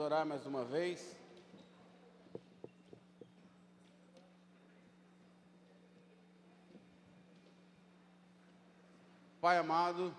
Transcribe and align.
orar 0.00 0.24
mais 0.24 0.46
uma 0.46 0.64
vez. 0.64 1.14
Pai 9.40 9.58
amado, 9.58 10.14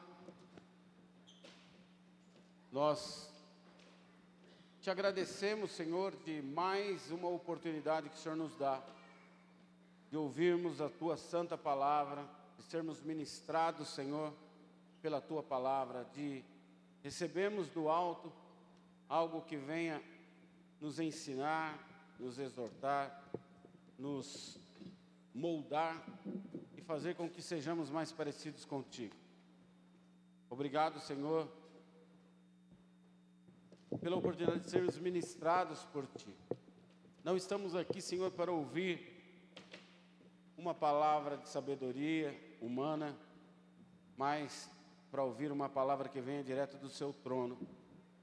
nós 2.72 3.30
te 4.82 4.90
agradecemos, 4.90 5.72
Senhor, 5.72 6.16
de 6.26 6.42
mais 6.42 7.12
uma 7.12 7.28
oportunidade 7.28 8.10
que 8.10 8.16
o 8.16 8.20
Senhor 8.20 8.36
nos 8.36 8.56
dá 8.56 8.82
de 10.10 10.18
ouvirmos 10.18 10.82
a 10.82 10.90
tua 10.90 11.18
santa 11.18 11.58
palavra, 11.58 12.24
de 12.58 12.64
sermos 12.64 13.02
ministrados, 13.02 13.90
Senhor, 13.90 14.34
pela 15.02 15.22
tua 15.22 15.42
palavra, 15.42 16.06
de 16.14 16.44
recebermos 17.04 17.68
do 17.70 17.90
alto 17.90 18.32
algo 19.12 19.42
que 19.42 19.58
venha 19.58 20.02
nos 20.80 20.98
ensinar, 20.98 21.78
nos 22.18 22.40
exortar, 22.40 23.22
nos 24.00 24.58
moldar 25.36 26.02
e 26.78 26.82
fazer 26.82 27.16
com 27.16 27.30
que 27.30 27.42
sejamos 27.42 27.90
mais 27.90 28.14
parecidos 28.14 28.64
contigo. 28.64 29.14
Obrigado, 30.50 30.98
Senhor, 31.02 31.46
pela 34.00 34.16
oportunidade 34.16 34.62
de 34.62 34.70
sermos 34.70 34.98
ministrados 34.98 35.84
por 35.92 36.08
Ti. 36.08 36.34
Não 37.22 37.36
estamos 37.36 37.76
aqui, 37.76 38.02
Senhor, 38.02 38.32
para 38.32 38.50
ouvir 38.50 39.12
uma 40.58 40.74
palavra 40.74 41.36
de 41.36 41.50
sabedoria 41.50 42.34
humana, 42.62 43.14
mas 44.16 44.72
para 45.12 45.22
ouvir 45.22 45.52
uma 45.52 45.68
palavra 45.68 46.08
que 46.08 46.22
venha 46.22 46.42
direto 46.42 46.78
do 46.78 46.90
Seu 46.90 47.12
trono, 47.12 47.58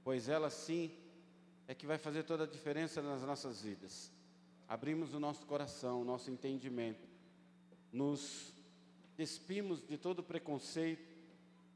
pois 0.09 0.27
ela 0.27 0.49
sim 0.49 0.91
é 1.67 1.75
que 1.75 1.85
vai 1.85 1.99
fazer 1.99 2.23
toda 2.23 2.43
a 2.43 2.47
diferença 2.47 2.99
nas 2.99 3.21
nossas 3.21 3.61
vidas. 3.61 4.11
Abrimos 4.67 5.13
o 5.13 5.19
nosso 5.19 5.45
coração, 5.45 6.01
o 6.01 6.03
nosso 6.03 6.31
entendimento, 6.31 7.07
nos 7.93 8.51
despimos 9.15 9.87
de 9.87 9.99
todo 9.99 10.23
preconceito, 10.23 11.07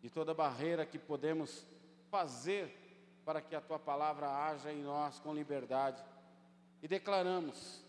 de 0.01 0.09
toda 0.09 0.33
barreira 0.33 0.83
que 0.83 0.97
podemos 0.97 1.63
fazer 2.09 2.75
para 3.23 3.39
que 3.39 3.53
a 3.53 3.61
tua 3.61 3.77
palavra 3.77 4.27
haja 4.27 4.73
em 4.73 4.81
nós 4.81 5.19
com 5.19 5.31
liberdade. 5.31 6.03
E 6.81 6.87
declaramos: 6.87 7.85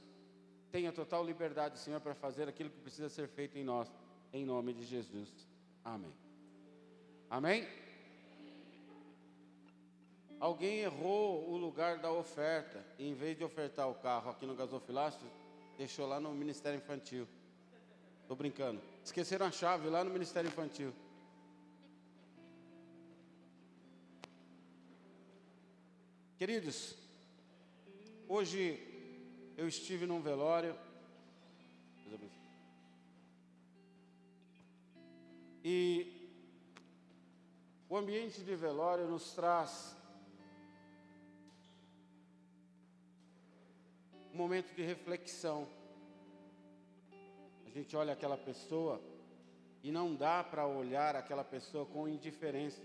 tenha 0.70 0.92
total 0.92 1.24
liberdade, 1.24 1.78
Senhor, 1.78 2.02
para 2.02 2.14
fazer 2.14 2.50
aquilo 2.50 2.68
que 2.68 2.80
precisa 2.80 3.08
ser 3.08 3.28
feito 3.28 3.56
em 3.56 3.64
nós, 3.64 3.90
em 4.30 4.44
nome 4.44 4.74
de 4.74 4.84
Jesus. 4.84 5.30
Amém. 5.82 6.12
Amém? 7.30 7.83
Alguém 10.40 10.80
errou 10.80 11.50
o 11.50 11.56
lugar 11.56 11.98
da 11.98 12.12
oferta, 12.12 12.84
e 12.98 13.08
em 13.08 13.14
vez 13.14 13.36
de 13.36 13.44
ofertar 13.44 13.88
o 13.88 13.94
carro 13.94 14.30
aqui 14.30 14.44
no 14.44 14.54
gasofilácio, 14.54 15.26
deixou 15.78 16.06
lá 16.06 16.20
no 16.20 16.32
Ministério 16.32 16.76
Infantil. 16.76 17.26
Estou 18.22 18.36
brincando. 18.36 18.80
Esqueceram 19.02 19.46
a 19.46 19.50
chave 19.50 19.88
lá 19.88 20.02
no 20.04 20.10
Ministério 20.10 20.48
Infantil. 20.48 20.92
Queridos, 26.36 26.96
hoje 28.28 28.78
eu 29.56 29.68
estive 29.68 30.04
num 30.04 30.20
velório. 30.20 30.76
E 35.62 36.30
o 37.88 37.96
ambiente 37.96 38.42
de 38.42 38.54
velório 38.54 39.06
nos 39.06 39.32
traz 39.32 39.96
um 44.34 44.36
momento 44.36 44.74
de 44.74 44.82
reflexão. 44.82 45.68
A 47.64 47.70
gente 47.70 47.96
olha 47.96 48.12
aquela 48.12 48.36
pessoa 48.36 49.00
e 49.80 49.92
não 49.92 50.12
dá 50.16 50.42
para 50.42 50.66
olhar 50.66 51.14
aquela 51.14 51.44
pessoa 51.44 51.86
com 51.86 52.08
indiferença, 52.08 52.82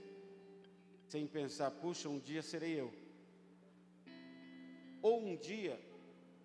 sem 1.08 1.26
pensar, 1.26 1.72
puxa, 1.72 2.08
um 2.08 2.20
dia 2.20 2.44
serei 2.44 2.80
eu. 2.80 2.94
Ou 5.02 5.26
um 5.26 5.36
dia 5.36 5.80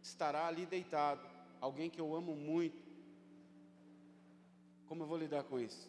estará 0.03 0.47
ali 0.47 0.65
deitado, 0.65 1.29
alguém 1.61 1.91
que 1.91 2.01
eu 2.01 2.15
amo 2.15 2.35
muito. 2.35 2.83
Como 4.89 5.03
eu 5.03 5.07
vou 5.07 5.19
lidar 5.19 5.45
com 5.45 5.61
isso? 5.61 5.87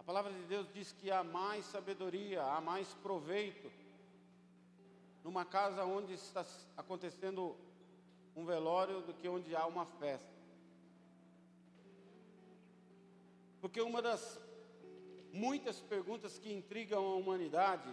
A 0.00 0.02
palavra 0.02 0.32
de 0.32 0.42
Deus 0.46 0.66
diz 0.74 0.90
que 0.90 1.12
há 1.12 1.22
mais 1.22 1.64
sabedoria, 1.66 2.42
há 2.42 2.60
mais 2.60 2.92
proveito 2.94 3.81
numa 5.24 5.44
casa 5.44 5.84
onde 5.84 6.14
está 6.14 6.44
acontecendo 6.76 7.56
um 8.34 8.44
velório 8.44 9.02
do 9.02 9.14
que 9.14 9.28
onde 9.28 9.54
há 9.54 9.66
uma 9.66 9.86
festa. 9.86 10.32
Porque 13.60 13.80
uma 13.80 14.02
das 14.02 14.40
muitas 15.32 15.80
perguntas 15.80 16.38
que 16.38 16.52
intrigam 16.52 17.04
a 17.04 17.14
humanidade 17.14 17.88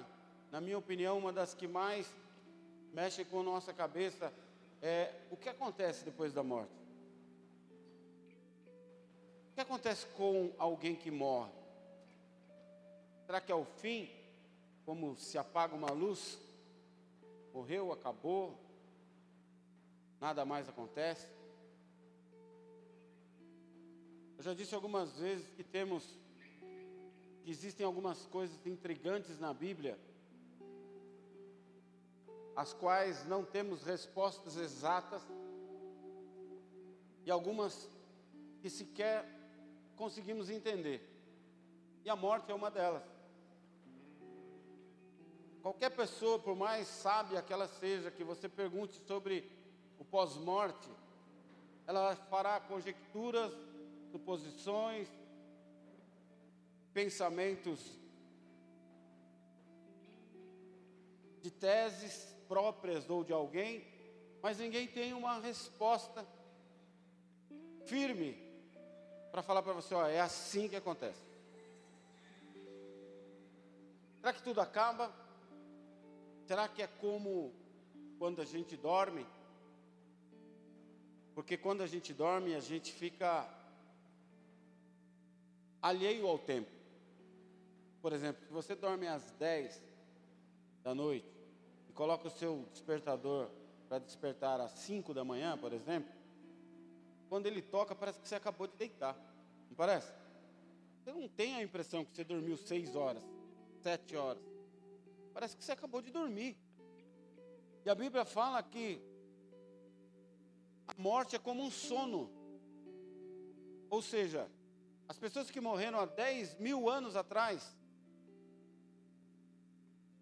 na 0.51 0.59
minha 0.59 0.77
opinião, 0.77 1.17
uma 1.17 1.31
das 1.31 1.53
que 1.53 1.67
mais 1.67 2.11
mexe 2.91 3.23
com 3.23 3.41
a 3.41 3.43
nossa 3.43 3.71
cabeça 3.71 4.33
é 4.81 5.13
o 5.29 5.37
que 5.37 5.47
acontece 5.47 6.03
depois 6.03 6.33
da 6.33 6.41
morte. 6.41 6.73
O 9.51 9.53
que 9.53 9.61
acontece 9.61 10.07
com 10.07 10.51
alguém 10.57 10.95
que 10.95 11.11
morre? 11.11 11.51
Será 13.25 13.39
que 13.39 13.51
é 13.51 13.55
o 13.55 13.65
fim? 13.65 14.09
Como 14.85 15.15
se 15.17 15.37
apaga 15.37 15.75
uma 15.75 15.91
luz? 15.91 16.39
Morreu, 17.59 17.91
acabou, 17.91 18.57
nada 20.17 20.45
mais 20.45 20.69
acontece? 20.69 21.27
Eu 24.37 24.43
já 24.43 24.53
disse 24.53 24.73
algumas 24.73 25.17
vezes 25.17 25.51
que 25.51 25.61
temos, 25.61 26.17
que 27.43 27.51
existem 27.51 27.85
algumas 27.85 28.25
coisas 28.27 28.65
intrigantes 28.65 29.37
na 29.39 29.53
Bíblia 29.53 29.99
as 32.55 32.71
quais 32.71 33.25
não 33.25 33.43
temos 33.43 33.83
respostas 33.83 34.55
exatas 34.55 35.21
e 37.25 37.29
algumas 37.29 37.89
que 38.61 38.69
sequer 38.69 39.25
conseguimos 39.97 40.49
entender. 40.49 41.01
E 42.05 42.09
a 42.09 42.15
morte 42.15 42.49
é 42.53 42.55
uma 42.55 42.71
delas. 42.71 43.18
Qualquer 45.69 45.91
pessoa, 45.91 46.39
por 46.39 46.55
mais 46.55 46.87
sábia 46.87 47.43
que 47.43 47.53
ela 47.53 47.67
seja, 47.67 48.09
que 48.09 48.23
você 48.23 48.49
pergunte 48.49 48.95
sobre 49.05 49.47
o 49.99 50.03
pós-morte, 50.03 50.89
ela 51.85 52.15
fará 52.15 52.59
conjecturas, 52.59 53.53
suposições, 54.11 55.07
pensamentos 56.91 57.79
de 61.43 61.51
teses 61.51 62.35
próprias 62.47 63.07
ou 63.07 63.23
de 63.23 63.31
alguém, 63.31 63.85
mas 64.41 64.57
ninguém 64.57 64.87
tem 64.87 65.13
uma 65.13 65.39
resposta 65.39 66.25
firme 67.85 68.35
para 69.31 69.43
falar 69.43 69.61
para 69.61 69.73
você, 69.73 69.93
ó, 69.93 70.07
é 70.07 70.19
assim 70.19 70.67
que 70.67 70.75
acontece. 70.75 71.21
Será 74.17 74.33
que 74.33 74.41
tudo 74.41 74.61
acaba? 74.61 75.28
Será 76.49 76.67
que 76.67 76.81
é 76.81 76.87
como 76.87 77.53
quando 78.17 78.41
a 78.41 78.43
gente 78.43 78.75
dorme? 78.75 79.23
Porque 81.35 81.55
quando 81.55 81.83
a 81.83 81.85
gente 81.85 82.11
dorme, 82.11 82.55
a 82.55 82.59
gente 82.59 82.91
fica 82.91 83.47
alheio 85.79 86.25
ao 86.25 86.39
tempo. 86.39 86.71
Por 88.01 88.13
exemplo, 88.13 88.43
se 88.47 88.51
você 88.51 88.73
dorme 88.73 89.07
às 89.07 89.29
10 89.33 89.79
da 90.81 90.95
noite, 90.95 91.31
coloca 91.93 92.27
o 92.27 92.31
seu 92.31 92.67
despertador 92.71 93.51
para 93.87 93.99
despertar 93.99 94.59
às 94.59 94.71
5 94.71 95.13
da 95.13 95.23
manhã, 95.23 95.55
por 95.55 95.71
exemplo, 95.71 96.11
quando 97.29 97.45
ele 97.45 97.61
toca, 97.61 97.93
parece 97.93 98.19
que 98.21 98.27
você 98.27 98.33
acabou 98.33 98.65
de 98.65 98.75
deitar. 98.75 99.15
Não 99.69 99.75
parece? 99.75 100.11
Você 101.03 101.13
não 101.13 101.27
tem 101.27 101.57
a 101.57 101.61
impressão 101.61 102.03
que 102.03 102.15
você 102.15 102.23
dormiu 102.23 102.57
6 102.57 102.95
horas, 102.95 103.23
7 103.83 104.15
horas. 104.15 104.58
Parece 105.39 105.55
que 105.55 105.63
você 105.63 105.71
acabou 105.71 106.01
de 106.01 106.11
dormir. 106.11 106.57
E 107.85 107.89
a 107.89 107.95
Bíblia 107.95 108.25
fala 108.25 108.61
que 108.61 109.01
a 110.85 110.93
morte 111.01 111.33
é 111.37 111.39
como 111.39 111.63
um 111.63 111.71
sono. 111.71 112.29
Ou 113.89 114.01
seja, 114.01 114.51
as 115.07 115.17
pessoas 115.17 115.49
que 115.49 115.61
morreram 115.61 115.97
há 115.97 116.05
10 116.05 116.55
mil 116.55 116.89
anos 116.89 117.15
atrás, 117.15 117.73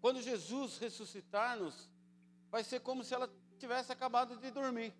quando 0.00 0.22
Jesus 0.22 0.78
ressuscitar-nos, 0.78 1.90
vai 2.48 2.62
ser 2.62 2.78
como 2.78 3.02
se 3.02 3.12
ela 3.12 3.28
tivesse 3.58 3.90
acabado 3.90 4.36
de 4.36 4.52
dormir. 4.52 4.94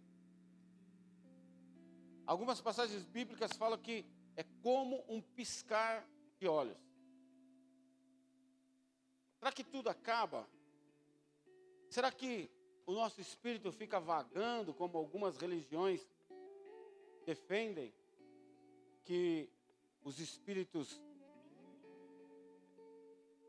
Algumas 2.27 2.61
passagens 2.61 3.05
bíblicas 3.05 3.53
falam 3.53 3.79
que 3.79 4.05
é 4.35 4.43
como 4.65 5.05
um 5.09 5.23
piscar 5.23 6.05
de 6.41 6.49
olhos. 6.49 6.88
Será 9.39 9.53
que 9.53 9.65
tudo 9.65 9.89
acaba? 9.89 10.49
Será 11.89 12.11
que 12.11 12.51
o 12.87 12.93
nosso 12.93 13.21
espírito 13.21 13.71
fica 13.73 14.01
vagando, 14.01 14.75
como 14.75 14.99
algumas 14.99 15.37
religiões 15.37 16.07
defendem, 17.25 17.95
que 19.05 19.51
os 20.03 20.19
espíritos 20.19 21.01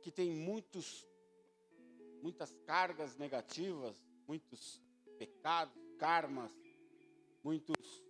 que 0.02 0.12
têm 0.12 0.32
muitos, 0.32 1.08
muitas 2.22 2.56
cargas 2.66 3.18
negativas, 3.18 3.96
muitos 4.28 4.82
pecados, 5.18 5.74
karmas, 5.98 6.52
muitos 7.44 8.04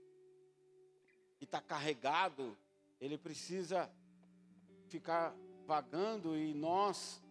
que 1.38 1.46
está 1.46 1.62
carregado, 1.62 2.58
ele 3.00 3.18
precisa 3.18 3.92
ficar 4.88 5.36
vagando 5.66 6.36
e 6.36 6.54
nós, 6.54 7.22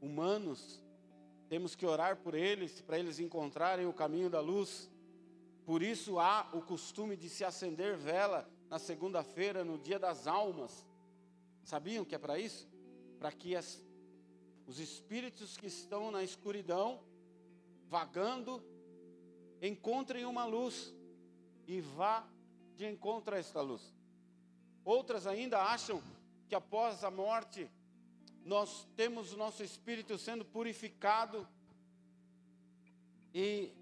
humanos, 0.00 0.82
temos 1.48 1.74
que 1.74 1.86
orar 1.86 2.16
por 2.16 2.34
eles, 2.34 2.80
para 2.80 2.98
eles 2.98 3.18
encontrarem 3.18 3.86
o 3.86 3.92
caminho 3.92 4.28
da 4.28 4.40
luz. 4.40 4.90
Por 5.64 5.82
isso 5.82 6.18
há 6.18 6.48
o 6.52 6.60
costume 6.60 7.16
de 7.16 7.28
se 7.28 7.44
acender 7.44 7.96
vela 7.96 8.48
na 8.68 8.78
segunda-feira, 8.78 9.64
no 9.64 9.78
dia 9.78 9.98
das 9.98 10.26
almas. 10.26 10.86
Sabiam 11.62 12.04
que 12.04 12.14
é 12.14 12.18
para 12.18 12.38
isso? 12.38 12.68
Para 13.18 13.30
que 13.32 13.54
as, 13.54 13.82
os 14.66 14.78
espíritos 14.78 15.56
que 15.56 15.66
estão 15.66 16.10
na 16.10 16.22
escuridão, 16.22 17.00
vagando, 17.88 18.62
encontrem 19.62 20.24
uma 20.24 20.44
luz 20.44 20.94
e 21.66 21.80
vá 21.80 22.26
de 22.76 22.86
encontro 22.86 23.34
a 23.34 23.38
esta 23.38 23.60
luz. 23.60 23.94
Outras 24.84 25.26
ainda 25.26 25.62
acham 25.62 26.02
que 26.48 26.54
após 26.54 27.02
a 27.02 27.10
morte 27.10 27.68
nós 28.46 28.86
temos 28.94 29.32
o 29.32 29.36
nosso 29.36 29.64
espírito 29.64 30.16
sendo 30.16 30.44
purificado 30.44 31.46
e 33.34 33.72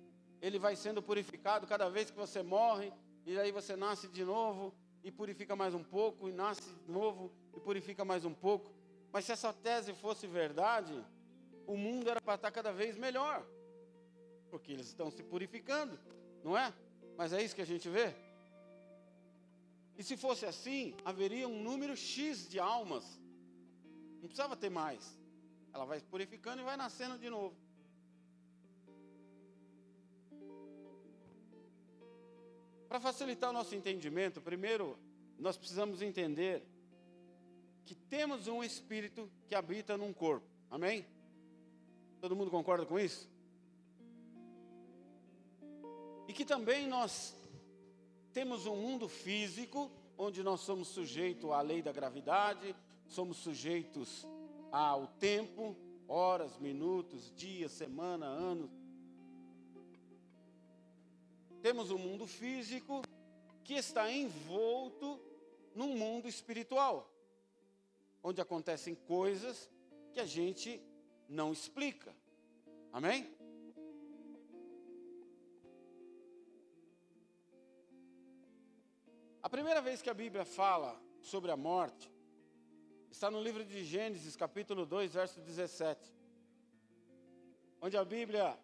ele 0.40 0.58
vai 0.58 0.74
sendo 0.74 1.02
purificado 1.02 1.66
cada 1.66 1.90
vez 1.90 2.10
que 2.10 2.16
você 2.16 2.42
morre, 2.42 2.90
e 3.26 3.38
aí 3.38 3.52
você 3.52 3.76
nasce 3.76 4.08
de 4.08 4.24
novo 4.24 4.74
e 5.02 5.12
purifica 5.12 5.54
mais 5.54 5.74
um 5.74 5.84
pouco, 5.84 6.30
e 6.30 6.32
nasce 6.32 6.62
de 6.62 6.90
novo 6.90 7.30
e 7.54 7.60
purifica 7.60 8.06
mais 8.06 8.24
um 8.24 8.32
pouco. 8.32 8.72
Mas 9.12 9.26
se 9.26 9.32
essa 9.32 9.52
tese 9.52 9.92
fosse 9.92 10.26
verdade, 10.26 10.94
o 11.66 11.76
mundo 11.76 12.08
era 12.08 12.20
para 12.20 12.36
estar 12.36 12.50
cada 12.50 12.72
vez 12.72 12.96
melhor, 12.96 13.46
porque 14.50 14.72
eles 14.72 14.86
estão 14.86 15.10
se 15.10 15.22
purificando, 15.22 15.98
não 16.42 16.56
é? 16.56 16.72
Mas 17.18 17.34
é 17.34 17.42
isso 17.42 17.54
que 17.54 17.62
a 17.62 17.66
gente 17.66 17.88
vê? 17.88 18.14
E 19.98 20.02
se 20.02 20.16
fosse 20.16 20.46
assim, 20.46 20.96
haveria 21.04 21.46
um 21.46 21.62
número 21.62 21.94
X 21.94 22.48
de 22.48 22.58
almas. 22.58 23.22
Não 24.24 24.28
precisava 24.28 24.56
ter 24.56 24.70
mais. 24.70 25.20
Ela 25.70 25.84
vai 25.84 26.00
purificando 26.00 26.62
e 26.62 26.64
vai 26.64 26.78
nascendo 26.78 27.18
de 27.18 27.28
novo. 27.28 27.54
Para 32.88 32.98
facilitar 32.98 33.50
o 33.50 33.52
nosso 33.52 33.74
entendimento, 33.74 34.40
primeiro 34.40 34.98
nós 35.38 35.58
precisamos 35.58 36.00
entender 36.00 36.66
que 37.84 37.94
temos 37.94 38.48
um 38.48 38.64
espírito 38.64 39.30
que 39.46 39.54
habita 39.54 39.94
num 39.94 40.10
corpo. 40.10 40.48
Amém? 40.70 41.06
Todo 42.18 42.34
mundo 42.34 42.50
concorda 42.50 42.86
com 42.86 42.98
isso? 42.98 43.30
E 46.26 46.32
que 46.32 46.46
também 46.46 46.86
nós 46.86 47.36
temos 48.32 48.64
um 48.64 48.74
mundo 48.74 49.06
físico, 49.06 49.90
onde 50.16 50.42
nós 50.42 50.60
somos 50.60 50.88
sujeitos 50.88 51.50
à 51.50 51.60
lei 51.60 51.82
da 51.82 51.92
gravidade, 51.92 52.74
somos 53.08 53.36
sujeitos 53.38 54.26
ao 54.70 55.06
tempo, 55.06 55.76
horas, 56.08 56.58
minutos, 56.58 57.32
dias, 57.36 57.72
semana, 57.72 58.26
anos. 58.26 58.70
Temos 61.62 61.90
um 61.90 61.98
mundo 61.98 62.26
físico 62.26 63.02
que 63.62 63.74
está 63.74 64.10
envolto 64.10 65.20
num 65.74 65.96
mundo 65.96 66.28
espiritual, 66.28 67.10
onde 68.22 68.40
acontecem 68.40 68.94
coisas 68.94 69.70
que 70.12 70.20
a 70.20 70.26
gente 70.26 70.80
não 71.28 71.52
explica. 71.52 72.14
Amém? 72.92 73.34
A 79.42 79.48
primeira 79.48 79.82
vez 79.82 80.00
que 80.00 80.08
a 80.08 80.14
Bíblia 80.14 80.44
fala 80.44 80.98
sobre 81.20 81.50
a 81.50 81.56
morte 81.56 82.10
está 83.14 83.30
no 83.30 83.40
livro 83.40 83.64
de 83.64 83.84
Gênesis, 83.84 84.34
capítulo 84.34 84.84
2, 84.84 85.14
verso 85.14 85.40
17. 85.40 86.12
Onde 87.80 87.96
a 87.96 88.04
Bíblia, 88.04 88.58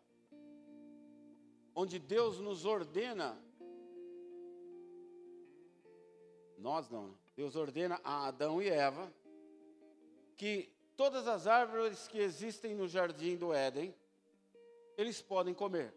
onde 1.73 2.01
Deus 2.01 2.41
nos 2.41 2.65
ordena, 2.65 3.41
nós 6.59 6.91
não, 6.91 7.07
né? 7.07 7.15
Deus 7.37 7.55
ordena 7.55 8.01
a 8.03 8.27
Adão 8.27 8.61
e 8.61 8.69
Eva 8.69 9.15
que 10.37 10.69
todas 10.97 11.29
as 11.29 11.47
árvores 11.47 12.09
que 12.09 12.19
existem 12.19 12.75
no 12.75 12.89
jardim 12.89 13.37
do 13.37 13.55
Éden, 13.55 13.95
eles 14.99 15.23
podem 15.23 15.55
comer, 15.55 15.95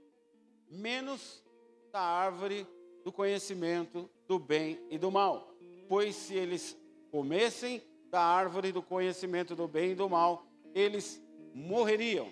menos 0.69 1.43
da 1.91 2.01
árvore 2.01 2.67
do 3.03 3.11
conhecimento 3.11 4.07
do 4.27 4.37
bem 4.37 4.79
e 4.91 4.99
do 4.99 5.09
mal. 5.09 5.51
Pois 5.89 6.15
se 6.15 6.35
eles 6.35 6.77
comessem 7.09 7.81
da 8.13 8.21
árvore 8.21 8.71
do 8.71 8.83
conhecimento 8.83 9.55
do 9.55 9.67
bem 9.67 9.93
e 9.93 9.95
do 9.95 10.07
mal, 10.07 10.45
eles 10.75 11.19
morreriam. 11.51 12.31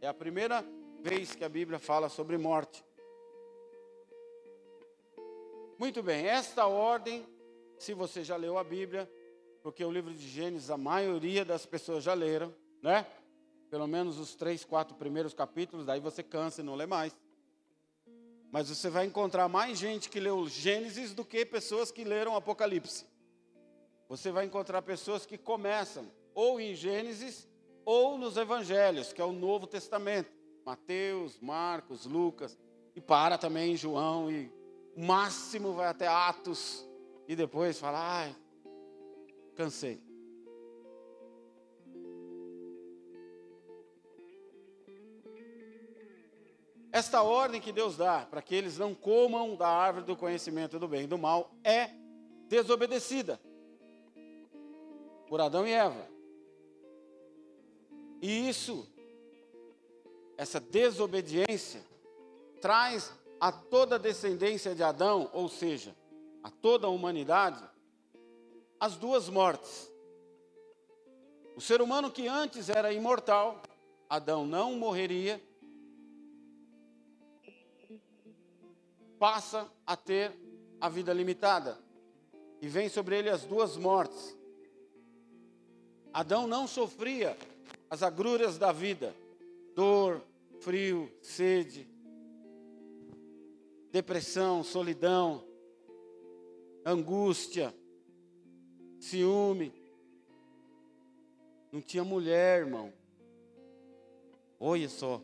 É 0.00 0.08
a 0.08 0.12
primeira 0.12 0.66
vez 1.00 1.36
que 1.36 1.44
a 1.44 1.48
Bíblia 1.48 1.78
fala 1.78 2.08
sobre 2.08 2.36
morte. 2.36 2.84
Muito 5.78 6.02
bem, 6.02 6.26
esta 6.26 6.66
ordem, 6.66 7.24
se 7.78 7.94
você 7.94 8.24
já 8.24 8.34
leu 8.34 8.58
a 8.58 8.64
Bíblia, 8.64 9.08
porque 9.62 9.84
o 9.84 9.90
livro 9.92 10.12
de 10.12 10.28
Gênesis 10.28 10.68
a 10.68 10.76
maioria 10.76 11.44
das 11.44 11.64
pessoas 11.64 12.02
já 12.02 12.12
leram, 12.12 12.52
né? 12.82 13.06
Pelo 13.70 13.86
menos 13.86 14.18
os 14.18 14.34
três, 14.34 14.64
quatro 14.64 14.96
primeiros 14.96 15.32
capítulos, 15.32 15.86
daí 15.86 16.00
você 16.00 16.24
cansa 16.24 16.60
e 16.60 16.64
não 16.64 16.74
lê 16.74 16.86
mais. 16.86 17.16
Mas 18.50 18.68
você 18.68 18.90
vai 18.90 19.06
encontrar 19.06 19.48
mais 19.48 19.78
gente 19.78 20.10
que 20.10 20.18
leu 20.18 20.48
Gênesis 20.48 21.14
do 21.14 21.24
que 21.24 21.46
pessoas 21.46 21.92
que 21.92 22.02
leram 22.02 22.34
Apocalipse. 22.34 23.11
Você 24.12 24.30
vai 24.30 24.44
encontrar 24.44 24.82
pessoas 24.82 25.24
que 25.24 25.38
começam 25.38 26.04
ou 26.34 26.60
em 26.60 26.74
Gênesis 26.74 27.48
ou 27.82 28.18
nos 28.18 28.36
Evangelhos, 28.36 29.10
que 29.10 29.22
é 29.22 29.24
o 29.24 29.32
Novo 29.32 29.66
Testamento. 29.66 30.30
Mateus, 30.66 31.40
Marcos, 31.40 32.04
Lucas, 32.04 32.58
e 32.94 33.00
para 33.00 33.38
também 33.38 33.72
em 33.72 33.76
João, 33.76 34.30
e 34.30 34.52
o 34.94 35.02
máximo 35.02 35.72
vai 35.72 35.86
até 35.88 36.06
Atos, 36.06 36.86
e 37.26 37.34
depois 37.34 37.80
fala, 37.80 37.98
ai, 38.00 38.36
cansei. 39.54 39.98
Esta 46.92 47.22
ordem 47.22 47.62
que 47.62 47.72
Deus 47.72 47.96
dá 47.96 48.26
para 48.30 48.42
que 48.42 48.54
eles 48.54 48.76
não 48.76 48.94
comam 48.94 49.56
da 49.56 49.68
árvore 49.68 50.04
do 50.04 50.14
conhecimento 50.14 50.78
do 50.78 50.86
bem 50.86 51.04
e 51.04 51.06
do 51.06 51.16
mal 51.16 51.50
é 51.64 51.88
desobedecida 52.46 53.40
por 55.32 55.40
Adão 55.40 55.66
e 55.66 55.72
Eva. 55.72 56.06
E 58.20 58.50
isso, 58.50 58.86
essa 60.36 60.60
desobediência, 60.60 61.82
traz 62.60 63.10
a 63.40 63.50
toda 63.50 63.94
a 63.94 63.98
descendência 63.98 64.74
de 64.74 64.82
Adão, 64.82 65.30
ou 65.32 65.48
seja, 65.48 65.96
a 66.42 66.50
toda 66.50 66.86
a 66.86 66.90
humanidade, 66.90 67.64
as 68.78 68.98
duas 68.98 69.30
mortes. 69.30 69.90
O 71.56 71.62
ser 71.62 71.80
humano 71.80 72.10
que 72.10 72.28
antes 72.28 72.68
era 72.68 72.92
imortal, 72.92 73.62
Adão 74.10 74.44
não 74.44 74.74
morreria, 74.74 75.42
passa 79.18 79.66
a 79.86 79.96
ter 79.96 80.30
a 80.78 80.90
vida 80.90 81.10
limitada. 81.10 81.78
E 82.60 82.68
vem 82.68 82.90
sobre 82.90 83.18
ele 83.18 83.30
as 83.30 83.46
duas 83.46 83.78
mortes. 83.78 84.41
Adão 86.12 86.46
não 86.46 86.66
sofria 86.66 87.36
as 87.88 88.02
agruras 88.02 88.58
da 88.58 88.72
vida, 88.72 89.14
dor, 89.74 90.22
frio, 90.60 91.10
sede, 91.20 91.88
depressão, 93.90 94.62
solidão, 94.62 95.44
angústia, 96.84 97.74
ciúme. 98.98 99.72
Não 101.70 101.80
tinha 101.80 102.04
mulher, 102.04 102.60
irmão. 102.60 102.92
Olha 104.60 104.88
só 104.88 105.22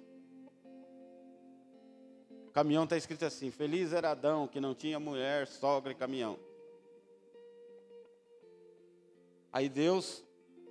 caminhão 2.59 2.83
está 2.83 2.97
escrito 2.97 3.25
assim: 3.25 3.53
Feliz 3.53 3.93
era 3.93 4.11
Adão 4.11 4.49
que 4.49 4.61
não 4.61 4.75
tinha 4.75 4.99
mulher, 4.99 5.47
sogra 5.47 5.93
e 5.93 5.95
caminhão. 5.95 6.37
Aí 9.53 9.69
Deus, 9.69 10.25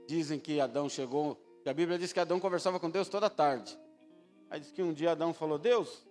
dizem 0.08 0.40
que 0.40 0.60
Adão 0.60 0.90
chegou 0.90 1.38
Que 1.62 1.70
a 1.70 1.74
Bíblia 1.74 2.00
diz 2.00 2.14
que 2.14 2.20
Adão 2.20 2.40
conversava 2.40 2.80
com 2.80 2.90
Deus 2.90 3.10
toda 3.10 3.30
tarde. 3.30 3.78
Aí 4.50 4.60
diz 4.60 4.72
que 4.72 4.82
um 4.82 4.94
dia 4.94 5.12
Adão 5.12 5.34
falou: 5.34 5.60
Deus, 5.60 6.08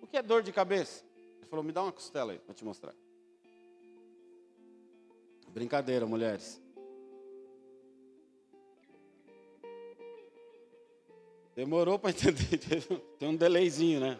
o 0.00 0.06
que 0.06 0.16
é 0.16 0.22
dor 0.22 0.42
de 0.42 0.52
cabeça? 0.52 1.04
Ele 1.38 1.46
falou: 1.46 1.62
Me 1.62 1.70
dá 1.70 1.82
uma 1.82 1.92
costela 1.92 2.32
aí 2.32 2.38
para 2.38 2.54
te 2.54 2.64
mostrar. 2.64 2.94
Brincadeira, 5.48 6.06
mulheres. 6.06 6.60
Demorou 11.54 11.98
para 11.98 12.10
entender, 12.16 12.58
tem 13.18 13.28
um 13.28 13.36
delayzinho, 13.36 14.00
né? 14.00 14.18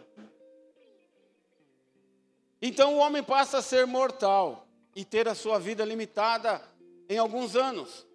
Então 2.61 2.95
o 2.95 2.97
homem 2.97 3.23
passa 3.23 3.57
a 3.57 3.61
ser 3.61 3.87
mortal 3.87 4.67
e 4.95 5.03
ter 5.03 5.27
a 5.27 5.33
sua 5.33 5.57
vida 5.57 5.83
limitada 5.83 6.61
em 7.09 7.17
alguns 7.17 7.55
anos, 7.55 8.05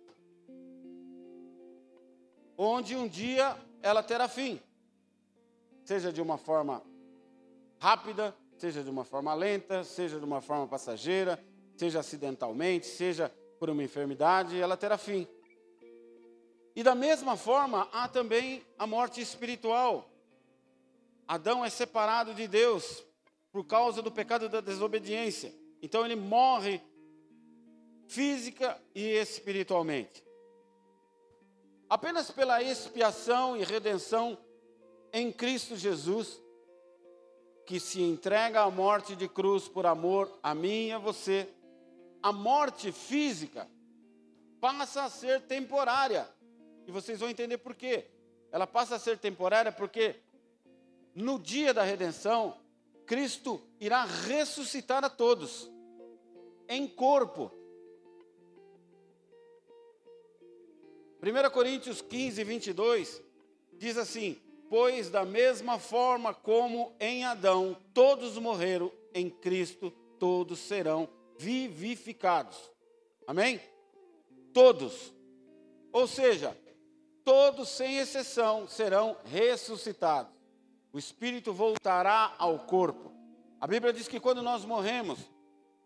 onde 2.56 2.96
um 2.96 3.06
dia 3.06 3.56
ela 3.82 4.02
terá 4.02 4.28
fim, 4.28 4.60
seja 5.84 6.12
de 6.12 6.20
uma 6.20 6.38
forma 6.38 6.82
rápida, 7.78 8.34
seja 8.58 8.82
de 8.82 8.90
uma 8.90 9.04
forma 9.04 9.34
lenta, 9.34 9.84
seja 9.84 10.18
de 10.18 10.24
uma 10.24 10.40
forma 10.40 10.66
passageira, 10.66 11.42
seja 11.76 12.00
acidentalmente, 12.00 12.86
seja 12.86 13.32
por 13.58 13.70
uma 13.70 13.82
enfermidade, 13.82 14.58
ela 14.58 14.76
terá 14.76 14.98
fim. 14.98 15.26
E 16.74 16.82
da 16.82 16.94
mesma 16.94 17.36
forma, 17.36 17.88
há 17.92 18.08
também 18.08 18.62
a 18.78 18.86
morte 18.86 19.20
espiritual. 19.20 20.10
Adão 21.26 21.64
é 21.64 21.70
separado 21.70 22.34
de 22.34 22.46
Deus 22.46 23.04
por 23.50 23.64
causa 23.64 24.02
do 24.02 24.12
pecado 24.12 24.48
da 24.48 24.60
desobediência. 24.60 25.54
Então 25.80 26.04
ele 26.04 26.16
morre 26.16 26.82
física 28.06 28.80
e 28.94 29.02
espiritualmente. 29.02 30.25
Apenas 31.88 32.30
pela 32.30 32.62
expiação 32.62 33.56
e 33.56 33.62
redenção 33.62 34.36
em 35.12 35.30
Cristo 35.32 35.76
Jesus, 35.76 36.40
que 37.64 37.78
se 37.80 38.02
entrega 38.02 38.62
à 38.62 38.70
morte 38.70 39.14
de 39.14 39.28
cruz 39.28 39.68
por 39.68 39.86
amor 39.86 40.30
a 40.42 40.54
mim 40.54 40.88
e 40.88 40.92
a 40.92 40.98
você, 40.98 41.48
a 42.22 42.32
morte 42.32 42.90
física 42.92 43.68
passa 44.60 45.04
a 45.04 45.10
ser 45.10 45.42
temporária. 45.42 46.28
E 46.86 46.90
vocês 46.90 47.20
vão 47.20 47.28
entender 47.28 47.58
por 47.58 47.74
quê. 47.74 48.06
Ela 48.50 48.66
passa 48.66 48.96
a 48.96 48.98
ser 48.98 49.18
temporária 49.18 49.70
porque 49.70 50.16
no 51.14 51.38
dia 51.38 51.72
da 51.72 51.82
redenção, 51.82 52.56
Cristo 53.06 53.60
irá 53.80 54.04
ressuscitar 54.04 55.04
a 55.04 55.08
todos 55.08 55.70
em 56.68 56.86
corpo. 56.86 57.50
1 61.26 61.50
Coríntios 61.50 62.00
15, 62.00 62.44
22 62.44 63.20
diz 63.72 63.96
assim: 63.98 64.40
Pois 64.70 65.10
da 65.10 65.24
mesma 65.24 65.76
forma 65.76 66.32
como 66.32 66.94
em 67.00 67.24
Adão 67.24 67.76
todos 67.92 68.38
morreram, 68.38 68.92
em 69.12 69.28
Cristo 69.28 69.90
todos 70.20 70.60
serão 70.60 71.08
vivificados. 71.36 72.56
Amém? 73.26 73.60
Todos. 74.52 75.12
Ou 75.92 76.06
seja, 76.06 76.56
todos 77.24 77.70
sem 77.70 77.98
exceção 77.98 78.68
serão 78.68 79.16
ressuscitados. 79.24 80.32
O 80.92 80.98
espírito 80.98 81.52
voltará 81.52 82.36
ao 82.38 82.60
corpo. 82.60 83.12
A 83.60 83.66
Bíblia 83.66 83.92
diz 83.92 84.06
que 84.06 84.20
quando 84.20 84.42
nós 84.44 84.64
morremos, 84.64 85.18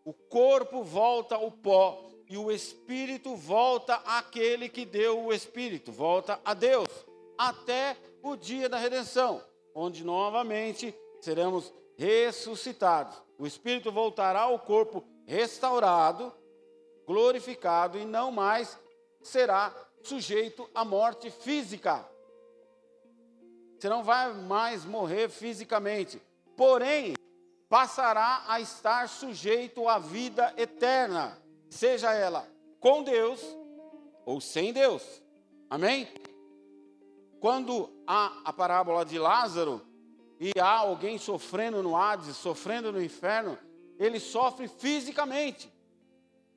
o 0.05 0.13
corpo 0.13 0.83
volta 0.83 1.33
ao 1.33 1.49
pó 1.49 2.10
e 2.31 2.37
o 2.37 2.49
espírito 2.49 3.35
volta 3.35 3.95
àquele 4.05 4.69
que 4.69 4.85
deu 4.85 5.25
o 5.25 5.33
espírito, 5.33 5.91
volta 5.91 6.39
a 6.45 6.53
Deus, 6.53 6.87
até 7.37 7.97
o 8.23 8.37
dia 8.37 8.69
da 8.69 8.77
redenção, 8.77 9.43
onde 9.75 10.01
novamente 10.05 10.95
seremos 11.19 11.73
ressuscitados. 11.97 13.21
O 13.37 13.45
espírito 13.45 13.91
voltará 13.91 14.43
ao 14.43 14.57
corpo 14.59 15.03
restaurado, 15.25 16.33
glorificado 17.05 17.99
e 17.99 18.05
não 18.05 18.31
mais 18.31 18.79
será 19.21 19.75
sujeito 20.01 20.69
à 20.73 20.85
morte 20.85 21.29
física. 21.29 22.09
Você 23.77 23.89
não 23.89 24.05
vai 24.05 24.33
mais 24.33 24.85
morrer 24.85 25.27
fisicamente, 25.27 26.21
porém 26.55 27.13
passará 27.67 28.45
a 28.47 28.61
estar 28.61 29.09
sujeito 29.09 29.89
à 29.89 29.99
vida 29.99 30.53
eterna, 30.55 31.37
seja 31.71 32.13
ela 32.13 32.47
com 32.79 33.01
Deus 33.01 33.41
ou 34.25 34.39
sem 34.39 34.71
Deus. 34.71 35.03
Amém? 35.69 36.07
Quando 37.39 37.89
há 38.05 38.41
a 38.45 38.53
parábola 38.53 39.03
de 39.03 39.17
Lázaro 39.17 39.81
e 40.39 40.51
há 40.59 40.73
alguém 40.73 41.17
sofrendo 41.17 41.81
no 41.81 41.95
Hades, 41.95 42.35
sofrendo 42.35 42.91
no 42.91 43.01
inferno, 43.01 43.57
ele 43.97 44.19
sofre 44.19 44.67
fisicamente, 44.67 45.71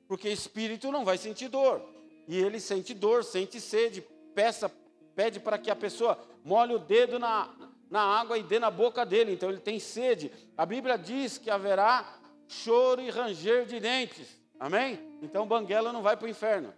porque 0.07 0.29
espírito 0.29 0.91
não 0.91 1.05
vai 1.05 1.17
sentir 1.17 1.47
dor. 1.47 1.81
E 2.27 2.37
ele 2.37 2.59
sente 2.59 2.93
dor, 2.93 3.23
sente 3.23 3.61
sede, 3.61 4.01
peça, 4.33 4.71
pede 5.15 5.39
para 5.39 5.57
que 5.57 5.71
a 5.71 5.75
pessoa 5.75 6.19
molhe 6.43 6.73
o 6.73 6.79
dedo 6.79 7.17
na, 7.17 7.49
na 7.89 8.01
água 8.01 8.37
e 8.37 8.43
dê 8.43 8.59
na 8.59 8.69
boca 8.69 9.05
dele. 9.05 9.33
Então 9.33 9.49
ele 9.49 9.59
tem 9.59 9.79
sede. 9.79 10.31
A 10.57 10.65
Bíblia 10.65 10.97
diz 10.97 11.37
que 11.37 11.49
haverá 11.49 12.19
choro 12.47 13.01
e 13.01 13.09
ranger 13.09 13.65
de 13.65 13.79
dentes. 13.79 14.44
Amém? 14.59 15.19
Então 15.21 15.47
Banguela 15.47 15.91
não 15.91 16.01
vai 16.01 16.15
para 16.15 16.25
o 16.25 16.29
inferno. 16.29 16.73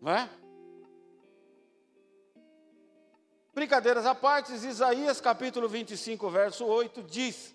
Não 0.00 0.12
é? 0.12 0.28
Brincadeiras 3.52 4.06
à 4.06 4.14
parte, 4.14 4.52
Isaías 4.52 5.20
capítulo 5.20 5.68
25, 5.68 6.30
verso 6.30 6.64
8 6.64 7.02
diz 7.02 7.54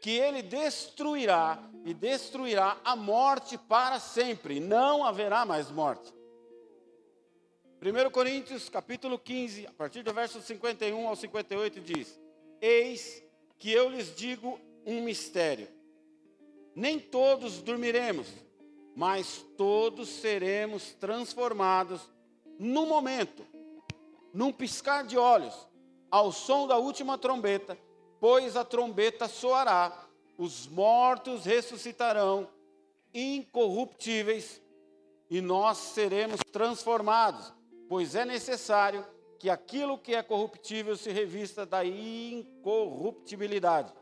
que 0.00 0.10
ele 0.10 0.42
destruirá 0.42 1.62
e 1.84 1.94
destruirá 1.94 2.76
a 2.84 2.96
morte 2.96 3.56
para 3.56 4.00
sempre, 4.00 4.58
não 4.58 5.04
haverá 5.04 5.44
mais 5.44 5.70
morte. 5.70 6.12
1 7.80 8.10
Coríntios 8.10 8.68
capítulo 8.68 9.18
15, 9.18 9.66
a 9.66 9.72
partir 9.72 10.02
do 10.02 10.12
verso 10.12 10.40
51 10.40 11.06
ao 11.06 11.14
58 11.14 11.80
diz: 11.80 12.20
Eis 12.60 13.22
que 13.58 13.70
eu 13.70 13.88
lhes 13.88 14.14
digo 14.14 14.58
um 14.86 15.02
mistério. 15.02 15.68
Nem 16.74 16.98
todos 16.98 17.62
dormiremos, 17.62 18.28
mas 18.94 19.44
todos 19.56 20.08
seremos 20.08 20.94
transformados 20.94 22.00
no 22.58 22.86
momento, 22.86 23.44
num 24.32 24.52
piscar 24.52 25.04
de 25.04 25.18
olhos, 25.18 25.68
ao 26.10 26.30
som 26.30 26.66
da 26.66 26.76
última 26.76 27.18
trombeta 27.18 27.76
pois 28.22 28.56
a 28.56 28.64
trombeta 28.64 29.26
soará, 29.26 30.06
os 30.38 30.68
mortos 30.68 31.44
ressuscitarão, 31.44 32.48
incorruptíveis, 33.12 34.62
e 35.28 35.40
nós 35.40 35.78
seremos 35.78 36.40
transformados, 36.52 37.52
pois 37.88 38.14
é 38.14 38.24
necessário 38.24 39.04
que 39.40 39.50
aquilo 39.50 39.98
que 39.98 40.14
é 40.14 40.22
corruptível 40.22 40.96
se 40.96 41.10
revista 41.10 41.66
da 41.66 41.84
incorruptibilidade, 41.84 43.92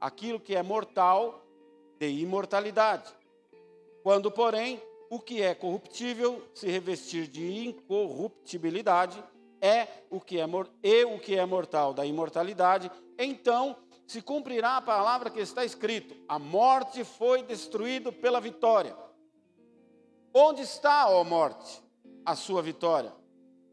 aquilo 0.00 0.38
que 0.38 0.54
é 0.54 0.62
mortal, 0.62 1.44
de 1.98 2.08
imortalidade. 2.08 3.12
Quando, 4.02 4.30
porém, 4.30 4.80
o 5.10 5.18
que 5.18 5.42
é 5.42 5.54
corruptível 5.54 6.42
se 6.54 6.68
revestir 6.68 7.26
de 7.26 7.66
incorruptibilidade, 7.66 9.22
é 9.60 9.88
o 10.10 10.20
que 10.20 10.38
é 10.38 10.46
e 10.82 11.04
o 11.04 11.18
que 11.18 11.36
é 11.36 11.44
mortal 11.44 11.92
da 11.92 12.06
imortalidade, 12.06 12.90
então 13.18 13.76
se 14.06 14.22
cumprirá 14.22 14.76
a 14.76 14.82
palavra 14.82 15.30
que 15.30 15.40
está 15.40 15.64
escrito: 15.64 16.16
a 16.28 16.38
morte 16.38 17.04
foi 17.04 17.42
destruída 17.42 18.12
pela 18.12 18.40
vitória. 18.40 18.96
Onde 20.32 20.62
está, 20.62 21.08
ó 21.08 21.24
morte, 21.24 21.82
a 22.24 22.36
sua 22.36 22.62
vitória? 22.62 23.12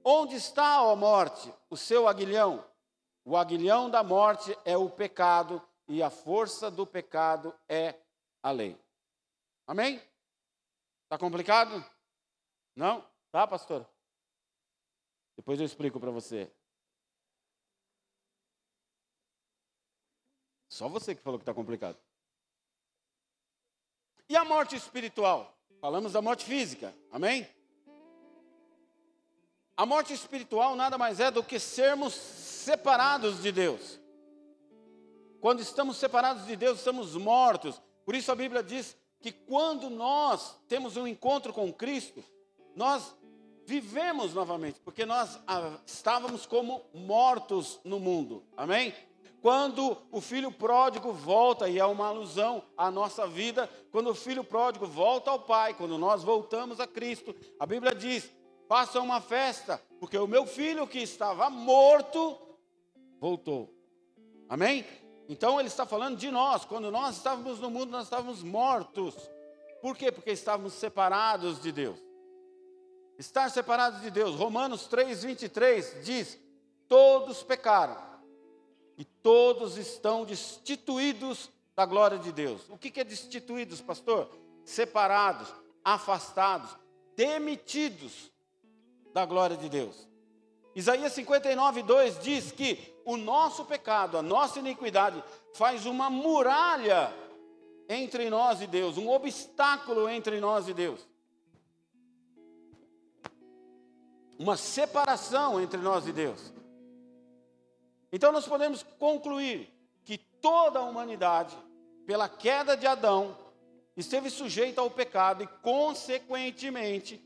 Onde 0.04 0.36
está, 0.36 0.84
ó 0.84 0.96
morte, 0.96 1.54
o 1.70 1.78
seu 1.78 2.08
aguilhão? 2.08 2.64
O 3.24 3.36
aguilhão 3.36 3.90
da 3.90 4.04
morte 4.04 4.56
é 4.64 4.78
o 4.78 4.90
pecado 4.90 5.62
e 5.88 6.02
a 6.02 6.10
força 6.10 6.70
do 6.70 6.86
pecado 6.86 7.54
é 7.68 7.96
a 8.46 8.52
lei. 8.52 8.80
Amém? 9.66 10.00
Está 11.06 11.18
complicado? 11.18 11.84
Não? 12.76 13.04
Tá, 13.32 13.48
pastor? 13.48 13.90
Depois 15.36 15.60
eu 15.60 15.66
explico 15.66 16.00
para 16.00 16.12
você. 16.12 16.54
Só 20.70 20.88
você 20.88 21.16
que 21.16 21.24
falou 21.24 21.40
que 21.40 21.42
está 21.42 21.56
complicado. 21.56 21.98
E 24.30 24.38
a 24.38 24.46
morte 24.46 24.76
espiritual? 24.76 25.58
Falamos 25.82 26.14
da 26.14 26.22
morte 26.22 26.46
física, 26.46 26.94
amém? 27.12 27.50
A 29.76 29.88
morte 29.88 30.14
espiritual 30.14 30.76
nada 30.76 31.00
mais 31.00 31.20
é 31.20 31.32
do 31.32 31.44
que 31.44 31.60
sermos 31.60 32.14
separados 32.14 33.42
de 33.42 33.52
Deus. 33.52 34.00
Quando 35.42 35.62
estamos 35.62 35.98
separados 35.98 36.46
de 36.46 36.56
Deus, 36.56 36.78
estamos 36.78 37.16
mortos. 37.16 37.82
Por 38.06 38.16
isso 38.16 38.32
a 38.32 38.36
Bíblia 38.36 38.62
diz 38.62 38.96
que 39.20 39.32
quando 39.32 39.90
nós 39.90 40.56
temos 40.68 40.96
um 40.96 41.08
encontro 41.08 41.52
com 41.52 41.74
Cristo, 41.74 42.24
nós 42.76 43.16
vivemos 43.66 44.34
novamente, 44.34 44.80
porque 44.82 45.06
nós 45.06 45.40
ah, 45.48 45.80
estávamos 45.86 46.46
como 46.46 46.84
mortos 46.94 47.80
no 47.84 48.00
mundo. 48.00 48.44
Amém? 48.56 48.94
Quando 49.42 49.98
o 50.12 50.22
filho 50.22 50.52
pródigo 50.52 51.12
volta, 51.12 51.68
e 51.68 51.80
é 51.80 51.86
uma 51.86 52.08
alusão 52.08 52.64
à 52.78 52.90
nossa 52.90 53.28
vida, 53.28 53.70
quando 53.92 54.10
o 54.10 54.16
filho 54.16 54.44
pródigo 54.44 54.86
volta 54.86 55.32
ao 55.32 55.40
Pai, 55.40 55.74
quando 55.74 55.98
nós 55.98 56.24
voltamos 56.24 56.80
a 56.80 56.88
Cristo, 56.88 57.36
a 57.60 57.66
Bíblia 57.66 57.94
diz: 57.94 58.32
façam 58.68 59.04
uma 59.04 59.22
festa, 59.22 59.82
porque 60.00 60.18
o 60.18 60.28
meu 60.28 60.46
filho 60.46 60.88
que 60.88 61.00
estava 61.00 61.50
morto 61.50 62.38
voltou. 63.20 63.74
Amém? 64.48 64.86
Então 65.28 65.60
ele 65.60 65.68
está 65.68 65.86
falando 65.86 66.18
de 66.18 66.30
nós, 66.30 66.66
quando 66.66 66.92
nós 66.92 67.18
estávamos 67.18 67.60
no 67.60 67.70
mundo, 67.70 67.92
nós 67.92 68.04
estávamos 68.06 68.44
mortos. 68.44 69.16
Por 69.82 69.98
quê? 69.98 70.12
Porque 70.12 70.32
estávamos 70.32 70.74
separados 70.74 71.62
de 71.62 71.72
Deus. 71.72 72.00
Estar 73.18 73.50
separados 73.50 74.02
de 74.02 74.12
Deus. 74.12 74.36
Romanos 74.36 74.88
3, 74.88 75.24
23 75.24 76.04
diz: 76.04 76.38
Todos 76.88 77.42
pecaram 77.44 77.98
e 78.98 79.06
todos 79.06 79.78
estão 79.78 80.26
destituídos 80.26 81.50
da 81.76 81.86
glória 81.86 82.18
de 82.18 82.32
Deus. 82.32 82.62
O 82.70 82.78
que 82.78 83.00
é 83.00 83.04
destituídos, 83.04 83.82
pastor? 83.82 84.30
Separados, 84.64 85.54
afastados, 85.84 86.76
demitidos 87.16 88.32
da 89.14 89.26
glória 89.26 89.58
de 89.58 89.70
Deus. 89.70 90.08
Isaías 90.76 91.14
59, 91.14 91.84
2 91.84 92.20
diz 92.20 92.52
que 92.52 92.95
o 93.06 93.16
nosso 93.16 93.64
pecado, 93.66 94.18
a 94.18 94.22
nossa 94.22 94.58
iniquidade, 94.60 95.24
faz 95.54 95.86
uma 95.86 96.10
muralha 96.10 97.14
entre 97.88 98.30
nós 98.32 98.62
e 98.62 98.68
Deus, 98.68 98.98
um 98.98 99.08
obstáculo 99.10 100.10
entre 100.10 100.40
nós 100.40 100.68
e 100.68 100.74
Deus. 100.74 101.08
Uma 104.40 104.58
separação 104.58 105.62
entre 105.62 105.80
nós 105.80 106.08
e 106.08 106.12
Deus. 106.12 106.52
Então 108.12 108.32
nós 108.32 108.48
podemos 108.48 108.82
concluir 108.98 109.72
que 110.04 110.18
toda 110.18 110.80
a 110.80 110.84
humanidade, 110.84 111.56
pela 112.08 112.28
queda 112.28 112.76
de 112.76 112.88
Adão, 112.88 113.38
esteve 113.96 114.30
sujeita 114.30 114.82
ao 114.82 114.90
pecado 114.90 115.44
e, 115.44 115.48
consequentemente, 115.62 117.24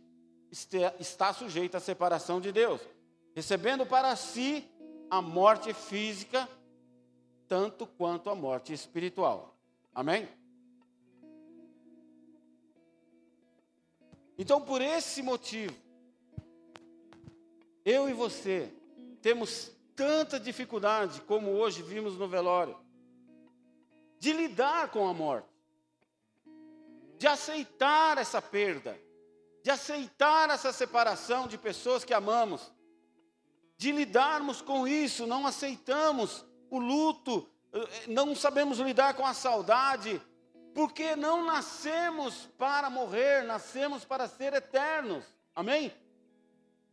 está 1.00 1.33
sujeita 1.33 1.77
à 1.77 1.81
separação 1.81 2.41
de 2.41 2.51
Deus, 2.51 2.81
recebendo 3.33 3.86
para 3.86 4.15
si 4.15 4.67
a 5.10 5.22
morte 5.22 5.74
física, 5.74 6.48
tanto 7.48 7.88
quanto 7.88 8.30
a 8.30 8.36
morte 8.36 8.74
espiritual. 8.74 9.56
Amém? 9.94 10.28
Então, 14.38 14.62
por 14.62 14.82
esse 14.82 15.22
motivo, 15.22 15.75
eu 17.84 18.08
e 18.10 18.13
você 18.13 18.72
temos 19.22 19.72
tanta 19.96 20.39
dificuldade, 20.39 21.20
como 21.22 21.51
hoje 21.51 21.82
vimos 21.82 22.18
no 22.18 22.28
velório, 22.28 22.78
de 24.18 24.32
lidar 24.32 24.92
com 24.92 25.08
a 25.08 25.13
morte, 25.13 25.50
de 27.18 27.28
aceitar 27.28 28.18
essa 28.18 28.42
perda, 28.42 28.98
de 29.62 29.70
aceitar 29.70 30.50
essa 30.50 30.72
separação 30.72 31.48
de 31.48 31.58
pessoas 31.58 32.06
que 32.06 32.13
amamos, 32.13 32.72
de 33.79 33.93
lidarmos 33.93 34.62
com 34.62 34.86
isso, 34.86 35.25
não 35.25 35.48
aceitamos 35.48 36.45
o 36.69 36.77
luto, 36.77 37.50
eh, 37.71 38.07
não 38.09 38.36
sabemos 38.36 38.77
lidar 38.77 39.13
com 39.13 39.25
a 39.25 39.33
saudade, 39.33 40.21
porque 40.75 41.15
não 41.15 41.45
nascemos 41.45 42.50
para 42.57 42.89
morrer, 42.89 43.45
nascemos 43.45 44.03
para 44.03 44.27
ser 44.27 44.53
eternos. 44.53 45.24
Amém? 45.55 45.93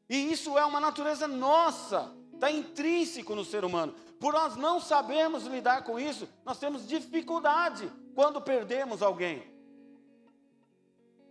E 0.08 0.30
isso 0.30 0.56
é 0.56 0.64
uma 0.64 0.78
natureza 0.78 1.26
nossa, 1.26 2.14
está 2.32 2.52
intrínseco 2.52 3.34
no 3.34 3.44
ser 3.44 3.64
humano. 3.64 3.92
Por 4.20 4.32
nós 4.32 4.54
não 4.54 4.80
sabemos 4.80 5.42
lidar 5.42 5.82
com 5.82 5.98
isso, 5.98 6.28
nós 6.44 6.56
temos 6.56 6.86
dificuldade 6.86 7.90
quando 8.14 8.40
perdemos 8.40 9.02
alguém. 9.02 9.42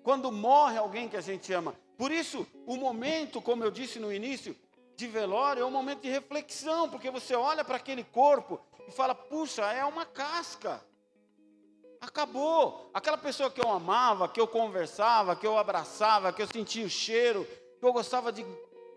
Quando 0.04 0.34
morre 0.34 0.78
alguém 0.78 1.08
que 1.08 1.16
a 1.16 1.22
gente 1.22 1.54
ama. 1.54 1.74
Por 1.98 2.12
isso, 2.12 2.46
o 2.68 2.76
momento, 2.76 3.42
como 3.42 3.64
eu 3.64 3.72
disse 3.72 4.00
no 4.00 4.12
início, 4.12 4.54
de 4.96 5.08
velório 5.08 5.62
é 5.62 5.66
um 5.66 5.72
momento 5.72 6.02
de 6.02 6.10
reflexão, 6.10 6.90
porque 6.90 7.12
você 7.12 7.36
olha 7.36 7.64
para 7.64 7.78
aquele 7.78 8.04
corpo 8.04 8.60
e 8.88 8.92
fala: 8.92 9.14
puxa, 9.14 9.64
é 9.72 9.84
uma 9.86 10.06
casca. 10.06 10.84
Acabou. 12.00 12.90
Aquela 12.94 13.18
pessoa 13.18 13.50
que 13.50 13.60
eu 13.60 13.70
amava, 13.70 14.28
que 14.30 14.40
eu 14.40 14.48
conversava, 14.48 15.36
que 15.36 15.46
eu 15.46 15.58
abraçava, 15.58 16.32
que 16.32 16.42
eu 16.42 16.48
sentia 16.48 16.86
o 16.86 16.90
cheiro, 16.90 17.46
que 17.80 17.86
eu 17.86 17.94
gostava 17.94 18.32
de 18.32 18.46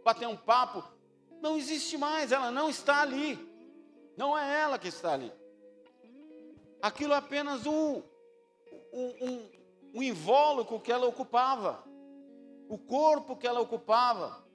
bater 0.04 0.28
um 0.28 0.36
papo, 0.36 0.84
não 1.40 1.56
existe 1.56 1.96
mais, 1.96 2.32
ela 2.32 2.50
não 2.50 2.68
está 2.68 3.00
ali. 3.00 3.38
Não 4.16 4.36
é 4.36 4.60
ela 4.60 4.78
que 4.78 4.88
está 4.88 5.12
ali. 5.12 5.32
Aquilo 6.82 7.12
é 7.12 7.16
apenas 7.16 7.66
um, 7.66 8.02
um, 8.92 9.14
um, 9.20 9.50
um 9.94 10.02
invólucro 10.02 10.80
que 10.80 10.92
ela 10.92 11.06
ocupava, 11.06 11.84
o 12.68 12.76
corpo 12.76 13.36
que 13.36 13.46
ela 13.46 13.60
ocupava. 13.60 14.46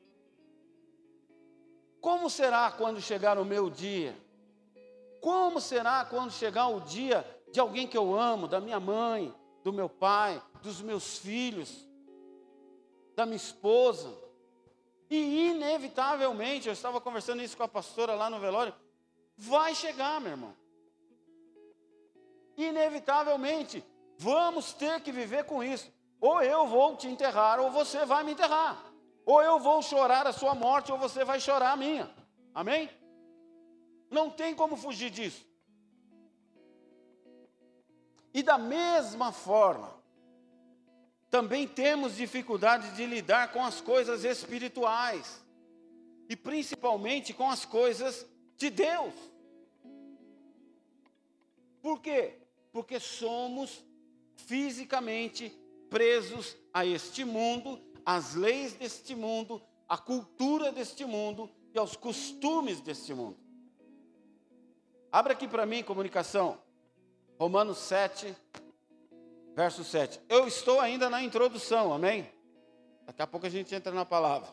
Como 2.04 2.30
será 2.30 2.70
quando 2.70 3.00
chegar 3.00 3.40
o 3.40 3.46
meu 3.46 3.70
dia? 3.70 4.14
Como 5.22 5.62
será 5.62 6.04
quando 6.04 6.34
chegar 6.34 6.68
o 6.68 6.82
dia 6.82 7.26
de 7.50 7.62
alguém 7.62 7.88
que 7.88 7.98
eu 7.98 8.14
amo, 8.14 8.46
da 8.46 8.60
minha 8.60 8.78
mãe, 8.78 9.34
do 9.64 9.72
meu 9.72 9.88
pai, 9.88 10.44
dos 10.62 10.82
meus 10.82 11.18
filhos, 11.18 11.88
da 13.16 13.26
minha 13.26 13.38
esposa? 13.38 14.14
E 15.10 15.52
inevitavelmente, 15.52 16.68
eu 16.68 16.74
estava 16.74 17.00
conversando 17.00 17.42
isso 17.42 17.56
com 17.56 17.64
a 17.64 17.70
pastora 17.70 18.16
lá 18.16 18.30
no 18.30 18.38
velório, 18.38 18.76
vai 19.38 19.74
chegar, 19.74 20.20
meu 20.20 20.32
irmão. 20.32 20.54
Inevitavelmente, 22.58 23.82
vamos 24.18 24.74
ter 24.74 25.00
que 25.00 25.12
viver 25.14 25.46
com 25.46 25.64
isso. 25.64 25.90
Ou 26.20 26.42
eu 26.42 26.68
vou 26.68 26.98
te 26.98 27.08
enterrar, 27.08 27.62
ou 27.62 27.72
você 27.72 28.06
vai 28.06 28.26
me 28.26 28.34
enterrar. 28.34 28.93
Ou 29.26 29.42
eu 29.42 29.60
vou 29.60 29.82
chorar 29.82 30.28
a 30.28 30.34
sua 30.34 30.54
morte, 30.54 30.92
ou 30.92 30.98
você 30.98 31.24
vai 31.24 31.40
chorar 31.40 31.72
a 31.72 31.78
minha. 31.78 32.14
Amém? 32.54 32.90
Não 34.10 34.30
tem 34.30 34.54
como 34.54 34.76
fugir 34.76 35.10
disso. 35.10 35.46
E 38.34 38.42
da 38.42 38.58
mesma 38.58 39.32
forma, 39.32 39.94
também 41.30 41.68
temos 41.68 42.16
dificuldade 42.16 42.96
de 42.96 43.06
lidar 43.06 43.52
com 43.52 43.64
as 43.64 43.80
coisas 43.80 44.24
espirituais, 44.24 45.44
e 46.30 46.36
principalmente 46.36 47.34
com 47.34 47.50
as 47.50 47.64
coisas 47.66 48.26
de 48.58 48.70
Deus. 48.70 49.14
Por 51.82 52.02
quê? 52.02 52.40
Porque 52.72 53.00
somos 53.00 53.84
fisicamente 54.36 55.50
presos 55.90 56.56
a 56.74 56.86
este 56.86 57.24
mundo 57.24 57.80
às 58.06 58.36
leis 58.36 58.74
deste 58.74 59.16
mundo, 59.16 59.62
à 59.88 59.98
cultura 59.98 60.72
deste 60.72 61.06
mundo 61.06 61.50
e 61.74 61.80
aos 61.80 61.96
costumes 61.96 62.82
deste 62.82 63.14
mundo. 63.14 63.38
Abra 65.12 65.34
aqui 65.34 65.48
para 65.48 65.66
mim, 65.66 65.84
comunicação, 65.84 66.58
Romanos 67.40 67.78
7, 67.78 68.36
verso 69.56 69.84
7. 69.84 70.20
Eu 70.28 70.48
estou 70.48 70.80
ainda 70.80 71.10
na 71.10 71.22
introdução, 71.22 71.94
amém? 71.94 72.30
Daqui 73.06 73.22
a 73.22 73.28
pouco 73.28 73.46
a 73.46 73.50
gente 73.50 73.74
entra 73.76 73.92
na 73.92 74.06
palavra. 74.06 74.50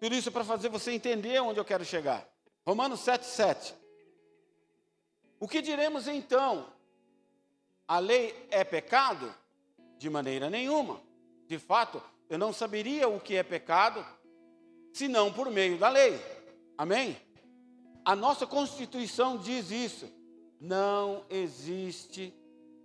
Tudo 0.00 0.14
isso 0.14 0.32
para 0.32 0.44
fazer 0.44 0.70
você 0.70 0.92
entender 0.92 1.40
onde 1.40 1.60
eu 1.60 1.64
quero 1.64 1.84
chegar. 1.84 2.26
Romanos 2.66 3.00
7, 3.00 3.26
7. 3.26 3.74
O 5.38 5.46
que 5.46 5.60
diremos 5.60 6.08
então? 6.08 6.72
A 7.86 7.98
lei 7.98 8.46
é 8.50 8.64
pecado? 8.64 9.34
De 10.00 10.08
maneira 10.08 10.48
nenhuma. 10.48 10.98
De 11.46 11.58
fato, 11.58 12.02
eu 12.30 12.38
não 12.38 12.54
saberia 12.54 13.06
o 13.06 13.20
que 13.20 13.36
é 13.36 13.42
pecado 13.42 14.02
senão 14.94 15.30
por 15.30 15.50
meio 15.50 15.76
da 15.76 15.90
lei. 15.90 16.18
Amém? 16.78 17.18
A 18.02 18.16
nossa 18.16 18.46
Constituição 18.46 19.36
diz 19.36 19.70
isso. 19.70 20.10
Não 20.58 21.22
existe 21.28 22.32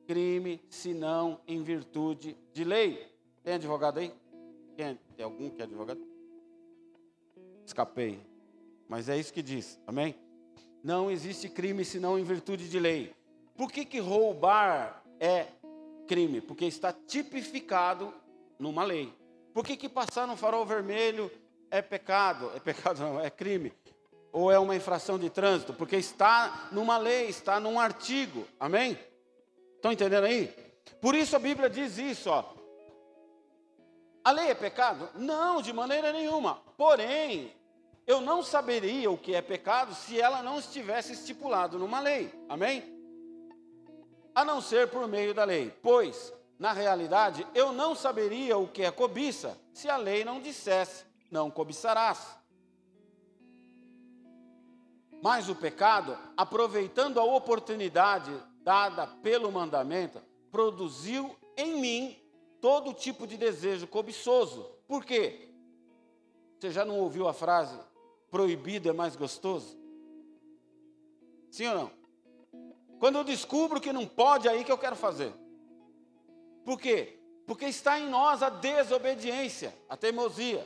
crime 0.06 0.62
senão 0.68 1.40
em 1.48 1.64
virtude 1.64 2.38
de 2.52 2.66
lei. 2.66 3.10
Tem 3.46 3.54
advogado 3.54 4.00
aí? 4.00 4.14
Tem, 4.76 5.00
tem 5.16 5.24
algum 5.24 5.50
que 5.50 5.62
é 5.62 5.64
advogado? 5.64 6.06
Escapei. 7.66 8.20
Mas 8.90 9.08
é 9.08 9.18
isso 9.18 9.32
que 9.32 9.42
diz. 9.42 9.80
Amém? 9.88 10.16
Não 10.84 11.10
existe 11.10 11.48
crime 11.48 11.86
senão 11.86 12.20
em 12.20 12.26
virtude 12.26 12.68
de 12.68 12.78
lei. 12.78 13.16
Por 13.56 13.72
que, 13.72 13.86
que 13.86 14.00
roubar 14.00 15.02
é 15.18 15.48
crime? 16.08 16.42
Porque 16.42 16.66
está 16.66 16.94
tipificado 16.94 18.14
numa 18.60 18.84
lei. 18.84 19.14
Por 19.54 19.66
que, 19.66 19.78
que 19.78 19.90
passar 19.90 20.28
no 20.28 20.36
farol 20.36 20.66
vermelho 20.66 21.32
é 21.72 21.82
pecado? 21.82 22.52
É 22.56 22.60
pecado 22.60 23.00
não, 23.00 23.20
é 23.20 23.30
crime. 23.30 23.74
Ou 24.32 24.52
é 24.52 24.60
uma 24.60 24.76
infração 24.76 25.18
de 25.18 25.30
trânsito? 25.30 25.74
Porque 25.74 25.96
está 25.96 26.68
numa 26.72 26.98
lei, 26.98 27.28
está 27.28 27.60
num 27.60 27.80
artigo. 27.80 28.46
Amém? 28.60 28.98
Estão 29.76 29.92
entendendo 29.92 30.26
aí? 30.26 30.54
Por 31.02 31.16
isso 31.16 31.36
a 31.36 31.40
Bíblia 31.40 31.70
diz 31.70 31.98
isso, 31.98 32.30
ó. 32.30 32.44
A 34.24 34.32
lei 34.32 34.50
é 34.50 34.56
pecado? 34.56 35.08
Não, 35.16 35.62
de 35.62 35.72
maneira 35.72 36.12
nenhuma. 36.12 36.56
Porém, 36.76 37.54
eu 38.08 38.22
não 38.22 38.44
saberia 38.44 39.10
o 39.10 39.18
que 39.18 39.36
é 39.36 39.42
pecado 39.42 39.94
se 39.94 40.20
ela 40.20 40.42
não 40.42 40.60
estivesse 40.60 41.14
estipulado 41.14 41.78
numa 41.80 42.00
lei. 42.00 42.32
Amém? 42.50 42.95
A 44.36 44.44
não 44.44 44.60
ser 44.62 44.90
por 44.90 45.08
meio 45.08 45.34
da 45.34 45.46
lei. 45.46 45.72
Pois, 45.82 46.34
na 46.60 46.74
realidade, 46.74 47.48
eu 47.56 47.72
não 47.72 47.96
saberia 47.96 48.58
o 48.58 48.68
que 48.68 48.84
é 48.84 48.92
cobiça 48.92 49.58
se 49.74 49.90
a 49.90 49.98
lei 49.98 50.26
não 50.26 50.42
dissesse: 50.42 51.06
não 51.32 51.50
cobiçarás. 51.50 52.38
Mas 55.24 55.50
o 55.50 55.56
pecado, 55.56 56.18
aproveitando 56.38 57.20
a 57.20 57.24
oportunidade 57.24 58.32
dada 58.62 59.08
pelo 59.08 59.52
mandamento, 59.52 60.22
produziu 60.52 61.36
em 61.58 61.80
mim 61.80 62.18
todo 62.62 62.94
tipo 62.94 63.26
de 63.26 63.38
desejo 63.38 63.88
cobiçoso. 63.88 64.70
Por 64.88 65.04
quê? 65.04 65.50
Você 66.60 66.72
já 66.72 66.86
não 66.86 67.00
ouviu 67.00 67.28
a 67.28 67.34
frase 67.34 67.78
proibido 68.30 68.90
é 68.90 68.94
mais 68.94 69.16
gostoso? 69.16 69.78
Sim 71.50 71.68
ou 71.68 71.76
não? 71.76 72.05
Quando 73.00 73.18
eu 73.18 73.24
descubro 73.24 73.82
que 73.82 73.94
não 73.94 74.08
pode, 74.08 74.48
é 74.48 74.52
aí 74.52 74.64
que 74.64 74.72
eu 74.72 74.78
quero 74.78 74.96
fazer. 74.96 75.34
Por 76.64 76.80
quê? 76.80 77.20
Porque 77.46 77.66
está 77.66 78.00
em 78.00 78.10
nós 78.10 78.42
a 78.42 78.50
desobediência, 78.50 79.74
a 79.88 79.96
teimosia. 79.96 80.66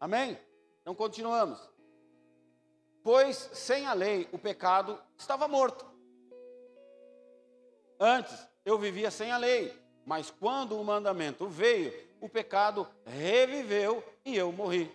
Amém? 0.00 0.38
Então 0.82 0.94
continuamos 0.94 1.58
pois 3.06 3.48
sem 3.52 3.86
a 3.86 3.92
lei 3.92 4.28
o 4.32 4.38
pecado 4.38 5.00
estava 5.16 5.46
morto. 5.46 5.86
Antes 8.00 8.36
eu 8.64 8.76
vivia 8.76 9.12
sem 9.12 9.30
a 9.30 9.38
lei, 9.38 9.72
mas 10.04 10.28
quando 10.28 10.76
o 10.76 10.82
mandamento 10.82 11.46
veio, 11.46 11.94
o 12.20 12.28
pecado 12.28 12.84
reviveu 13.04 14.02
e 14.24 14.36
eu 14.36 14.50
morri. 14.50 14.90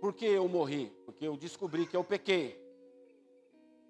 Por 0.00 0.14
que 0.14 0.24
eu 0.24 0.48
morri? 0.48 0.86
Porque 1.04 1.26
eu 1.26 1.36
descobri 1.36 1.86
que 1.86 1.96
eu 1.96 2.02
pequei. 2.02 2.58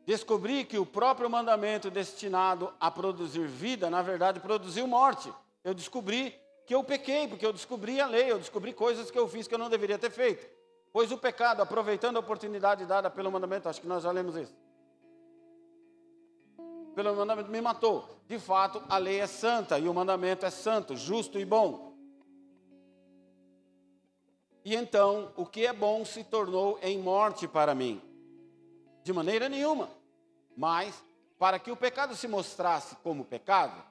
Descobri 0.04 0.64
que 0.64 0.78
o 0.78 0.84
próprio 0.84 1.30
mandamento 1.30 1.90
destinado 1.90 2.72
a 2.80 2.90
produzir 2.90 3.46
vida, 3.46 3.88
na 3.88 4.02
verdade, 4.02 4.40
produziu 4.40 4.86
morte. 4.86 5.32
Eu 5.62 5.72
descobri 5.72 6.34
que 6.66 6.74
eu 6.74 6.82
pequei, 6.82 7.28
porque 7.28 7.46
eu 7.46 7.52
descobri 7.52 8.00
a 8.00 8.06
lei, 8.06 8.30
eu 8.30 8.38
descobri 8.38 8.72
coisas 8.72 9.10
que 9.10 9.18
eu 9.18 9.28
fiz 9.28 9.46
que 9.46 9.54
eu 9.54 9.58
não 9.58 9.70
deveria 9.70 9.98
ter 9.98 10.10
feito. 10.10 10.44
Pois 10.92 11.12
o 11.12 11.18
pecado, 11.18 11.62
aproveitando 11.62 12.16
a 12.16 12.20
oportunidade 12.20 12.84
dada 12.86 13.08
pelo 13.08 13.30
mandamento, 13.30 13.68
acho 13.68 13.80
que 13.80 13.86
nós 13.86 14.02
já 14.02 14.10
lemos 14.10 14.34
isso. 14.34 14.56
Pelo 16.94 17.14
mandamento 17.14 17.50
me 17.50 17.60
matou. 17.60 18.08
De 18.26 18.38
fato, 18.38 18.82
a 18.88 18.98
lei 18.98 19.20
é 19.20 19.26
santa 19.26 19.78
e 19.78 19.88
o 19.88 19.94
mandamento 19.94 20.44
é 20.44 20.50
santo, 20.50 20.96
justo 20.96 21.38
e 21.38 21.44
bom. 21.44 21.89
E 24.64 24.74
então, 24.74 25.32
o 25.36 25.46
que 25.46 25.66
é 25.66 25.72
bom 25.72 26.04
se 26.04 26.22
tornou 26.22 26.78
em 26.82 26.98
morte 26.98 27.48
para 27.48 27.74
mim. 27.74 28.00
De 29.02 29.12
maneira 29.12 29.48
nenhuma. 29.48 29.88
Mas, 30.56 31.02
para 31.38 31.58
que 31.58 31.70
o 31.70 31.76
pecado 31.76 32.14
se 32.14 32.28
mostrasse 32.28 32.96
como 32.96 33.24
pecado, 33.24 33.82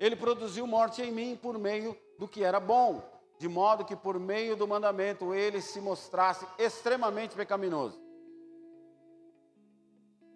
ele 0.00 0.16
produziu 0.16 0.66
morte 0.66 1.02
em 1.02 1.12
mim 1.12 1.38
por 1.40 1.58
meio 1.58 1.96
do 2.18 2.26
que 2.26 2.42
era 2.42 2.58
bom, 2.58 3.02
de 3.38 3.48
modo 3.48 3.84
que 3.84 3.94
por 3.94 4.18
meio 4.18 4.56
do 4.56 4.66
mandamento 4.66 5.34
ele 5.34 5.60
se 5.60 5.80
mostrasse 5.80 6.46
extremamente 6.58 7.34
pecaminoso. 7.34 8.00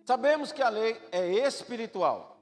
Sabemos 0.04 0.52
que 0.52 0.62
a 0.62 0.68
lei 0.68 1.00
é 1.12 1.26
espiritual. 1.46 2.40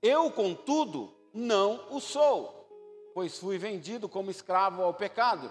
Eu, 0.00 0.30
contudo, 0.30 1.12
não 1.34 1.86
o 1.90 2.00
sou, 2.00 2.68
pois 3.14 3.38
fui 3.38 3.58
vendido 3.58 4.08
como 4.08 4.30
escravo 4.30 4.82
ao 4.82 4.94
pecado. 4.94 5.50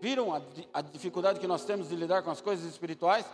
Viram 0.00 0.34
a, 0.34 0.40
a 0.72 0.80
dificuldade 0.80 1.40
que 1.40 1.46
nós 1.46 1.64
temos 1.64 1.88
de 1.88 1.96
lidar 1.96 2.22
com 2.22 2.30
as 2.30 2.40
coisas 2.40 2.64
espirituais? 2.70 3.26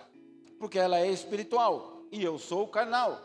Porque 0.59 0.79
ela 0.79 0.99
é 0.99 1.11
espiritual 1.11 2.03
e 2.13 2.23
eu 2.23 2.39
sou 2.39 2.69
carnal. 2.69 3.19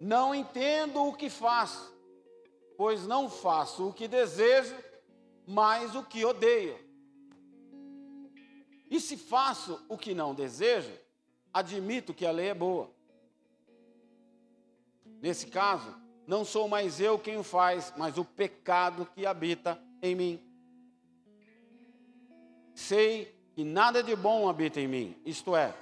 Não 0.00 0.34
entendo 0.34 1.04
o 1.04 1.14
que 1.14 1.30
faço 1.30 1.92
pois 2.76 3.06
não 3.06 3.30
faço 3.30 3.88
o 3.88 3.92
que 3.92 4.08
desejo, 4.08 4.74
mas 5.46 5.94
o 5.94 6.02
que 6.02 6.24
odeio. 6.24 6.76
E 8.90 9.00
se 9.00 9.16
faço 9.16 9.80
o 9.88 9.96
que 9.96 10.12
não 10.12 10.34
desejo, 10.34 10.92
admito 11.54 12.12
que 12.12 12.26
a 12.26 12.32
lei 12.32 12.48
é 12.48 12.54
boa. 12.54 12.90
Nesse 15.20 15.46
caso, 15.46 15.94
não 16.26 16.44
sou 16.44 16.66
mais 16.66 17.00
eu 17.00 17.20
quem 17.20 17.38
o 17.38 17.44
faz, 17.44 17.92
mas 17.96 18.18
o 18.18 18.24
pecado 18.24 19.06
que 19.14 19.24
habita 19.24 19.80
em 20.02 20.16
mim. 20.16 20.51
Sei 22.74 23.34
que 23.54 23.64
nada 23.64 24.02
de 24.02 24.16
bom 24.16 24.48
habita 24.48 24.80
em 24.80 24.88
mim, 24.88 25.16
isto 25.24 25.54
é, 25.54 25.74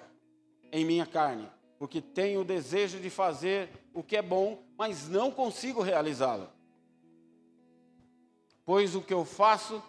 em 0.72 0.84
minha 0.84 1.06
carne, 1.06 1.48
porque 1.78 2.00
tenho 2.00 2.40
o 2.40 2.44
desejo 2.44 2.98
de 2.98 3.08
fazer 3.08 3.70
o 3.94 4.02
que 4.02 4.16
é 4.16 4.22
bom, 4.22 4.62
mas 4.76 5.08
não 5.08 5.30
consigo 5.30 5.82
realizá-lo. 5.82 6.48
Pois 8.64 8.94
o 8.94 9.02
que 9.02 9.14
eu 9.14 9.24
faço 9.24 9.82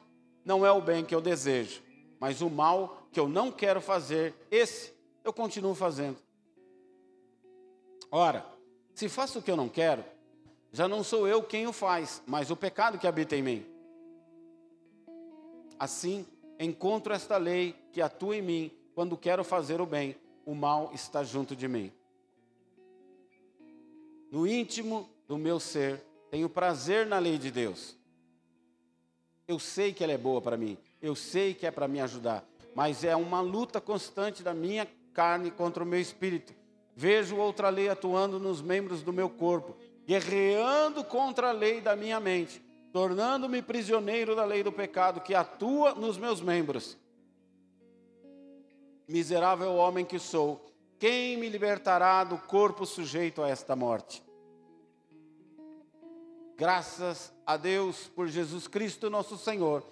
não 0.43 0.65
é 0.65 0.71
o 0.71 0.81
bem 0.81 1.03
que 1.03 1.13
eu 1.13 1.21
desejo, 1.21 1.81
mas 2.19 2.41
o 2.41 2.49
mal 2.49 3.07
que 3.11 3.19
eu 3.19 3.27
não 3.27 3.51
quero 3.51 3.81
fazer, 3.81 4.33
esse 4.49 4.93
eu 5.23 5.33
continuo 5.33 5.75
fazendo. 5.75 6.17
Ora, 8.09 8.45
se 8.93 9.07
faço 9.07 9.39
o 9.39 9.41
que 9.41 9.51
eu 9.51 9.57
não 9.57 9.69
quero, 9.69 10.03
já 10.71 10.87
não 10.87 11.03
sou 11.03 11.27
eu 11.27 11.43
quem 11.43 11.67
o 11.67 11.73
faz, 11.73 12.21
mas 12.25 12.49
o 12.49 12.55
pecado 12.55 12.97
que 12.97 13.07
habita 13.07 13.35
em 13.35 13.41
mim. 13.41 13.65
Assim, 15.77 16.25
encontro 16.63 17.13
esta 17.13 17.38
lei 17.38 17.76
que 17.91 18.02
atua 18.02 18.38
em 18.38 18.41
mim 18.41 18.71
quando 18.93 19.17
quero 19.17 19.43
fazer 19.43 19.82
o 19.82 19.86
bem, 19.86 20.15
o 20.45 20.54
mal 20.54 20.91
está 20.93 21.24
junto 21.24 21.56
de 21.56 21.67
mim. 21.67 21.91
No 24.32 24.47
íntimo 24.47 25.10
do 25.28 25.38
meu 25.38 25.60
ser, 25.60 26.02
tenho 26.30 26.50
prazer 26.50 27.06
na 27.06 27.19
lei 27.19 27.38
de 27.38 27.52
Deus. 27.52 27.95
Eu 29.47 29.60
sei 29.60 29.91
que 29.91 30.04
ela 30.04 30.13
é 30.13 30.17
boa 30.17 30.41
para 30.41 30.56
mim, 30.56 30.78
eu 31.02 31.15
sei 31.15 31.54
que 31.54 31.65
é 31.65 31.71
para 31.71 31.88
me 31.88 32.00
ajudar, 32.00 32.45
mas 32.74 33.04
é 33.04 33.15
uma 33.15 33.41
luta 33.41 33.82
constante 33.82 34.43
da 34.43 34.54
minha 34.54 34.88
carne 35.13 35.52
contra 35.52 35.84
o 35.84 35.86
meu 35.86 36.00
espírito. 36.00 36.54
Vejo 36.95 37.36
outra 37.38 37.69
lei 37.69 37.89
atuando 37.89 38.39
nos 38.39 38.62
membros 38.62 39.02
do 39.02 39.12
meu 39.12 39.30
corpo, 39.30 39.76
guerreando 40.06 41.04
contra 41.04 41.50
a 41.50 41.54
lei 41.54 41.82
da 41.82 41.95
minha 41.95 42.19
mente, 42.19 42.62
tornando-me 42.91 43.62
prisioneiro 43.62 44.36
da 44.36 44.43
lei 44.43 44.63
do 44.63 44.71
pecado 44.71 45.21
que 45.21 45.34
atua 45.34 45.93
nos 45.95 46.17
meus 46.17 46.41
membros. 46.41 46.97
Miserável 49.08 49.75
homem 49.75 50.06
que 50.06 50.19
sou, 50.19 50.65
quem 50.99 51.38
me 51.38 51.49
libertará 51.49 52.23
do 52.23 52.38
corpo 52.38 52.86
sujeito 52.86 53.41
a 53.41 53.49
esta 53.49 53.75
morte? 53.75 54.23
Graças 56.56 57.34
a 57.45 57.58
Deus 57.58 58.08
por 58.08 58.27
Jesus 58.27 58.67
Cristo, 58.67 59.10
nosso 59.10 59.38
Senhor, 59.38 59.84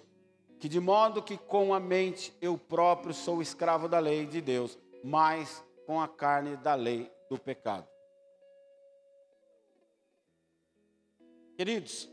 que 0.58 0.68
de 0.68 0.78
modo 0.78 1.22
que 1.22 1.36
com 1.36 1.74
a 1.74 1.80
mente 1.80 2.32
eu 2.40 2.56
próprio 2.56 3.12
sou 3.12 3.42
escravo 3.42 3.88
da 3.88 3.98
lei 3.98 4.24
de 4.24 4.40
Deus, 4.40 4.78
mas 5.02 5.64
com 5.86 6.00
a 6.00 6.06
carne 6.06 6.56
da 6.58 6.74
lei 6.74 7.10
do 7.28 7.36
pecado. 7.36 7.88
Queridos, 11.56 12.08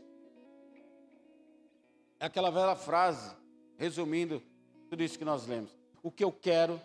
é 2.20 2.26
aquela 2.26 2.50
velha 2.50 2.74
frase, 2.74 3.34
resumindo 3.76 4.42
tudo 4.88 5.02
isso 5.02 5.18
que 5.18 5.24
nós 5.24 5.46
lemos: 5.46 5.70
o 6.02 6.10
que 6.10 6.24
eu 6.24 6.32
quero, 6.32 6.80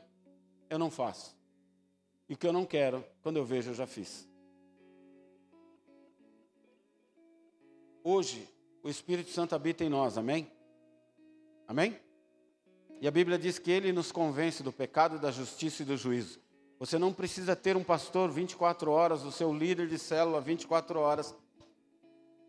eu 0.70 0.78
não 0.78 0.92
faço, 0.92 1.36
e 2.30 2.34
o 2.34 2.38
que 2.38 2.48
eu 2.48 2.54
não 2.54 2.66
quero, 2.66 3.04
quando 3.22 3.38
eu 3.38 3.46
vejo, 3.46 3.72
eu 3.72 3.76
já 3.76 3.88
fiz. 3.88 4.28
Hoje, 8.04 8.48
o 8.84 8.90
Espírito 8.90 9.32
Santo 9.32 9.56
habita 9.56 9.84
em 9.84 9.90
nós, 9.90 10.18
amém? 10.18 10.52
Amém? 11.68 11.98
E 13.00 13.08
a 13.08 13.12
Bíblia 13.12 13.40
diz 13.40 13.58
que 13.58 13.72
ele 13.72 13.94
nos 13.94 14.12
convence 14.12 14.62
do 14.62 14.72
pecado, 14.72 15.20
da 15.20 15.32
justiça 15.32 15.84
e 15.84 15.86
do 15.86 15.96
juízo. 15.96 16.40
Você 16.80 16.98
não 16.98 17.14
precisa 17.14 17.56
ter 17.56 17.78
um 17.78 17.84
pastor 17.84 18.30
24 18.30 18.92
horas, 18.92 19.24
o 19.24 19.32
seu 19.32 19.54
líder 19.54 19.88
de 19.88 19.98
célula 19.98 20.42
24 20.42 21.00
horas, 21.00 21.34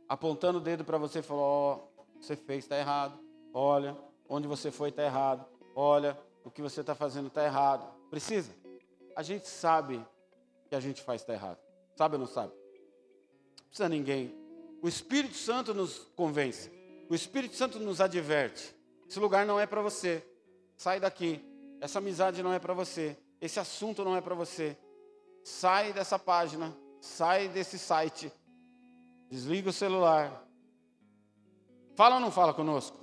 apontando 0.09 0.59
o 0.59 0.61
dedo 0.61 0.85
para 0.85 0.99
você 0.99 1.21
e 1.21 1.23
falando: 1.23 1.43
Ó, 1.43 1.75
oh, 1.77 1.94
você 2.25 2.37
fez, 2.37 2.65
está 2.65 2.79
errado. 2.79 3.19
Olha, 3.53 3.97
onde 4.29 4.47
você 4.47 4.71
foi, 4.71 4.89
está 4.89 5.03
errado. 5.03 5.47
Olha, 5.75 6.19
o 6.45 6.51
que 6.51 6.63
você 6.63 6.81
está 6.81 6.95
fazendo 6.95 7.29
está 7.29 7.45
errado. 7.45 7.87
Precisa? 8.11 8.53
A 9.17 9.23
gente 9.23 9.49
sabe 9.49 10.05
que 10.69 10.75
a 10.75 10.81
gente 10.81 11.03
faz 11.03 11.21
está 11.21 11.33
errado. 11.33 11.59
Sabe 11.97 12.15
ou 12.15 12.21
não 12.21 12.27
sabe? 12.27 12.53
Não 12.53 13.69
precisa 13.69 13.89
ninguém 13.89 14.45
o 14.85 14.89
Espírito 14.89 15.35
Santo 15.35 15.73
nos 15.73 15.97
convence. 16.15 16.71
O 17.09 17.15
Espírito 17.15 17.57
Santo 17.57 17.79
nos 17.79 18.03
adverte. 18.03 18.77
Esse 19.09 19.19
lugar 19.19 19.47
não 19.47 19.59
é 19.59 19.65
para 19.65 19.81
você. 19.81 20.23
Sai 20.77 21.01
daqui. 21.01 21.43
Essa 21.81 22.01
amizade 22.01 22.43
não 22.43 22.53
é 22.53 22.59
para 22.59 22.75
você. 22.75 23.17
Esse 23.41 23.59
assunto 23.59 24.05
não 24.05 24.15
é 24.15 24.21
para 24.21 24.35
você. 24.35 24.77
Sai 25.43 25.95
dessa 25.95 26.19
página. 26.19 26.77
Sai 27.01 27.49
desse 27.49 27.79
site. 27.79 28.31
Desliga 29.31 29.71
o 29.71 29.73
celular. 29.73 30.47
Fala 31.95 32.17
ou 32.17 32.21
não 32.21 32.31
fala 32.31 32.53
conosco? 32.53 32.99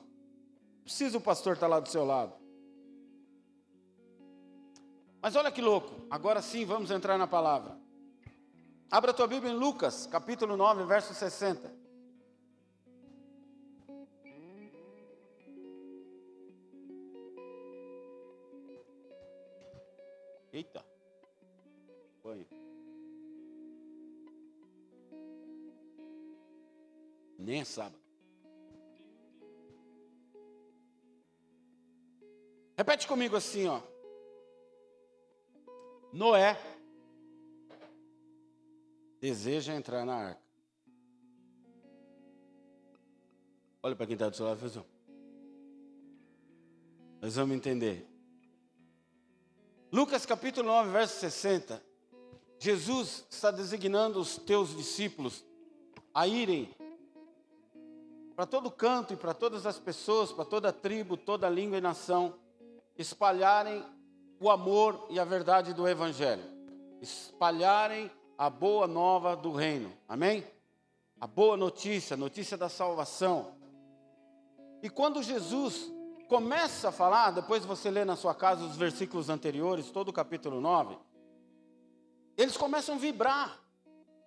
Precisa 0.83 1.17
o 1.17 1.21
pastor 1.21 1.53
estar 1.53 1.67
lá 1.67 1.79
do 1.79 1.87
seu 1.87 2.03
lado. 2.03 2.33
Mas 5.21 5.35
olha 5.35 5.51
que 5.51 5.61
louco, 5.61 6.05
agora 6.09 6.41
sim 6.41 6.65
vamos 6.65 6.89
entrar 6.91 7.17
na 7.17 7.27
palavra. 7.27 7.79
Abra 8.89 9.11
a 9.11 9.13
tua 9.13 9.27
Bíblia 9.27 9.53
em 9.53 9.55
Lucas, 9.55 10.07
capítulo 10.07 10.57
9, 10.57 10.83
verso 10.83 11.13
60. 11.13 11.71
Eita. 20.51 20.83
Banho. 22.21 22.45
Nem 27.39 27.61
é 27.61 27.63
sábado. 27.63 28.00
Repete 32.81 33.07
comigo 33.07 33.35
assim, 33.35 33.67
ó. 33.67 33.79
Noé 36.11 36.59
deseja 39.19 39.75
entrar 39.75 40.03
na 40.03 40.15
arca. 40.15 40.41
Olha 43.83 43.95
para 43.95 44.07
quem 44.07 44.15
está 44.15 44.29
do 44.29 44.35
seu 44.35 44.47
lado 44.47 44.57
e 44.57 44.61
faz 44.61 44.75
assim. 44.75 44.87
Nós 47.21 47.35
vamos 47.35 47.55
entender. 47.55 48.09
Lucas 49.91 50.25
capítulo 50.25 50.69
9, 50.69 50.89
verso 50.89 51.19
60. 51.19 51.83
Jesus 52.57 53.27
está 53.29 53.51
designando 53.51 54.19
os 54.19 54.37
teus 54.37 54.75
discípulos 54.75 55.45
a 56.15 56.25
irem 56.25 56.75
para 58.35 58.47
todo 58.47 58.71
canto 58.71 59.13
e 59.13 59.17
para 59.17 59.35
todas 59.35 59.67
as 59.67 59.77
pessoas, 59.77 60.31
para 60.31 60.45
toda 60.45 60.73
tribo, 60.73 61.15
toda 61.15 61.47
língua 61.47 61.77
e 61.77 61.81
nação, 61.81 62.40
espalharem 63.01 63.83
o 64.39 64.49
amor 64.49 65.07
e 65.09 65.19
a 65.19 65.25
verdade 65.25 65.73
do 65.73 65.87
Evangelho, 65.87 66.43
espalharem 67.01 68.09
a 68.37 68.49
boa 68.49 68.87
nova 68.87 69.35
do 69.35 69.51
reino, 69.51 69.91
amém? 70.07 70.45
A 71.19 71.27
boa 71.27 71.55
notícia, 71.55 72.15
a 72.15 72.17
notícia 72.17 72.57
da 72.57 72.69
salvação. 72.69 73.55
E 74.81 74.89
quando 74.89 75.21
Jesus 75.21 75.91
começa 76.27 76.89
a 76.89 76.91
falar, 76.91 77.31
depois 77.31 77.65
você 77.65 77.91
lê 77.91 78.03
na 78.03 78.15
sua 78.15 78.33
casa 78.33 78.63
os 78.63 78.75
versículos 78.75 79.29
anteriores, 79.29 79.91
todo 79.91 80.09
o 80.09 80.13
capítulo 80.13 80.59
9, 80.59 80.97
eles 82.37 82.57
começam 82.57 82.95
a 82.95 82.97
vibrar. 82.97 83.59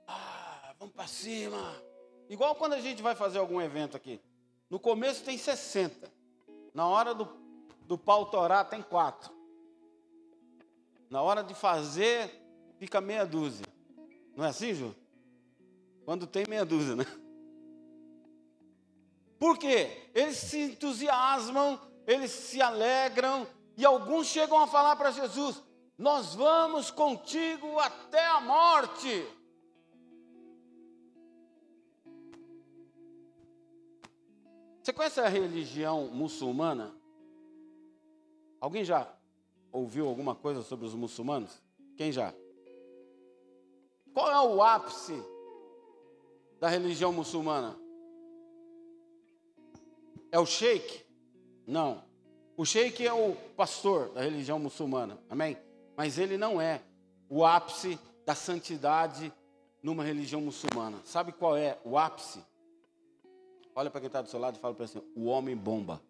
Ah, 0.06 0.74
vamos 0.78 0.94
para 0.94 1.08
cima. 1.08 1.74
Igual 2.28 2.54
quando 2.54 2.74
a 2.74 2.80
gente 2.80 3.02
vai 3.02 3.14
fazer 3.14 3.38
algum 3.38 3.60
evento 3.60 3.96
aqui. 3.96 4.20
No 4.70 4.78
começo 4.78 5.24
tem 5.24 5.36
60. 5.36 6.12
Na 6.72 6.86
hora 6.86 7.14
do, 7.14 7.28
do 7.84 7.98
pau 7.98 8.26
torar 8.26 8.68
tem 8.68 8.82
quatro. 8.82 9.32
Na 11.10 11.22
hora 11.22 11.42
de 11.42 11.54
fazer, 11.54 12.30
fica 12.78 13.00
meia 13.00 13.24
dúzia. 13.24 13.66
Não 14.34 14.44
é 14.44 14.48
assim, 14.48 14.74
Ju? 14.74 14.94
Quando 16.04 16.26
tem 16.26 16.44
meia 16.48 16.64
dúzia, 16.64 16.96
né? 16.96 17.04
Por 19.38 19.58
quê? 19.58 20.10
Eles 20.14 20.36
se 20.36 20.58
entusiasmam, 20.58 21.80
eles 22.06 22.30
se 22.30 22.60
alegram, 22.60 23.46
e 23.76 23.84
alguns 23.84 24.26
chegam 24.26 24.58
a 24.58 24.66
falar 24.66 24.96
para 24.96 25.10
Jesus: 25.10 25.62
Nós 25.98 26.34
vamos 26.34 26.90
contigo 26.90 27.78
até 27.78 28.24
a 28.26 28.40
morte. 28.40 29.26
Você 34.82 34.92
conhece 34.92 35.20
a 35.20 35.28
religião 35.28 36.08
muçulmana? 36.08 36.94
Alguém 38.64 38.82
já 38.82 39.06
ouviu 39.70 40.08
alguma 40.08 40.34
coisa 40.34 40.62
sobre 40.62 40.86
os 40.86 40.94
muçulmanos? 40.94 41.62
Quem 41.98 42.10
já? 42.10 42.32
Qual 44.14 44.30
é 44.30 44.40
o 44.40 44.62
ápice 44.62 45.12
da 46.58 46.68
religião 46.68 47.12
muçulmana? 47.12 47.78
É 50.32 50.38
o 50.38 50.46
sheik? 50.46 51.04
Não. 51.66 52.02
O 52.56 52.64
sheik 52.64 53.06
é 53.06 53.12
o 53.12 53.36
pastor 53.54 54.08
da 54.14 54.22
religião 54.22 54.58
muçulmana, 54.58 55.22
amém? 55.28 55.58
Mas 55.94 56.16
ele 56.16 56.38
não 56.38 56.58
é 56.58 56.80
o 57.28 57.44
ápice 57.44 57.98
da 58.24 58.34
santidade 58.34 59.30
numa 59.82 60.02
religião 60.02 60.40
muçulmana. 60.40 61.02
Sabe 61.04 61.32
qual 61.32 61.54
é 61.54 61.78
o 61.84 61.98
ápice? 61.98 62.42
Olha 63.74 63.90
para 63.90 64.00
quem 64.00 64.06
está 64.06 64.22
do 64.22 64.30
seu 64.30 64.40
lado 64.40 64.56
e 64.56 64.58
fala 64.58 64.72
para 64.72 64.86
assim: 64.86 65.02
o 65.14 65.26
homem 65.26 65.54
bomba. 65.54 66.00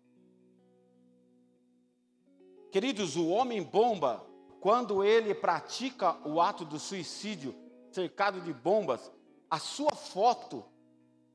Queridos, 2.74 3.14
o 3.14 3.28
homem 3.28 3.62
bomba, 3.62 4.26
quando 4.60 5.04
ele 5.04 5.32
pratica 5.32 6.18
o 6.28 6.40
ato 6.40 6.64
do 6.64 6.76
suicídio 6.76 7.54
cercado 7.92 8.40
de 8.40 8.52
bombas, 8.52 9.12
a 9.48 9.60
sua 9.60 9.92
foto 9.92 10.64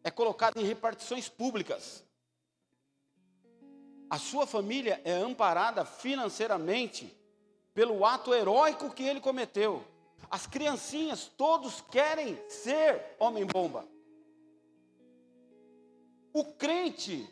é 0.03 0.11
colocada 0.11 0.59
em 0.59 0.65
repartições 0.65 1.29
públicas. 1.29 2.03
A 4.09 4.17
sua 4.19 4.45
família 4.45 5.01
é 5.05 5.13
amparada 5.13 5.85
financeiramente 5.85 7.17
pelo 7.73 8.03
ato 8.03 8.33
heróico 8.33 8.93
que 8.93 9.03
ele 9.03 9.21
cometeu. 9.21 9.81
As 10.29 10.45
criancinhas 10.45 11.31
todos 11.37 11.79
querem 11.79 12.37
ser 12.49 13.15
homem-bomba. 13.17 13.87
O 16.33 16.43
crente, 16.43 17.25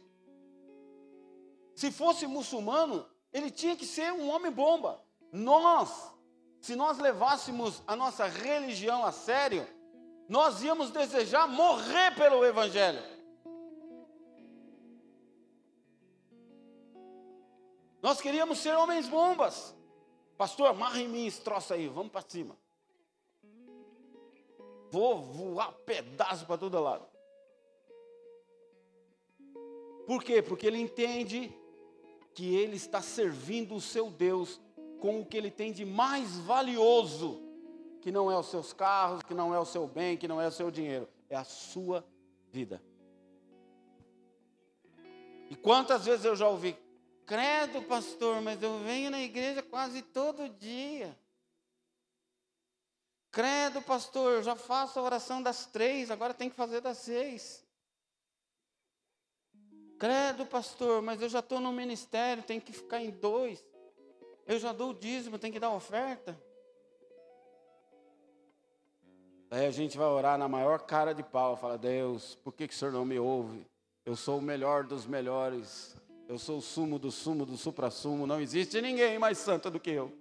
se 1.76 1.92
fosse 1.92 2.26
muçulmano, 2.26 3.06
ele 3.38 3.52
tinha 3.52 3.76
que 3.76 3.86
ser 3.86 4.12
um 4.12 4.30
homem 4.30 4.52
bomba. 4.52 5.02
Nós, 5.32 6.12
se 6.60 6.76
nós 6.76 6.98
levássemos 6.98 7.84
a 7.86 7.96
nossa 7.96 8.26
religião 8.26 9.06
a 9.06 9.12
sério, 9.12 9.68
nós 10.28 10.64
íamos 10.64 10.90
desejar 10.90 11.48
morrer 11.48 12.16
pelo 12.16 12.44
Evangelho. 12.44 13.02
Nós 18.02 18.20
queríamos 18.20 18.60
ser 18.60 18.76
homens 18.76 19.08
bombas. 19.08 19.76
Pastor, 20.38 20.68
amarra 20.68 21.00
em 21.00 21.08
mim 21.08 21.26
esse 21.26 21.42
troço 21.42 21.74
aí, 21.74 21.88
vamos 21.88 22.12
para 22.12 22.28
cima. 22.28 22.58
Vou 24.90 25.22
voar 25.22 25.74
pedaço 25.86 26.46
para 26.46 26.58
todo 26.58 26.80
lado. 26.80 27.06
Por 30.06 30.24
quê? 30.24 30.42
Porque 30.42 30.66
ele 30.66 30.80
entende 30.80 31.54
que 32.38 32.54
ele 32.54 32.76
está 32.76 33.02
servindo 33.02 33.74
o 33.74 33.82
seu 33.82 34.12
Deus 34.12 34.62
com 35.00 35.20
o 35.20 35.26
que 35.26 35.36
ele 35.36 35.50
tem 35.50 35.74
de 35.74 35.84
mais 35.84 36.38
valioso, 36.38 37.42
que 38.00 38.12
não 38.12 38.32
é 38.32 38.38
os 38.38 38.46
seus 38.52 38.72
carros, 38.72 39.24
que 39.24 39.34
não 39.34 39.56
é 39.56 39.60
o 39.60 39.66
seu 39.66 39.88
bem, 39.88 40.16
que 40.16 40.28
não 40.28 40.40
é 40.40 40.48
o 40.48 40.52
seu 40.52 40.70
dinheiro, 40.70 41.10
é 41.32 41.36
a 41.36 41.44
sua 41.44 42.08
vida. 42.52 42.80
E 45.50 45.56
quantas 45.56 46.06
vezes 46.06 46.26
eu 46.26 46.36
já 46.36 46.48
ouvi, 46.48 46.78
credo, 47.26 47.82
pastor, 47.82 48.40
mas 48.40 48.62
eu 48.62 48.84
venho 48.84 49.10
na 49.10 49.20
igreja 49.20 49.64
quase 49.64 50.04
todo 50.04 50.48
dia. 50.48 51.18
Credo, 53.32 53.82
pastor, 53.82 54.34
eu 54.34 54.44
já 54.44 54.56
faço 54.56 55.00
a 55.00 55.02
oração 55.02 55.42
das 55.42 55.66
três, 55.66 56.12
agora 56.12 56.36
tem 56.36 56.52
que 56.52 56.56
fazer 56.56 56.82
das 56.82 57.00
seis. 57.00 57.67
Credo, 60.00 60.46
pastor, 60.46 61.02
mas 61.02 61.22
eu 61.22 61.30
já 61.30 61.40
estou 61.40 61.60
no 61.60 61.72
ministério, 61.72 62.44
tem 62.44 62.60
que 62.60 62.72
ficar 62.72 63.02
em 63.02 63.10
dois. 63.10 63.66
Eu 64.46 64.60
já 64.60 64.72
dou 64.72 64.92
o 64.92 64.94
dízimo, 64.94 65.40
tem 65.40 65.52
que 65.52 65.60
dar 65.60 65.72
oferta. 65.72 66.40
Aí 69.50 69.66
a 69.66 69.72
gente 69.72 69.98
vai 69.98 70.08
orar 70.08 70.38
na 70.38 70.48
maior 70.48 70.82
cara 70.82 71.14
de 71.14 71.24
pau, 71.24 71.56
fala, 71.56 71.78
Deus, 71.78 72.36
por 72.44 72.54
que, 72.54 72.68
que 72.68 72.74
o 72.74 72.78
Senhor 72.78 72.92
não 72.92 73.06
me 73.06 73.18
ouve? 73.18 73.66
Eu 74.06 74.16
sou 74.16 74.38
o 74.38 74.42
melhor 74.42 74.84
dos 74.84 75.06
melhores. 75.06 75.98
Eu 76.28 76.38
sou 76.38 76.58
o 76.58 76.62
sumo 76.62 77.00
do 77.00 77.10
sumo 77.10 77.46
do 77.46 77.58
supra-sumo. 77.58 78.28
Não 78.28 78.40
existe 78.40 78.82
ninguém 78.82 79.18
mais 79.18 79.38
santo 79.38 79.72
do 79.72 79.80
que 79.80 79.92
eu. 79.92 80.12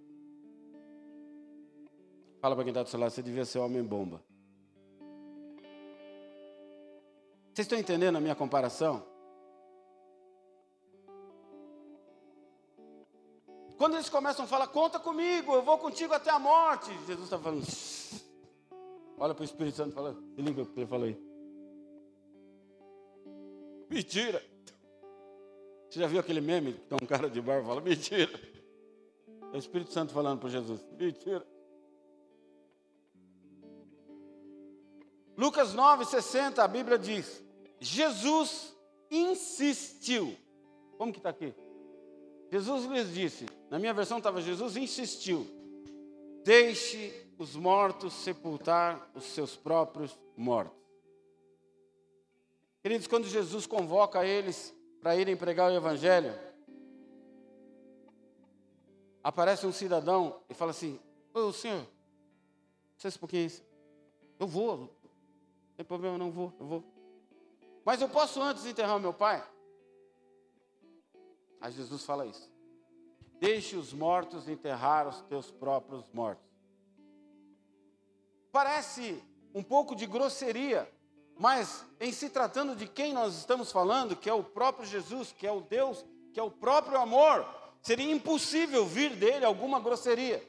Fala 2.41 2.55
para 2.55 2.65
quem 2.65 2.71
está 2.71 2.83
do 2.83 2.89
seu 2.89 2.99
lado, 2.99 3.11
você 3.11 3.23
devia 3.23 3.45
ser 3.45 3.59
homem 3.59 3.83
bomba. 3.83 4.23
Vocês 7.53 7.65
estão 7.65 7.79
entendendo 7.79 8.17
a 8.17 8.21
minha 8.21 8.35
comparação? 8.35 9.05
Quando 13.77 13.95
eles 13.95 14.09
começam 14.09 14.45
a 14.45 14.49
falar, 14.49 14.69
conta 14.69 14.99
comigo, 14.99 15.53
eu 15.53 15.62
vou 15.62 15.79
contigo 15.79 16.15
até 16.15 16.31
a 16.31 16.39
morte. 16.39 16.91
Jesus 17.07 17.25
está 17.25 17.39
falando, 17.39 17.65
olha 19.19 19.35
para 19.35 19.43
o 19.43 19.45
Espírito 19.45 19.77
Santo 19.77 19.95
falando, 19.95 20.23
se 20.35 20.41
liga 20.41 20.62
o 20.62 20.67
que 20.67 20.81
ele 20.81 20.87
falou 20.87 21.07
aí. 21.07 21.21
Mentira. 23.91 24.43
Você 25.89 26.01
já 26.01 26.07
viu 26.07 26.21
aquele 26.21 26.41
meme 26.41 26.73
que 26.73 26.81
tem 26.81 26.99
um 27.01 27.07
cara 27.07 27.29
de 27.29 27.41
barba 27.41 27.62
e 27.62 27.67
fala, 27.67 27.81
mentira. 27.81 28.33
É 29.53 29.57
o 29.57 29.59
Espírito 29.59 29.93
Santo 29.93 30.12
falando 30.12 30.41
para 30.41 30.49
Jesus, 30.49 30.85
mentira. 30.99 31.47
Lucas 35.37 35.75
9,60, 35.75 36.59
a 36.59 36.69
Bíblia 36.69 36.99
diz: 36.99 37.43
Jesus 37.79 38.75
insistiu. 39.11 40.35
Como 40.97 41.12
que 41.12 41.19
está 41.19 41.29
aqui? 41.29 41.55
Jesus 42.51 42.85
lhes 42.85 43.13
disse, 43.13 43.47
na 43.71 43.79
minha 43.79 43.93
versão 43.93 44.19
estava 44.19 44.41
Jesus 44.41 44.77
insistiu: 44.77 45.47
deixe 46.45 47.27
os 47.39 47.57
mortos 47.57 48.13
sepultar 48.15 49.11
os 49.15 49.25
seus 49.25 49.57
próprios 49.57 50.17
mortos. 50.37 50.77
Queridos, 52.81 53.09
quando 53.09 53.27
Jesus 53.27 53.67
convoca 53.67 54.25
eles 54.25 54.73
para 55.01 55.17
irem 55.17 55.37
pregar 55.37 55.71
o 55.71 55.75
Evangelho, 55.75 56.33
aparece 59.25 59.67
um 59.67 59.73
cidadão 59.73 60.41
e 60.49 60.55
fala 60.55 60.71
assim: 60.71 61.01
Ô 61.35 61.53
senhor, 61.53 61.85
licença 62.95 63.17
um 63.17 63.21
pouquinho, 63.21 63.51
eu 64.39 64.47
vou, 64.47 64.77
não 64.79 64.91
tem 65.77 65.85
problema, 65.85 66.17
não 66.17 66.31
vou, 66.31 66.53
eu 66.61 66.67
vou. 66.67 66.85
Mas 67.85 68.01
eu 68.01 68.09
posso 68.09 68.41
antes 68.41 68.65
enterrar 68.65 69.01
meu 69.01 69.13
pai? 69.13 69.45
Aí 71.61 71.73
Jesus 71.73 72.05
fala 72.05 72.27
isso. 72.27 72.51
Deixe 73.38 73.77
os 73.77 73.92
mortos 73.92 74.49
enterrar 74.49 75.07
os 75.07 75.21
teus 75.23 75.51
próprios 75.51 76.11
mortos. 76.12 76.47
Parece 78.51 79.23
um 79.55 79.62
pouco 79.62 79.95
de 79.95 80.07
grosseria, 80.07 80.90
mas 81.38 81.85
em 82.01 82.12
se 82.12 82.31
tratando 82.31 82.75
de 82.75 82.87
quem 82.87 83.12
nós 83.12 83.37
estamos 83.37 83.71
falando, 83.71 84.16
que 84.16 84.31
é 84.31 84.33
o 84.33 84.42
próprio 84.42 84.87
Jesus, 84.87 85.33
que 85.33 85.47
é 85.47 85.53
o 85.53 85.61
Deus, 85.61 86.05
que 86.33 86.40
é 86.40 86.42
o 86.42 86.51
próprio 86.51 86.99
amor, 86.99 87.47
seria 87.83 88.11
impossível 88.11 88.87
vir 88.87 89.14
dele 89.16 89.45
alguma 89.45 89.79
grosseria. 89.79 90.42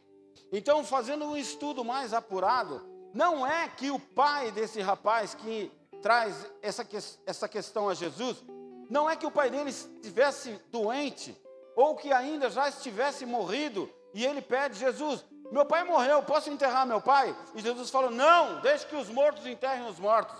Então, 0.51 0.83
fazendo 0.83 1.25
um 1.25 1.35
estudo 1.35 1.83
mais 1.83 2.13
apurado, 2.13 2.81
não 3.13 3.45
é 3.45 3.67
que 3.67 3.91
o 3.91 3.99
pai 3.99 4.51
desse 4.51 4.79
rapaz 4.79 5.33
que 5.33 5.71
traz 6.01 6.49
essa, 6.61 6.87
essa 7.25 7.47
questão 7.49 7.89
a 7.89 7.93
Jesus, 7.93 8.43
não 8.89 9.09
é 9.09 9.15
que 9.15 9.25
o 9.25 9.31
pai 9.31 9.49
dele 9.49 9.69
estivesse 9.69 10.59
doente, 10.71 11.35
ou 11.75 11.95
que 11.95 12.11
ainda 12.11 12.49
já 12.49 12.69
estivesse 12.69 13.25
morrido, 13.25 13.89
e 14.13 14.25
ele 14.25 14.41
pede, 14.41 14.79
Jesus, 14.79 15.23
meu 15.51 15.65
pai 15.65 15.83
morreu, 15.83 16.23
posso 16.23 16.49
enterrar 16.49 16.85
meu 16.85 16.99
pai? 16.99 17.35
E 17.55 17.61
Jesus 17.61 17.89
falou: 17.89 18.11
Não, 18.11 18.59
deixe 18.61 18.85
que 18.85 18.95
os 18.95 19.09
mortos 19.09 19.45
enterrem 19.45 19.87
os 19.87 19.99
mortos. 19.99 20.35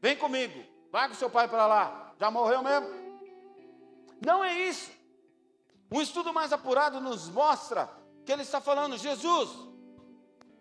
Vem 0.00 0.16
comigo, 0.16 0.64
vai 0.90 1.08
com 1.08 1.14
seu 1.14 1.28
pai 1.28 1.48
para 1.48 1.66
lá. 1.66 2.14
Já 2.18 2.30
morreu 2.30 2.62
mesmo? 2.62 2.88
Não 4.24 4.42
é 4.42 4.54
isso. 4.68 4.90
Um 5.90 6.00
estudo 6.00 6.32
mais 6.32 6.52
apurado 6.52 7.00
nos 7.00 7.28
mostra 7.28 7.90
que 8.24 8.32
ele 8.32 8.42
está 8.42 8.60
falando: 8.60 8.96
Jesus, 8.96 9.50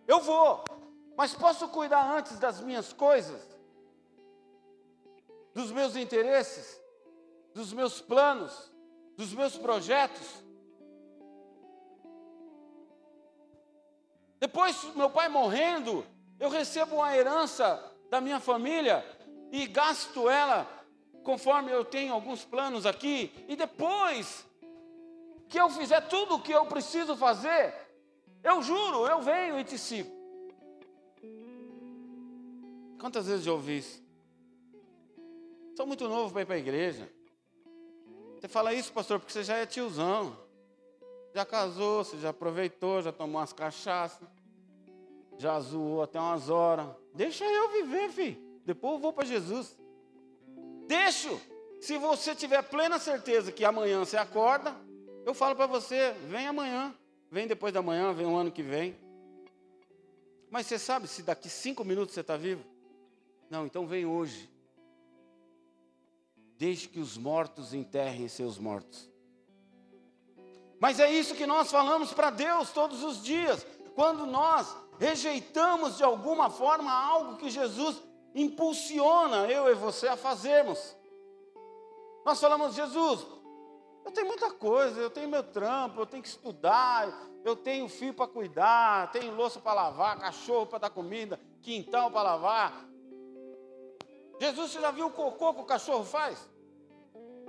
eu 0.07 0.19
vou, 0.19 0.63
mas 1.15 1.33
posso 1.33 1.67
cuidar 1.69 2.03
antes 2.03 2.39
das 2.39 2.59
minhas 2.59 2.91
coisas, 2.91 3.41
dos 5.53 5.71
meus 5.71 5.95
interesses, 5.95 6.80
dos 7.53 7.73
meus 7.73 8.01
planos, 8.01 8.71
dos 9.17 9.33
meus 9.33 9.57
projetos. 9.57 10.43
Depois, 14.39 14.83
meu 14.95 15.09
pai 15.09 15.29
morrendo, 15.29 16.05
eu 16.39 16.49
recebo 16.49 16.95
uma 16.95 17.15
herança 17.15 17.81
da 18.09 18.19
minha 18.19 18.39
família 18.39 19.05
e 19.51 19.67
gasto 19.67 20.29
ela 20.29 20.81
conforme 21.23 21.71
eu 21.71 21.85
tenho 21.85 22.13
alguns 22.13 22.43
planos 22.43 22.85
aqui, 22.85 23.31
e 23.47 23.55
depois 23.55 24.45
que 25.47 25.59
eu 25.59 25.69
fizer 25.69 26.01
tudo 26.07 26.35
o 26.35 26.41
que 26.41 26.51
eu 26.51 26.65
preciso 26.65 27.15
fazer, 27.15 27.73
eu 28.43 28.61
juro, 28.63 29.05
eu 29.05 29.21
venho 29.21 29.59
e 29.59 29.63
te 29.63 29.77
sigo. 29.77 30.09
Quantas 32.99 33.27
vezes 33.27 33.45
eu 33.45 33.53
ouvi 33.53 33.79
isso? 33.79 34.01
Sou 35.75 35.85
muito 35.85 36.07
novo 36.07 36.31
para 36.31 36.41
ir 36.41 36.45
para 36.45 36.55
a 36.55 36.59
igreja. 36.59 37.11
Você 38.41 38.47
fala 38.47 38.73
isso, 38.73 38.91
pastor, 38.91 39.19
porque 39.19 39.31
você 39.31 39.43
já 39.43 39.57
é 39.57 39.67
tiozão. 39.67 40.35
Já 41.31 41.45
casou, 41.45 42.03
você 42.03 42.17
já 42.17 42.29
aproveitou, 42.29 42.99
já 42.99 43.11
tomou 43.11 43.39
umas 43.39 43.53
cachaças, 43.53 44.27
já 45.37 45.59
zoou 45.59 46.01
até 46.01 46.19
umas 46.19 46.49
horas. 46.49 46.87
Deixa 47.13 47.45
eu 47.45 47.69
viver, 47.69 48.09
filho. 48.09 48.41
Depois 48.65 48.95
eu 48.95 48.99
vou 48.99 49.13
para 49.13 49.25
Jesus. 49.25 49.77
Deixo. 50.87 51.39
Se 51.79 51.99
você 51.99 52.33
tiver 52.33 52.63
plena 52.63 52.97
certeza 52.97 53.51
que 53.51 53.63
amanhã 53.63 53.99
você 53.99 54.17
acorda, 54.17 54.75
eu 55.23 55.35
falo 55.35 55.55
para 55.55 55.67
você: 55.67 56.11
vem 56.27 56.47
amanhã, 56.47 56.95
vem 57.29 57.45
depois 57.45 57.71
da 57.71 57.83
manhã, 57.83 58.11
vem 58.11 58.25
o 58.25 58.35
ano 58.35 58.51
que 58.51 58.63
vem. 58.63 58.97
Mas 60.49 60.65
você 60.65 60.79
sabe 60.79 61.07
se 61.07 61.21
daqui 61.21 61.47
cinco 61.47 61.85
minutos 61.85 62.15
você 62.15 62.21
está 62.21 62.35
vivo? 62.35 62.65
Não, 63.51 63.67
então 63.67 63.85
vem 63.85 64.03
hoje. 64.03 64.49
Deixe 66.61 66.87
que 66.87 66.99
os 66.99 67.17
mortos 67.17 67.73
enterrem 67.73 68.27
seus 68.27 68.59
mortos. 68.59 69.09
Mas 70.79 70.99
é 70.99 71.11
isso 71.11 71.33
que 71.33 71.47
nós 71.47 71.71
falamos 71.71 72.13
para 72.13 72.29
Deus 72.29 72.69
todos 72.69 73.03
os 73.03 73.23
dias. 73.23 73.65
Quando 73.95 74.27
nós 74.27 74.71
rejeitamos 74.99 75.97
de 75.97 76.03
alguma 76.03 76.51
forma 76.51 76.93
algo 76.93 77.37
que 77.37 77.49
Jesus 77.49 77.99
impulsiona 78.35 79.47
eu 79.47 79.71
e 79.71 79.73
você 79.73 80.07
a 80.07 80.15
fazermos. 80.15 80.95
Nós 82.23 82.39
falamos, 82.39 82.75
Jesus, 82.75 83.25
eu 84.05 84.11
tenho 84.11 84.27
muita 84.27 84.51
coisa, 84.51 85.01
eu 85.01 85.09
tenho 85.09 85.29
meu 85.29 85.41
trampo, 85.41 86.01
eu 86.01 86.05
tenho 86.05 86.21
que 86.21 86.29
estudar, 86.29 87.11
eu 87.43 87.55
tenho 87.55 87.89
filho 87.89 88.13
para 88.13 88.27
cuidar, 88.27 89.11
tenho 89.11 89.33
louça 89.33 89.59
para 89.59 89.73
lavar, 89.73 90.19
cachorro 90.19 90.67
para 90.67 90.77
dar 90.77 90.89
comida, 90.91 91.39
quintal 91.63 92.11
para 92.11 92.21
lavar. 92.21 92.87
Jesus, 94.39 94.69
você 94.69 94.79
já 94.79 94.91
viu 94.91 95.07
o 95.07 95.11
cocô 95.11 95.55
que 95.55 95.61
o 95.61 95.65
cachorro 95.65 96.03
faz? 96.03 96.50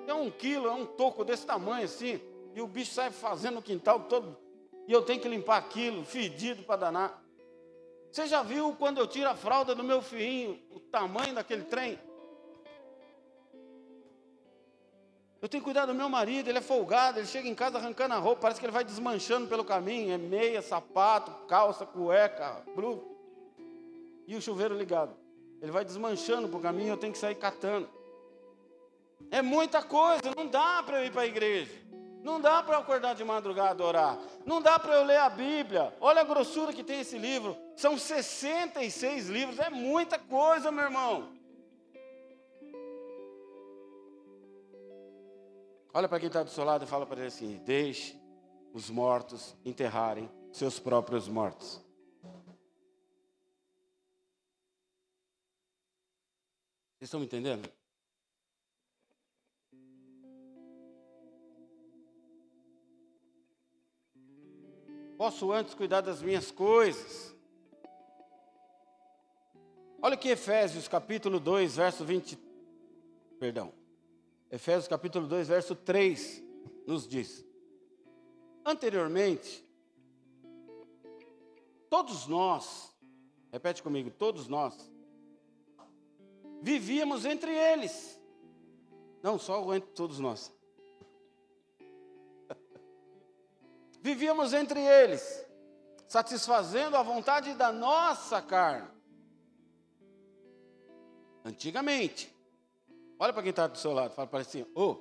É 0.06 0.14
um 0.14 0.30
quilo, 0.30 0.66
é 0.66 0.72
um 0.72 0.86
toco 0.86 1.24
desse 1.24 1.46
tamanho 1.46 1.84
assim, 1.84 2.20
e 2.54 2.60
o 2.60 2.66
bicho 2.66 2.92
sai 2.92 3.10
fazendo 3.10 3.58
o 3.58 3.62
quintal 3.62 4.00
todo, 4.00 4.36
e 4.86 4.92
eu 4.92 5.02
tenho 5.02 5.20
que 5.20 5.28
limpar 5.28 5.58
aquilo, 5.58 6.04
fedido 6.04 6.62
para 6.62 6.76
danar. 6.76 7.22
Você 8.10 8.26
já 8.26 8.42
viu 8.42 8.76
quando 8.78 8.98
eu 8.98 9.06
tiro 9.06 9.28
a 9.28 9.34
fralda 9.34 9.74
do 9.74 9.82
meu 9.82 10.02
filhinho, 10.02 10.60
o 10.70 10.78
tamanho 10.78 11.34
daquele 11.34 11.64
trem? 11.64 11.98
Eu 15.40 15.48
tenho 15.48 15.60
que 15.60 15.64
cuidar 15.64 15.86
do 15.86 15.94
meu 15.94 16.08
marido, 16.08 16.48
ele 16.48 16.58
é 16.58 16.62
folgado, 16.62 17.18
ele 17.18 17.26
chega 17.26 17.48
em 17.48 17.54
casa 17.54 17.76
arrancando 17.76 18.14
a 18.14 18.18
roupa, 18.18 18.42
parece 18.42 18.60
que 18.60 18.66
ele 18.66 18.72
vai 18.72 18.84
desmanchando 18.84 19.48
pelo 19.48 19.64
caminho, 19.64 20.12
é 20.12 20.18
meia, 20.18 20.62
sapato, 20.62 21.32
calça, 21.46 21.84
cueca, 21.84 22.62
blu. 22.76 23.02
E 24.26 24.36
o 24.36 24.40
chuveiro 24.40 24.76
ligado. 24.76 25.16
Ele 25.60 25.72
vai 25.72 25.84
desmanchando 25.84 26.48
para 26.48 26.58
o 26.58 26.62
caminho, 26.62 26.90
eu 26.90 26.96
tenho 26.96 27.12
que 27.12 27.18
sair 27.18 27.34
catando. 27.34 27.88
É 29.32 29.40
muita 29.40 29.82
coisa, 29.82 30.30
não 30.36 30.46
dá 30.46 30.82
para 30.82 31.00
eu 31.00 31.06
ir 31.06 31.10
para 31.10 31.22
a 31.22 31.26
igreja. 31.26 31.72
Não 32.22 32.38
dá 32.38 32.62
para 32.62 32.74
eu 32.74 32.80
acordar 32.80 33.14
de 33.14 33.24
madrugada 33.24 33.82
orar. 33.82 34.18
Não 34.44 34.60
dá 34.60 34.78
para 34.78 34.94
eu 34.94 35.04
ler 35.04 35.16
a 35.16 35.30
Bíblia. 35.30 35.96
Olha 36.02 36.20
a 36.20 36.24
grossura 36.24 36.70
que 36.70 36.84
tem 36.84 37.00
esse 37.00 37.16
livro. 37.16 37.56
São 37.74 37.96
66 37.96 39.30
livros. 39.30 39.58
É 39.58 39.70
muita 39.70 40.18
coisa, 40.18 40.70
meu 40.70 40.84
irmão. 40.84 41.32
Olha 45.94 46.08
para 46.08 46.20
quem 46.20 46.26
está 46.26 46.42
do 46.42 46.50
seu 46.50 46.64
lado 46.64 46.84
e 46.84 46.86
fala 46.86 47.06
para 47.06 47.20
ele 47.20 47.28
assim: 47.28 47.56
Deixe 47.64 48.20
os 48.74 48.90
mortos 48.90 49.56
enterrarem 49.64 50.30
seus 50.52 50.78
próprios 50.78 51.26
mortos. 51.26 51.80
Vocês 56.98 57.08
estão 57.08 57.18
me 57.18 57.24
entendendo? 57.24 57.81
Posso 65.22 65.52
antes 65.52 65.72
cuidar 65.72 66.00
das 66.00 66.20
minhas 66.20 66.50
coisas. 66.50 67.32
Olha 70.02 70.16
que 70.16 70.28
Efésios 70.28 70.88
capítulo 70.88 71.38
2, 71.38 71.76
verso 71.76 72.04
20. 72.04 72.36
Perdão. 73.38 73.72
Efésios 74.50 74.88
capítulo 74.88 75.28
2, 75.28 75.46
verso 75.46 75.76
3 75.76 76.42
nos 76.88 77.06
diz: 77.06 77.46
Anteriormente, 78.64 79.64
todos 81.88 82.26
nós, 82.26 82.92
repete 83.52 83.80
comigo, 83.80 84.10
todos 84.10 84.48
nós, 84.48 84.90
vivíamos 86.60 87.24
entre 87.24 87.54
eles. 87.54 88.20
Não 89.22 89.38
só 89.38 89.72
entre 89.72 89.90
todos 89.92 90.18
nós. 90.18 90.52
Vivíamos 94.02 94.52
entre 94.52 94.80
eles, 94.80 95.46
satisfazendo 96.08 96.96
a 96.96 97.02
vontade 97.02 97.54
da 97.54 97.72
nossa 97.72 98.42
carne. 98.42 98.88
Antigamente, 101.44 102.34
olha 103.18 103.32
para 103.32 103.42
quem 103.42 103.50
está 103.50 103.66
do 103.68 103.78
seu 103.78 103.92
lado, 103.92 104.12
fala 104.12 104.28
para 104.28 104.40
assim: 104.40 104.66
oh, 104.74 104.96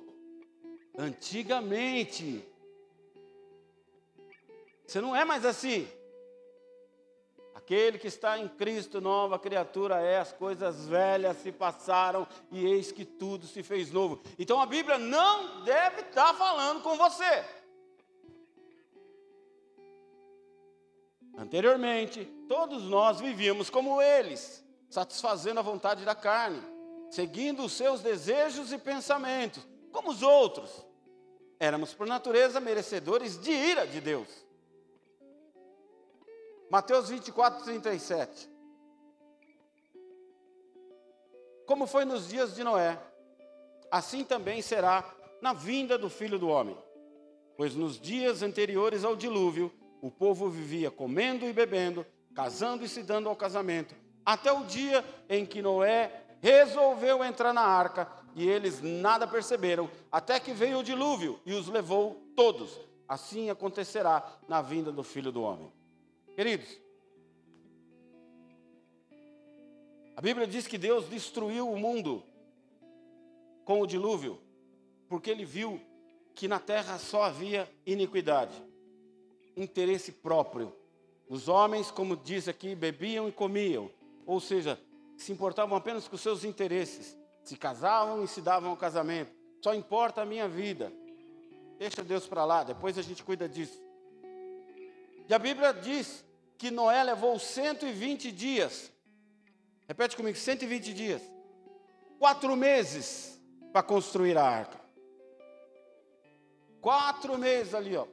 antigamente, 0.96 2.48
você 4.86 5.00
não 5.00 5.14
é 5.14 5.24
mais 5.24 5.44
assim. 5.44 5.88
Aquele 7.54 7.98
que 7.98 8.08
está 8.08 8.38
em 8.38 8.48
Cristo, 8.48 9.00
nova 9.00 9.38
criatura 9.38 10.00
é, 10.00 10.18
as 10.18 10.32
coisas 10.32 10.86
velhas 10.88 11.36
se 11.38 11.52
passaram 11.52 12.26
e 12.50 12.64
eis 12.64 12.90
que 12.90 13.04
tudo 13.04 13.46
se 13.46 13.62
fez 13.62 13.90
novo. 13.90 14.20
Então 14.38 14.60
a 14.60 14.66
Bíblia 14.66 14.98
não 14.98 15.62
deve 15.62 16.00
estar 16.00 16.34
falando 16.34 16.82
com 16.82 16.96
você. 16.96 17.44
Anteriormente, 21.42 22.24
todos 22.48 22.84
nós 22.84 23.18
vivíamos 23.18 23.68
como 23.68 24.00
eles, 24.00 24.64
satisfazendo 24.88 25.58
a 25.58 25.62
vontade 25.62 26.04
da 26.04 26.14
carne, 26.14 26.62
seguindo 27.10 27.64
os 27.64 27.72
seus 27.72 28.00
desejos 28.00 28.72
e 28.72 28.78
pensamentos, 28.78 29.66
como 29.90 30.10
os 30.10 30.22
outros. 30.22 30.86
Éramos, 31.58 31.92
por 31.92 32.06
natureza, 32.06 32.60
merecedores 32.60 33.40
de 33.40 33.50
ira 33.50 33.88
de 33.88 34.00
Deus. 34.00 34.28
Mateus 36.70 37.08
24, 37.08 37.64
37. 37.64 38.48
Como 41.66 41.88
foi 41.88 42.04
nos 42.04 42.28
dias 42.28 42.54
de 42.54 42.62
Noé, 42.62 43.00
assim 43.90 44.22
também 44.22 44.62
será 44.62 45.12
na 45.40 45.52
vinda 45.52 45.98
do 45.98 46.08
filho 46.08 46.38
do 46.38 46.48
homem. 46.48 46.78
Pois 47.56 47.74
nos 47.74 48.00
dias 48.00 48.42
anteriores 48.42 49.04
ao 49.04 49.16
dilúvio, 49.16 49.72
o 50.02 50.10
povo 50.10 50.50
vivia 50.50 50.90
comendo 50.90 51.46
e 51.46 51.52
bebendo, 51.52 52.04
casando 52.34 52.84
e 52.84 52.88
se 52.88 53.04
dando 53.04 53.28
ao 53.28 53.36
casamento, 53.36 53.94
até 54.26 54.52
o 54.52 54.64
dia 54.64 55.04
em 55.28 55.46
que 55.46 55.62
Noé 55.62 56.24
resolveu 56.40 57.24
entrar 57.24 57.52
na 57.54 57.62
arca 57.62 58.10
e 58.34 58.46
eles 58.46 58.82
nada 58.82 59.28
perceberam, 59.28 59.88
até 60.10 60.40
que 60.40 60.52
veio 60.52 60.80
o 60.80 60.82
dilúvio 60.82 61.38
e 61.46 61.52
os 61.54 61.68
levou 61.68 62.20
todos. 62.34 62.80
Assim 63.08 63.48
acontecerá 63.48 64.38
na 64.48 64.60
vinda 64.60 64.90
do 64.90 65.04
filho 65.04 65.30
do 65.30 65.42
homem. 65.42 65.72
Queridos, 66.34 66.80
a 70.16 70.20
Bíblia 70.20 70.46
diz 70.46 70.66
que 70.66 70.78
Deus 70.78 71.08
destruiu 71.08 71.70
o 71.70 71.78
mundo 71.78 72.24
com 73.64 73.80
o 73.80 73.86
dilúvio, 73.86 74.40
porque 75.08 75.30
ele 75.30 75.44
viu 75.44 75.80
que 76.34 76.48
na 76.48 76.58
terra 76.58 76.98
só 76.98 77.22
havia 77.22 77.70
iniquidade, 77.86 78.60
interesse 79.56 80.12
próprio. 80.12 80.74
Os 81.28 81.48
homens, 81.48 81.90
como 81.90 82.16
diz 82.16 82.48
aqui, 82.48 82.74
bebiam 82.74 83.28
e 83.28 83.32
comiam, 83.32 83.90
ou 84.26 84.40
seja, 84.40 84.78
se 85.16 85.32
importavam 85.32 85.76
apenas 85.76 86.08
com 86.08 86.16
seus 86.16 86.44
interesses, 86.44 87.16
se 87.44 87.56
casavam 87.56 88.22
e 88.24 88.28
se 88.28 88.40
davam 88.40 88.70
ao 88.70 88.76
casamento. 88.76 89.32
Só 89.60 89.74
importa 89.74 90.22
a 90.22 90.26
minha 90.26 90.48
vida. 90.48 90.92
Deixa 91.78 92.02
Deus 92.02 92.26
para 92.26 92.44
lá, 92.44 92.64
depois 92.64 92.98
a 92.98 93.02
gente 93.02 93.22
cuida 93.22 93.48
disso. 93.48 93.80
E 95.28 95.34
a 95.34 95.38
Bíblia 95.38 95.72
diz 95.72 96.24
que 96.58 96.70
Noé 96.70 97.02
levou 97.02 97.38
120 97.38 98.30
dias. 98.30 98.92
Repete 99.88 100.16
comigo, 100.16 100.36
120 100.36 100.92
dias. 100.92 101.22
Quatro 102.18 102.54
meses 102.54 103.40
para 103.72 103.82
construir 103.82 104.36
a 104.36 104.44
arca. 104.44 104.80
Quatro 106.80 107.38
meses 107.38 107.74
ali, 107.74 107.96
ó. 107.96 108.06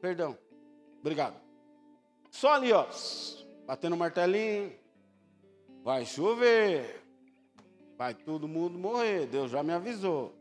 Perdão. 0.00 0.36
Obrigado. 1.00 1.40
Só 2.30 2.52
ali, 2.52 2.72
ó. 2.72 2.86
Batendo 3.66 3.94
o 3.94 3.98
martelinho. 3.98 4.72
Vai 5.82 6.04
chover. 6.04 7.02
Vai 7.96 8.14
todo 8.14 8.48
mundo 8.48 8.78
morrer. 8.78 9.26
Deus 9.26 9.50
já 9.50 9.62
me 9.62 9.72
avisou. 9.72 10.34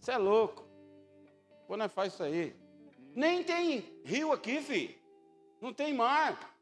Você 0.00 0.12
é 0.12 0.18
louco. 0.18 0.64
Quando 1.66 1.84
é 1.84 1.88
faz 1.88 2.14
isso 2.14 2.22
aí? 2.22 2.54
Nem 3.14 3.42
tem 3.42 3.84
rio 4.04 4.32
aqui, 4.32 4.60
filho. 4.60 4.94
Não 5.60 5.72
tem 5.72 5.92
mar. 5.92 6.54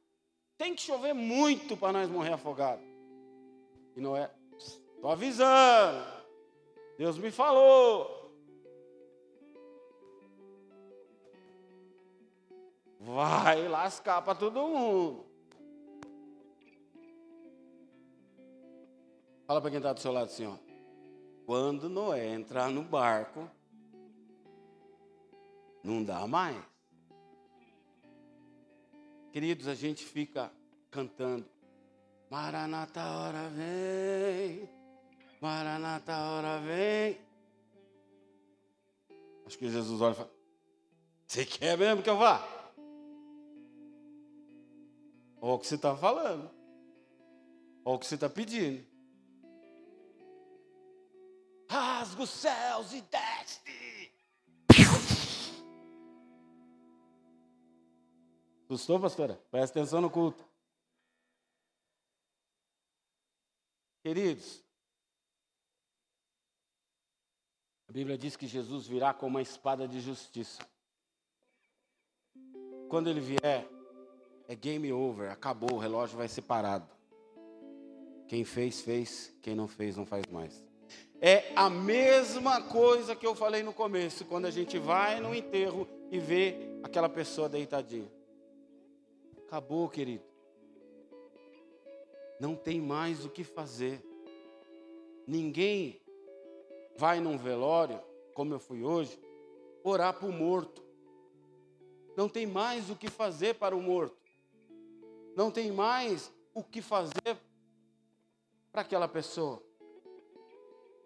Tem 0.57 0.75
que 0.75 0.83
chover 0.83 1.13
muito 1.13 1.77
para 1.77 1.93
nós 1.93 2.09
morrer 2.09 2.33
afogados. 2.33 2.85
E 3.95 4.01
não 4.01 4.17
é. 4.17 4.31
Estou 4.57 5.11
avisando. 5.11 6.07
Deus 6.97 7.19
me 7.19 7.31
falou. 7.31 8.16
Vai 13.07 13.69
lascar 13.69 14.21
para 14.21 14.35
todo 14.35 14.67
mundo. 14.67 15.25
Fala 19.47 19.61
para 19.61 19.71
quem 19.71 19.77
está 19.77 19.93
do 19.93 20.01
seu 20.01 20.11
lado 20.11 20.25
assim, 20.25 20.45
ó. 20.45 20.57
Quando 21.47 21.89
Noé 21.89 22.27
entrar 22.27 22.69
no 22.69 22.83
barco, 22.83 23.49
não 25.85 26.03
dá 26.03 26.27
mais. 26.27 26.57
Queridos, 29.31 29.69
a 29.69 29.75
gente 29.77 30.05
fica 30.05 30.51
cantando. 30.91 31.49
Maranata, 32.29 33.05
hora 33.05 33.49
vem. 33.51 34.69
Maranata, 35.41 36.13
hora 36.13 36.59
vem. 36.59 37.21
Acho 39.47 39.57
que 39.57 39.71
Jesus 39.71 40.01
olha 40.01 40.11
e 40.11 40.17
fala: 40.17 40.31
Você 41.25 41.47
quer 41.47 41.79
mesmo 41.79 42.03
que 42.03 42.11
eu 42.11 42.17
vá? 42.17 42.56
Olha 45.41 45.53
o 45.55 45.59
que 45.59 45.67
você 45.67 45.75
está 45.75 45.97
falando. 45.97 46.51
Olha 47.85 47.97
o 47.97 47.99
que 47.99 48.07
você 48.07 48.15
está 48.15 48.29
pedindo. 48.29 48.87
Rasga 51.69 52.23
os 52.23 52.31
céus 52.31 52.93
e 52.93 53.01
desce. 53.03 54.13
Gostou, 58.69 58.99
pastora? 58.99 59.41
Presta 59.51 59.79
atenção 59.79 60.01
no 60.01 60.11
culto. 60.11 60.45
Queridos, 64.03 64.63
a 67.89 67.93
Bíblia 67.93 68.19
diz 68.19 68.37
que 68.37 68.47
Jesus 68.47 68.87
virá 68.87 69.15
com 69.15 69.27
uma 69.27 69.43
espada 69.43 69.87
de 69.87 70.01
justiça. 70.01 70.65
Quando 72.89 73.09
ele 73.09 73.21
vier, 73.21 73.69
é 74.49 74.55
game 74.55 74.93
over, 74.93 75.31
acabou, 75.31 75.75
o 75.75 75.79
relógio 75.79 76.17
vai 76.17 76.29
ser 76.29 76.43
parado. 76.43 76.89
Quem 78.29 78.45
fez, 78.45 78.81
fez, 78.81 79.35
quem 79.43 79.55
não 79.55 79.69
fez, 79.69 79.97
não 79.97 80.07
faz 80.07 80.27
mais. 80.27 80.65
É 81.21 81.53
a 81.57 81.71
mesma 81.71 82.63
coisa 82.63 83.17
que 83.17 83.27
eu 83.27 83.35
falei 83.35 83.63
no 83.63 83.73
começo, 83.73 84.25
quando 84.25 84.47
a 84.47 84.51
gente 84.51 84.79
vai 84.79 85.21
no 85.21 85.35
enterro 85.35 85.89
e 86.11 86.19
vê 86.19 86.57
aquela 86.83 87.09
pessoa 87.09 87.49
deitadinha. 87.49 88.11
Acabou, 89.47 89.89
querido. 89.89 90.25
Não 92.39 92.55
tem 92.55 92.81
mais 92.81 93.25
o 93.25 93.31
que 93.31 93.43
fazer. 93.43 94.05
Ninguém 95.27 96.01
vai 96.97 97.21
num 97.21 97.39
velório, 97.39 98.01
como 98.35 98.53
eu 98.53 98.59
fui 98.61 98.83
hoje, 98.83 99.19
orar 99.83 100.15
para 100.15 100.29
o 100.29 100.33
morto. 100.33 100.85
Não 102.17 102.29
tem 102.29 102.47
mais 102.47 102.91
o 102.91 102.97
que 102.97 103.09
fazer 103.09 103.55
para 103.55 103.75
o 103.75 103.81
morto 103.81 104.26
não 105.37 105.51
tem 105.51 105.71
mais 105.71 106.33
o 106.55 106.65
que 106.65 106.81
fazer 106.81 107.37
para 108.73 108.81
aquela 108.81 109.07
pessoa. 109.07 109.63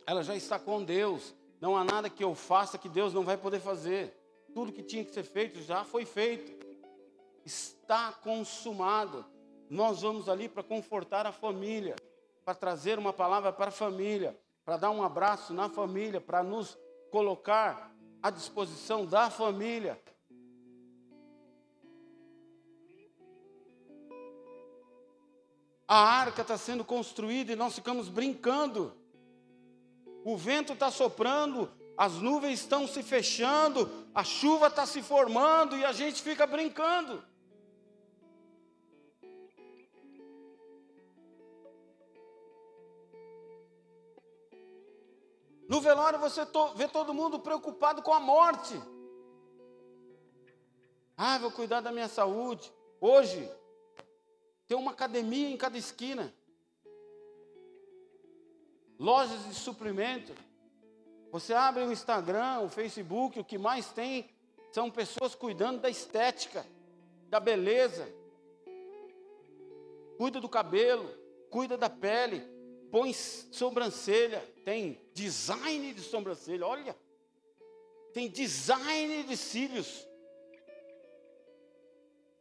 Ela 0.07 0.23
já 0.23 0.37
está 0.37 0.57
com 0.59 0.83
Deus. 0.85 1.35
Não 1.61 1.77
há 1.77 1.83
nada 1.83 2.09
que 2.09 2.23
eu 2.23 2.35
faça 2.35 2.79
que 2.79 2.89
Deus 2.89 3.13
não 3.13 3.25
vai 3.25 3.37
poder 3.37 3.59
fazer. 3.59 4.17
Tudo 4.55 4.73
que 4.73 4.85
tinha 4.85 5.05
que 5.05 5.13
ser 5.13 5.25
feito 5.25 5.61
já 5.61 5.85
foi 5.85 6.05
feito. 6.05 6.65
Está 7.45 8.13
consumado. 8.13 9.27
Nós 9.69 10.03
vamos 10.03 10.29
ali 10.29 10.49
para 10.49 10.63
confortar 10.63 11.27
a 11.27 11.33
família, 11.33 11.97
para 12.45 12.55
trazer 12.55 12.99
uma 12.99 13.13
palavra 13.13 13.53
para 13.53 13.69
a 13.69 13.73
família, 13.73 14.39
para 14.65 14.77
dar 14.77 14.91
um 14.91 15.03
abraço 15.03 15.53
na 15.53 15.69
família, 15.69 16.21
para 16.21 16.43
nos 16.43 16.79
colocar 17.11 17.93
à 18.23 18.31
disposição 18.31 19.05
da 19.05 19.29
família, 19.29 20.01
A 25.93 25.99
arca 25.99 26.43
está 26.43 26.57
sendo 26.57 26.85
construída 26.85 27.53
e 27.53 27.57
nós 27.57 27.75
ficamos 27.75 28.09
brincando. 28.09 28.95
O 30.25 30.37
vento 30.37 30.73
está 30.73 30.89
soprando, 30.89 31.69
as 31.99 32.13
nuvens 32.13 32.61
estão 32.61 32.87
se 32.87 33.03
fechando, 33.03 33.91
a 34.15 34.23
chuva 34.23 34.69
está 34.69 34.87
se 34.87 35.03
formando 35.03 35.77
e 35.77 35.85
a 35.85 35.91
gente 35.91 36.23
fica 36.23 36.47
brincando. 36.47 37.21
No 45.69 45.81
velório 45.81 46.21
você 46.21 46.43
vê 46.77 46.87
todo 46.87 47.13
mundo 47.13 47.41
preocupado 47.41 48.01
com 48.01 48.15
a 48.15 48.21
morte. 48.21 48.81
Ah, 51.17 51.37
vou 51.39 51.51
cuidar 51.51 51.81
da 51.81 51.91
minha 51.91 52.09
saúde. 52.09 52.73
Hoje, 53.01 53.51
tem 54.71 54.79
uma 54.79 54.93
academia 54.93 55.51
em 55.51 55.57
cada 55.57 55.77
esquina. 55.77 56.33
Lojas 58.97 59.45
de 59.49 59.53
suprimento. 59.53 60.33
Você 61.33 61.53
abre 61.53 61.83
o 61.83 61.91
Instagram, 61.91 62.61
o 62.61 62.69
Facebook, 62.69 63.41
o 63.41 63.45
que 63.45 63.59
mais 63.59 63.91
tem 63.91 64.31
são 64.71 64.89
pessoas 64.89 65.35
cuidando 65.35 65.81
da 65.81 65.91
estética, 65.91 66.65
da 67.29 67.41
beleza. 67.41 68.09
Cuida 70.17 70.41
do 70.41 70.49
cabelo, 70.49 71.09
cuida 71.51 71.77
da 71.77 71.91
pele, 71.91 72.41
põe 72.93 73.13
sobrancelha, 73.13 74.39
tem 74.65 75.01
design 75.13 75.93
de 75.93 76.01
sobrancelha, 76.01 76.65
olha. 76.65 76.97
Tem 78.13 78.31
design 78.31 79.25
de 79.25 79.37
cílios. 79.37 80.07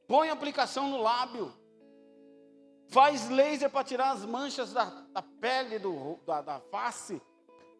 Põe 0.07 0.29
aplicação 0.29 0.91
no 0.91 1.01
lábio. 1.01 1.58
Faz 2.89 3.29
laser 3.29 3.69
para 3.69 3.83
tirar 3.83 4.11
as 4.11 4.25
manchas 4.25 4.73
da, 4.73 4.85
da 5.13 5.21
pele, 5.21 5.77
do, 5.77 6.19
da, 6.25 6.41
da 6.41 6.59
face. 6.59 7.21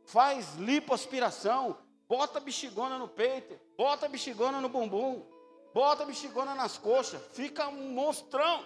Faz 0.05 0.55
lipoaspiração. 0.55 1.77
Bota 2.07 2.39
bexigona 2.39 2.97
no 2.97 3.07
peito. 3.07 3.59
Bota 3.75 4.07
bexigona 4.07 4.61
no 4.61 4.69
bumbum. 4.69 5.25
Bota 5.73 6.05
bexigona 6.05 6.53
nas 6.53 6.77
coxas. 6.77 7.21
Fica 7.33 7.67
um 7.67 7.91
monstrão. 7.91 8.63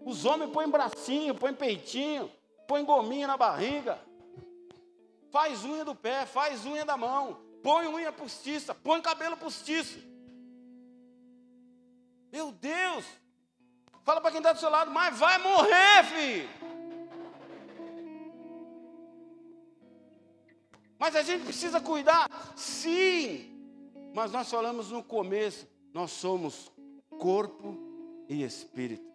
Os 0.00 0.24
homens 0.24 0.52
põem 0.52 0.68
bracinho, 0.68 1.34
põem 1.34 1.54
peitinho, 1.54 2.30
põem 2.68 2.84
gominha 2.84 3.26
na 3.26 3.36
barriga. 3.36 3.98
Faz 5.32 5.64
unha 5.64 5.84
do 5.84 5.96
pé, 5.96 6.26
faz 6.26 6.64
unha 6.64 6.84
da 6.84 6.96
mão. 6.96 7.40
Põe 7.60 7.88
unha 7.88 8.12
postiça, 8.12 8.72
põe 8.72 9.02
cabelo 9.02 9.36
postiço. 9.36 9.98
Meu 12.30 12.52
Deus! 12.52 13.04
Fala 14.08 14.22
para 14.22 14.30
quem 14.30 14.38
está 14.38 14.54
do 14.54 14.58
seu 14.58 14.70
lado, 14.70 14.90
mas 14.90 15.18
vai 15.18 15.36
morrer, 15.36 16.02
filho. 16.04 16.48
Mas 20.98 21.14
a 21.14 21.20
gente 21.20 21.44
precisa 21.44 21.78
cuidar, 21.78 22.26
sim. 22.56 23.54
Mas 24.14 24.32
nós 24.32 24.50
falamos 24.50 24.90
no 24.90 25.04
começo, 25.04 25.68
nós 25.92 26.10
somos 26.10 26.72
corpo 27.18 27.76
e 28.30 28.42
espírito. 28.42 29.12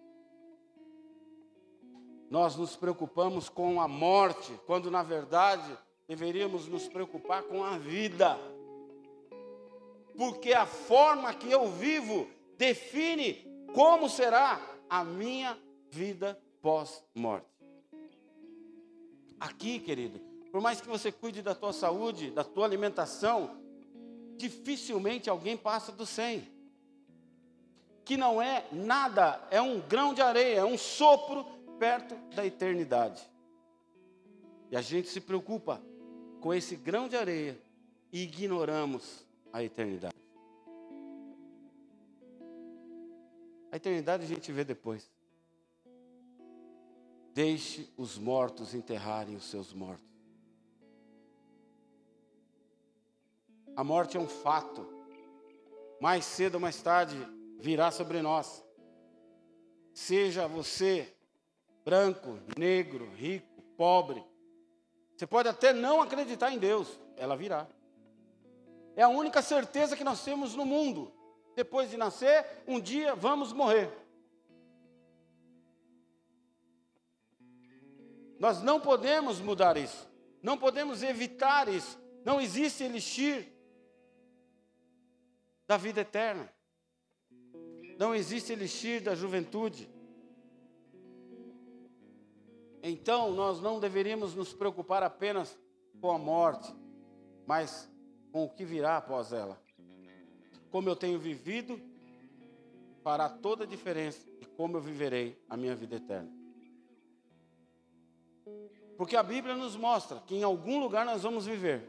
Nós 2.30 2.56
nos 2.56 2.76
preocupamos 2.76 3.50
com 3.50 3.82
a 3.82 3.88
morte, 3.88 4.54
quando 4.68 4.92
na 4.92 5.02
verdade 5.02 5.76
deveríamos 6.08 6.68
nos 6.68 6.88
preocupar 6.88 7.42
com 7.42 7.64
a 7.64 7.80
vida. 7.80 8.38
Porque 10.16 10.54
a 10.54 10.68
forma 10.68 11.34
que 11.34 11.50
eu 11.50 11.66
vivo 11.72 12.28
define 12.60 13.44
como 13.74 14.08
será 14.08 14.73
a 14.94 15.04
minha 15.04 15.58
vida 15.90 16.40
pós-morte. 16.62 17.48
Aqui, 19.40 19.80
querido, 19.80 20.20
por 20.52 20.62
mais 20.62 20.80
que 20.80 20.88
você 20.88 21.12
cuide 21.12 21.42
da 21.42 21.56
tua 21.56 21.74
saúde, 21.74 22.30
da 22.30 22.44
tua 22.44 22.64
alimentação, 22.64 23.58
dificilmente 24.38 25.32
alguém 25.32 25.58
passa 25.58 25.92
do 25.92 26.06
100. 26.06 26.48
Que 28.06 28.16
não 28.16 28.40
é 28.40 28.68
nada, 28.72 29.42
é 29.50 29.60
um 29.60 29.82
grão 29.82 30.14
de 30.14 30.22
areia, 30.22 30.60
é 30.60 30.64
um 30.64 30.78
sopro 30.78 31.44
perto 31.80 32.14
da 32.36 32.46
eternidade. 32.46 33.28
E 34.70 34.78
a 34.78 34.82
gente 34.82 35.08
se 35.08 35.20
preocupa 35.20 35.82
com 36.40 36.54
esse 36.54 36.76
grão 36.76 37.10
de 37.10 37.16
areia 37.16 37.60
e 38.12 38.22
ignoramos 38.22 39.26
a 39.52 39.64
eternidade. 39.64 40.14
A 43.74 43.78
eternidade 43.78 44.24
a 44.24 44.28
gente 44.28 44.52
vê 44.52 44.64
depois. 44.64 45.12
Deixe 47.34 47.92
os 47.98 48.20
mortos 48.20 48.76
enterrarem 48.76 49.36
os 49.36 49.46
seus 49.46 49.74
mortos. 49.74 50.06
A 53.76 53.84
morte 53.84 54.16
é 54.16 54.20
um 54.20 54.28
fato. 54.28 54.88
Mais 56.00 56.24
cedo 56.24 56.54
ou 56.54 56.60
mais 56.60 56.80
tarde 56.84 57.16
virá 57.58 57.90
sobre 57.90 58.22
nós. 58.22 58.64
Seja 59.92 60.48
você 60.48 61.12
branco, 61.84 62.38
negro, 62.56 63.10
rico, 63.16 63.60
pobre. 63.76 64.24
Você 65.18 65.26
pode 65.26 65.50
até 65.50 65.74
não 65.74 66.00
acreditar 66.00 66.52
em 66.52 66.60
Deus, 66.60 67.00
ela 67.18 67.36
virá. 67.36 67.68
É 68.96 69.02
a 69.02 69.10
única 69.10 69.42
certeza 69.42 69.98
que 69.98 70.04
nós 70.04 70.24
temos 70.24 70.54
no 70.54 70.64
mundo 70.64 71.23
depois 71.56 71.90
de 71.90 71.98
nascer, 71.98 72.46
um 72.68 72.80
dia 72.80 73.16
vamos 73.16 73.54
morrer. 73.54 73.92
Nós 78.40 78.62
não 78.62 78.80
podemos 78.80 79.40
mudar 79.40 79.78
isso, 79.78 80.10
não 80.42 80.58
podemos 80.58 81.02
evitar 81.02 81.68
isso. 81.68 82.02
Não 82.26 82.40
existe 82.40 82.84
elixir 82.84 83.52
da 85.68 85.76
vida 85.78 86.02
eterna, 86.02 86.50
não 87.98 88.16
existe 88.16 88.54
elixir 88.54 89.02
da 89.02 89.14
juventude. 89.14 89.90
Então, 92.82 93.32
nós 93.32 93.62
não 93.62 93.80
deveríamos 93.80 94.36
nos 94.36 94.54
preocupar 94.54 95.04
apenas 95.04 95.58
com 96.02 96.12
a 96.12 96.18
morte, 96.18 96.74
mas 97.46 97.90
com 98.32 98.46
o 98.46 98.50
que 98.50 98.66
virá 98.66 98.98
após 98.98 99.32
ela 99.32 99.63
como 100.74 100.90
eu 100.90 100.96
tenho 100.96 101.20
vivido, 101.20 101.80
fará 103.04 103.30
toda 103.30 103.64
a 103.64 103.68
diferença 103.68 104.28
de 104.40 104.48
como 104.48 104.76
eu 104.76 104.82
viverei 104.82 105.40
a 105.48 105.56
minha 105.56 105.76
vida 105.76 105.98
eterna. 105.98 106.32
Porque 108.98 109.16
a 109.16 109.22
Bíblia 109.22 109.56
nos 109.56 109.76
mostra 109.76 110.20
que 110.22 110.34
em 110.34 110.42
algum 110.42 110.80
lugar 110.80 111.06
nós 111.06 111.22
vamos 111.22 111.46
viver. 111.46 111.88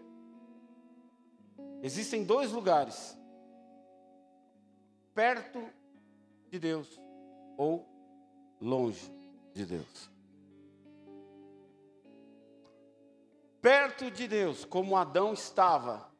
Existem 1.82 2.24
dois 2.24 2.52
lugares: 2.52 3.16
perto 5.14 5.66
de 6.50 6.58
Deus 6.58 7.00
ou 7.56 7.88
longe 8.60 9.10
de 9.54 9.64
Deus. 9.64 10.10
Perto 13.62 14.10
de 14.10 14.28
Deus, 14.28 14.66
como 14.66 14.94
Adão 14.94 15.32
estava 15.32 16.13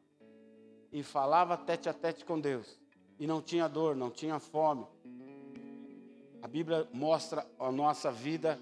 e 0.95 1.03
falava 1.03 1.57
tete 1.57 1.89
a 1.89 1.93
tete 1.93 2.23
com 2.23 2.39
Deus. 2.39 2.79
E 3.19 3.27
não 3.27 3.41
tinha 3.41 3.67
dor, 3.67 3.97
não 3.97 4.09
tinha 4.09 4.39
fome. 4.39 4.87
A 6.41 6.47
Bíblia 6.47 6.87
mostra 6.93 7.45
a 7.59 7.69
nossa 7.69 8.09
vida 8.13 8.57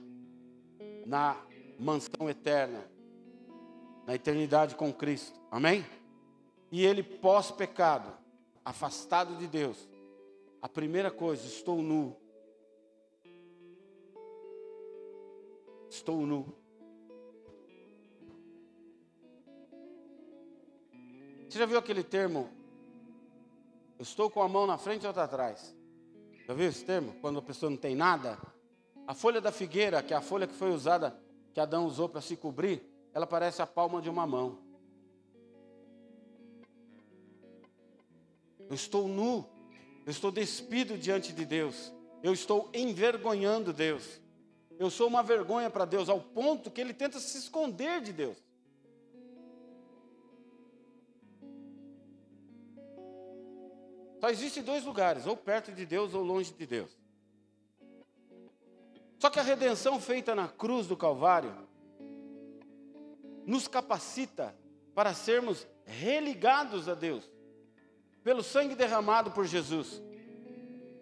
na 1.06 1.38
mansão 1.78 2.28
eterna, 2.28 2.90
na 4.08 4.16
eternidade 4.16 4.74
com 4.74 4.92
Cristo. 4.92 5.40
Amém? 5.52 5.86
E 6.72 6.84
ele, 6.84 7.04
pós-pecado, 7.04 8.12
afastado 8.66 9.36
de 9.36 9.46
Deus, 9.46 9.88
a 10.60 10.68
primeira 10.68 11.12
coisa, 11.12 11.46
estou 11.46 11.84
nu. 11.84 12.18
Estou 15.88 16.26
nu. 16.26 16.52
Você 21.54 21.60
já 21.60 21.68
viu 21.68 21.78
aquele 21.78 22.02
termo? 22.02 22.50
Eu 24.00 24.02
estou 24.02 24.28
com 24.28 24.42
a 24.42 24.48
mão 24.48 24.66
na 24.66 24.76
frente 24.76 25.04
e 25.04 25.08
outra 25.08 25.26
atrás. 25.26 25.76
Já 26.48 26.54
viu 26.56 26.68
esse 26.68 26.84
termo? 26.84 27.14
Quando 27.22 27.38
a 27.38 27.44
pessoa 27.44 27.70
não 27.70 27.78
tem 27.78 27.94
nada? 27.94 28.40
A 29.06 29.14
folha 29.14 29.40
da 29.40 29.52
figueira, 29.52 30.02
que 30.02 30.16
é 30.16 30.18
a 30.18 30.22
folha 30.22 30.48
que 30.48 30.56
foi 30.56 30.72
usada, 30.72 31.16
que 31.54 31.60
Adão 31.60 31.86
usou 31.86 32.10
para 32.10 32.22
se 32.22 32.36
cobrir, 32.36 32.82
ela 33.14 33.28
parece 33.28 33.62
a 33.62 33.68
palma 33.68 34.02
de 34.02 34.10
uma 34.10 34.26
mão. 34.26 34.58
Eu 38.68 38.74
estou 38.74 39.08
nu, 39.08 39.48
eu 40.08 40.12
estou 40.12 40.32
despido 40.32 40.98
diante 40.98 41.32
de 41.32 41.46
Deus, 41.46 41.94
eu 42.24 42.34
estou 42.34 42.68
envergonhando 42.74 43.72
Deus. 43.72 44.20
Eu 44.80 44.90
sou 44.90 45.08
uma 45.08 45.22
vergonha 45.22 45.70
para 45.70 45.86
Deus, 45.86 46.10
ao 46.10 46.20
ponto 46.20 46.72
que 46.72 46.82
ele 46.82 46.96
tenta 46.96 47.20
se 47.20 47.38
esconder 47.38 48.02
de 48.02 48.12
Deus. 48.12 48.44
Só 54.24 54.30
existem 54.30 54.64
dois 54.64 54.86
lugares, 54.86 55.28
ou 55.28 55.36
perto 55.36 55.74
de 55.74 55.86
Deus 55.86 56.14
ou 56.14 56.24
longe 56.24 56.54
de 56.54 56.66
Deus. 56.66 56.90
Só 59.20 59.30
que 59.30 59.38
a 59.38 59.44
redenção 59.44 60.00
feita 60.00 60.34
na 60.34 60.48
cruz 60.48 60.88
do 60.88 60.96
Calvário 60.96 61.54
nos 63.46 63.68
capacita 63.68 64.56
para 64.96 65.14
sermos 65.14 65.68
religados 65.86 66.88
a 66.88 66.94
Deus, 66.94 67.30
pelo 68.24 68.42
sangue 68.42 68.76
derramado 68.76 69.30
por 69.32 69.46
Jesus, 69.46 70.02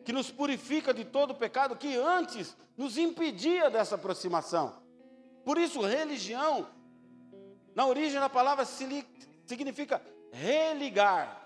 que 0.04 0.12
nos 0.12 0.32
purifica 0.32 0.92
de 0.92 1.06
todo 1.06 1.36
pecado 1.36 1.76
que 1.76 1.96
antes 1.96 2.58
nos 2.76 2.98
impedia 2.98 3.70
dessa 3.70 3.94
aproximação. 3.94 4.82
Por 5.46 5.60
isso, 5.60 5.80
religião, 5.82 6.68
na 7.76 7.86
origem 7.86 8.20
da 8.20 8.30
palavra, 8.30 8.66
significa 9.46 10.02
religar 10.32 11.41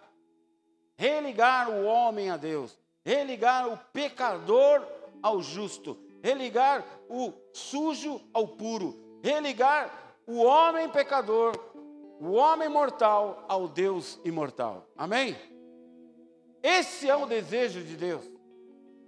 religar 0.98 1.70
o 1.70 1.86
homem 1.86 2.30
a 2.30 2.38
Deus, 2.38 2.78
religar 3.04 3.68
o 3.68 3.78
pecador 3.92 4.86
ao 5.22 5.42
justo, 5.42 5.98
religar 6.22 6.86
o 7.10 7.34
sujo 7.54 8.22
ao 8.34 8.48
puro, 8.48 9.20
religar 9.22 10.18
o 10.26 10.44
homem 10.44 10.90
pecador, 10.90 11.54
o 12.20 12.32
homem 12.34 12.70
mortal 12.70 13.46
ao 13.48 13.68
Deus 13.68 14.20
imortal. 14.24 14.88
Amém? 14.98 15.36
Esse 16.64 17.10
é 17.10 17.16
o 17.16 17.26
desejo 17.26 17.84
de 17.84 17.96
Deus. 17.96 18.24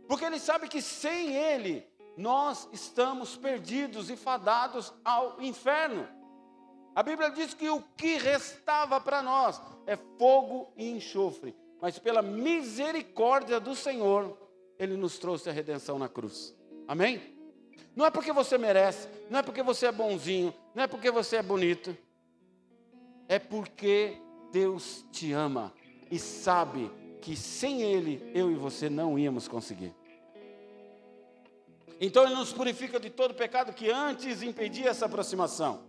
Porque 0.08 0.26
Ele 0.26 0.40
sabe 0.40 0.68
que 0.68 0.82
sem 0.82 1.36
Ele 1.36 1.88
nós 2.16 2.68
estamos 2.72 3.36
perdidos 3.36 4.10
e 4.10 4.16
fadados 4.16 4.94
ao 5.04 5.42
inferno. 5.42 6.08
A 6.96 7.04
Bíblia 7.04 7.30
diz 7.30 7.54
que 7.54 7.70
o 7.70 7.82
que 7.96 8.18
restava 8.18 9.00
para 9.00 9.22
nós 9.22 9.62
é 9.86 9.96
fogo 10.18 10.72
e 10.76 10.90
enxofre, 10.90 11.56
mas 11.82 12.00
pela 12.00 12.22
misericórdia 12.22 13.60
do 13.60 13.76
Senhor, 13.76 14.38
Ele 14.80 14.96
nos 14.96 15.18
trouxe 15.18 15.50
a 15.50 15.54
redenção 15.54 16.00
na 16.00 16.10
cruz. 16.10 16.56
Amém? 16.88 17.36
Não 17.96 18.06
é 18.06 18.12
porque 18.12 18.32
você 18.32 18.58
merece, 18.58 19.08
não 19.30 19.40
é 19.40 19.44
porque 19.44 19.64
você 19.64 19.88
é 19.88 19.92
bonzinho, 19.92 20.54
não 20.74 20.84
é 20.84 20.88
porque 20.88 21.10
você 21.10 21.38
é 21.38 21.44
bonito, 21.44 21.98
é 23.28 23.40
porque 23.40 24.18
Deus 24.52 25.06
te 25.12 25.34
ama 25.34 25.74
e 26.10 26.20
sabe 26.20 26.92
que 27.22 27.36
sem 27.36 27.82
Ele, 27.82 28.32
eu 28.34 28.52
e 28.52 28.56
você 28.56 28.90
não 28.90 29.18
íamos 29.18 29.48
conseguir. 29.48 29.94
Então 32.00 32.24
Ele 32.24 32.36
nos 32.36 32.54
purifica 32.54 33.00
de 33.00 33.10
todo 33.10 33.34
pecado 33.34 33.74
que 33.74 33.90
antes 33.90 34.42
impedia 34.42 34.90
essa 34.90 35.08
aproximação. 35.08 35.84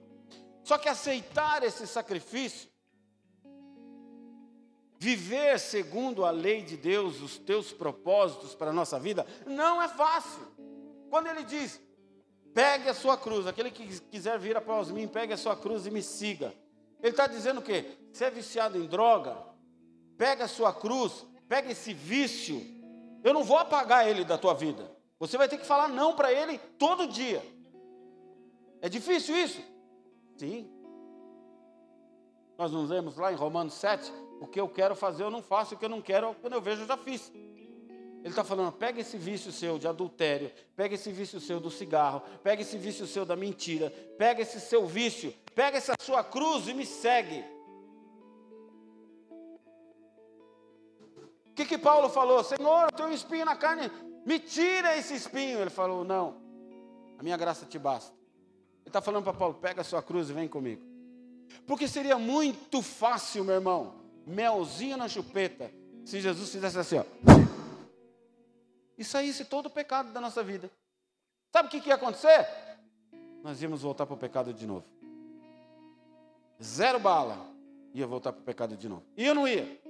Só 0.64 0.76
que 0.76 0.88
aceitar 0.88 1.62
esse 1.62 1.86
sacrifício, 1.86 2.68
viver 4.98 5.58
segundo 5.60 6.24
a 6.24 6.30
lei 6.30 6.62
de 6.62 6.76
Deus, 6.76 7.20
os 7.20 7.38
teus 7.38 7.72
propósitos 7.72 8.54
para 8.54 8.70
a 8.70 8.72
nossa 8.72 8.98
vida, 8.98 9.26
não 9.46 9.80
é 9.80 9.88
fácil. 9.88 10.42
Quando 11.08 11.28
ele 11.28 11.44
diz, 11.44 11.80
pegue 12.52 12.88
a 12.88 12.94
sua 12.94 13.16
cruz, 13.16 13.46
aquele 13.46 13.70
que 13.70 14.00
quiser 14.00 14.38
vir 14.38 14.56
após 14.56 14.90
mim, 14.90 15.06
pegue 15.06 15.32
a 15.32 15.36
sua 15.36 15.56
cruz 15.56 15.86
e 15.86 15.90
me 15.90 16.02
siga. 16.02 16.52
Ele 17.00 17.10
está 17.10 17.26
dizendo 17.26 17.60
o 17.60 17.62
quê? 17.62 17.96
Se 18.12 18.24
é 18.24 18.30
viciado 18.30 18.76
em 18.76 18.86
droga, 18.86 19.36
pega 20.16 20.44
a 20.44 20.48
sua 20.48 20.72
cruz, 20.72 21.24
pega 21.48 21.70
esse 21.70 21.94
vício. 21.94 22.60
Eu 23.22 23.32
não 23.32 23.44
vou 23.44 23.56
apagar 23.56 24.08
ele 24.08 24.24
da 24.24 24.36
tua 24.36 24.54
vida. 24.54 24.90
Você 25.20 25.38
vai 25.38 25.48
ter 25.48 25.58
que 25.58 25.66
falar 25.66 25.88
não 25.88 26.14
para 26.14 26.32
ele 26.32 26.58
todo 26.76 27.06
dia. 27.06 27.42
É 28.80 28.88
difícil 28.88 29.36
isso? 29.36 29.62
Sim. 30.36 30.70
Nós 32.56 32.72
nos 32.72 32.90
lemos 32.90 33.16
lá 33.16 33.32
em 33.32 33.36
Romanos 33.36 33.74
7, 33.74 34.12
o 34.40 34.46
que 34.46 34.60
eu 34.60 34.68
quero 34.68 34.94
fazer 34.94 35.22
eu 35.24 35.30
não 35.30 35.42
faço, 35.42 35.74
o 35.74 35.78
que 35.78 35.84
eu 35.84 35.88
não 35.88 36.00
quero, 36.00 36.34
quando 36.40 36.52
eu 36.52 36.60
vejo 36.60 36.82
eu 36.82 36.86
já 36.86 36.96
fiz. 36.96 37.32
Ele 38.20 38.30
está 38.30 38.42
falando, 38.42 38.72
pega 38.72 39.00
esse 39.00 39.16
vício 39.16 39.52
seu 39.52 39.78
de 39.78 39.86
adultério, 39.86 40.50
pega 40.74 40.94
esse 40.94 41.10
vício 41.10 41.40
seu 41.40 41.60
do 41.60 41.70
cigarro, 41.70 42.22
pega 42.42 42.62
esse 42.62 42.76
vício 42.76 43.06
seu 43.06 43.24
da 43.24 43.36
mentira, 43.36 43.90
pega 44.18 44.42
esse 44.42 44.60
seu 44.60 44.86
vício, 44.86 45.32
pega 45.54 45.78
essa 45.78 45.94
sua 46.00 46.24
cruz 46.24 46.66
e 46.68 46.74
me 46.74 46.84
segue. 46.84 47.44
O 51.46 51.54
que, 51.54 51.64
que 51.64 51.78
Paulo 51.78 52.08
falou? 52.08 52.42
Senhor, 52.44 52.84
eu 52.84 52.96
tenho 52.96 53.08
um 53.08 53.12
espinho 53.12 53.44
na 53.44 53.56
carne, 53.56 53.90
me 54.26 54.38
tira 54.38 54.96
esse 54.96 55.14
espinho. 55.14 55.60
Ele 55.60 55.70
falou, 55.70 56.04
não, 56.04 56.40
a 57.18 57.22
minha 57.22 57.36
graça 57.36 57.66
te 57.66 57.78
basta. 57.78 58.12
Ele 58.80 58.90
está 58.90 59.00
falando 59.00 59.24
para 59.24 59.32
Paulo: 59.32 59.54
pega 59.54 59.80
a 59.80 59.84
sua 59.84 60.02
cruz 60.02 60.30
e 60.30 60.32
vem 60.32 60.48
comigo. 60.48 60.82
Porque 61.66 61.86
seria 61.86 62.18
muito 62.18 62.80
fácil, 62.82 63.44
meu 63.44 63.54
irmão, 63.54 63.94
melzinho 64.28 64.96
na 64.96 65.08
chupeta, 65.08 65.70
se 66.04 66.20
Jesus 66.20 66.50
fizesse 66.50 66.78
assim, 66.78 66.98
ó, 66.98 67.04
e 68.96 69.04
saísse 69.04 69.44
todo 69.44 69.66
o 69.66 69.70
pecado 69.70 70.12
da 70.12 70.20
nossa 70.20 70.42
vida. 70.42 70.70
Sabe 71.52 71.68
o 71.68 71.70
que, 71.70 71.80
que 71.80 71.88
ia 71.88 71.94
acontecer? 71.94 72.46
Nós 73.42 73.62
íamos 73.62 73.82
voltar 73.82 74.04
para 74.04 74.14
o 74.14 74.18
pecado 74.18 74.52
de 74.52 74.66
novo. 74.66 74.84
Zero 76.62 76.98
bala, 76.98 77.38
ia 77.94 78.06
voltar 78.06 78.32
para 78.32 78.42
o 78.42 78.44
pecado 78.44 78.76
de 78.76 78.88
novo. 78.88 79.04
E 79.16 79.24
eu 79.24 79.34
não 79.34 79.46
ia. 79.46 79.80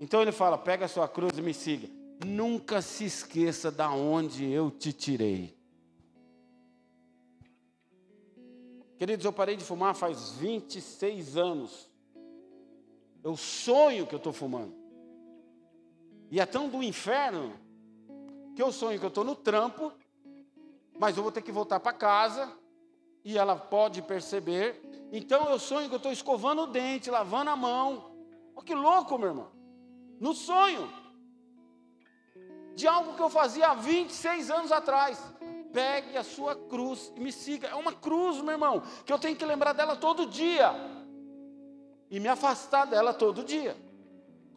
Então 0.00 0.22
ele 0.22 0.30
fala: 0.30 0.56
pega 0.56 0.84
a 0.84 0.88
sua 0.88 1.08
cruz 1.08 1.36
e 1.36 1.42
me 1.42 1.52
siga. 1.52 1.88
Nunca 2.24 2.80
se 2.80 3.04
esqueça 3.04 3.70
da 3.70 3.90
onde 3.90 4.48
eu 4.48 4.70
te 4.70 4.92
tirei. 4.92 5.57
Queridos, 8.98 9.24
eu 9.24 9.32
parei 9.32 9.56
de 9.56 9.62
fumar 9.62 9.94
faz 9.94 10.30
26 10.32 11.36
anos. 11.36 11.88
Eu 13.22 13.36
sonho 13.36 14.08
que 14.08 14.14
eu 14.14 14.16
estou 14.16 14.32
fumando. 14.32 14.74
E 16.32 16.40
é 16.40 16.44
tão 16.44 16.68
do 16.68 16.82
inferno 16.82 17.54
que 18.56 18.62
eu 18.62 18.72
sonho 18.72 18.98
que 18.98 19.04
eu 19.04 19.08
estou 19.08 19.22
no 19.22 19.36
trampo, 19.36 19.92
mas 20.98 21.16
eu 21.16 21.22
vou 21.22 21.30
ter 21.30 21.42
que 21.42 21.52
voltar 21.52 21.78
para 21.78 21.92
casa 21.92 22.52
e 23.24 23.38
ela 23.38 23.54
pode 23.54 24.02
perceber. 24.02 24.82
Então 25.12 25.48
eu 25.48 25.60
sonho 25.60 25.88
que 25.88 25.94
eu 25.94 25.98
estou 25.98 26.10
escovando 26.10 26.62
o 26.62 26.66
dente, 26.66 27.08
lavando 27.08 27.50
a 27.50 27.56
mão. 27.56 28.10
Olha 28.56 28.66
que 28.66 28.74
louco, 28.74 29.16
meu 29.16 29.28
irmão. 29.28 29.52
No 30.18 30.34
sonho. 30.34 30.92
De 32.74 32.88
algo 32.88 33.14
que 33.14 33.22
eu 33.22 33.30
fazia 33.30 33.68
há 33.68 33.74
26 33.74 34.50
anos 34.50 34.72
atrás 34.72 35.22
pegue 35.78 36.16
a 36.16 36.24
sua 36.24 36.56
cruz 36.56 37.12
e 37.14 37.20
me 37.20 37.30
siga. 37.30 37.68
É 37.68 37.74
uma 37.76 37.92
cruz, 37.92 38.40
meu 38.40 38.50
irmão, 38.50 38.82
que 39.06 39.12
eu 39.12 39.18
tenho 39.18 39.36
que 39.36 39.44
lembrar 39.44 39.72
dela 39.72 39.94
todo 39.94 40.26
dia 40.26 40.72
e 42.10 42.18
me 42.18 42.26
afastar 42.26 42.84
dela 42.84 43.14
todo 43.14 43.44
dia. 43.44 43.76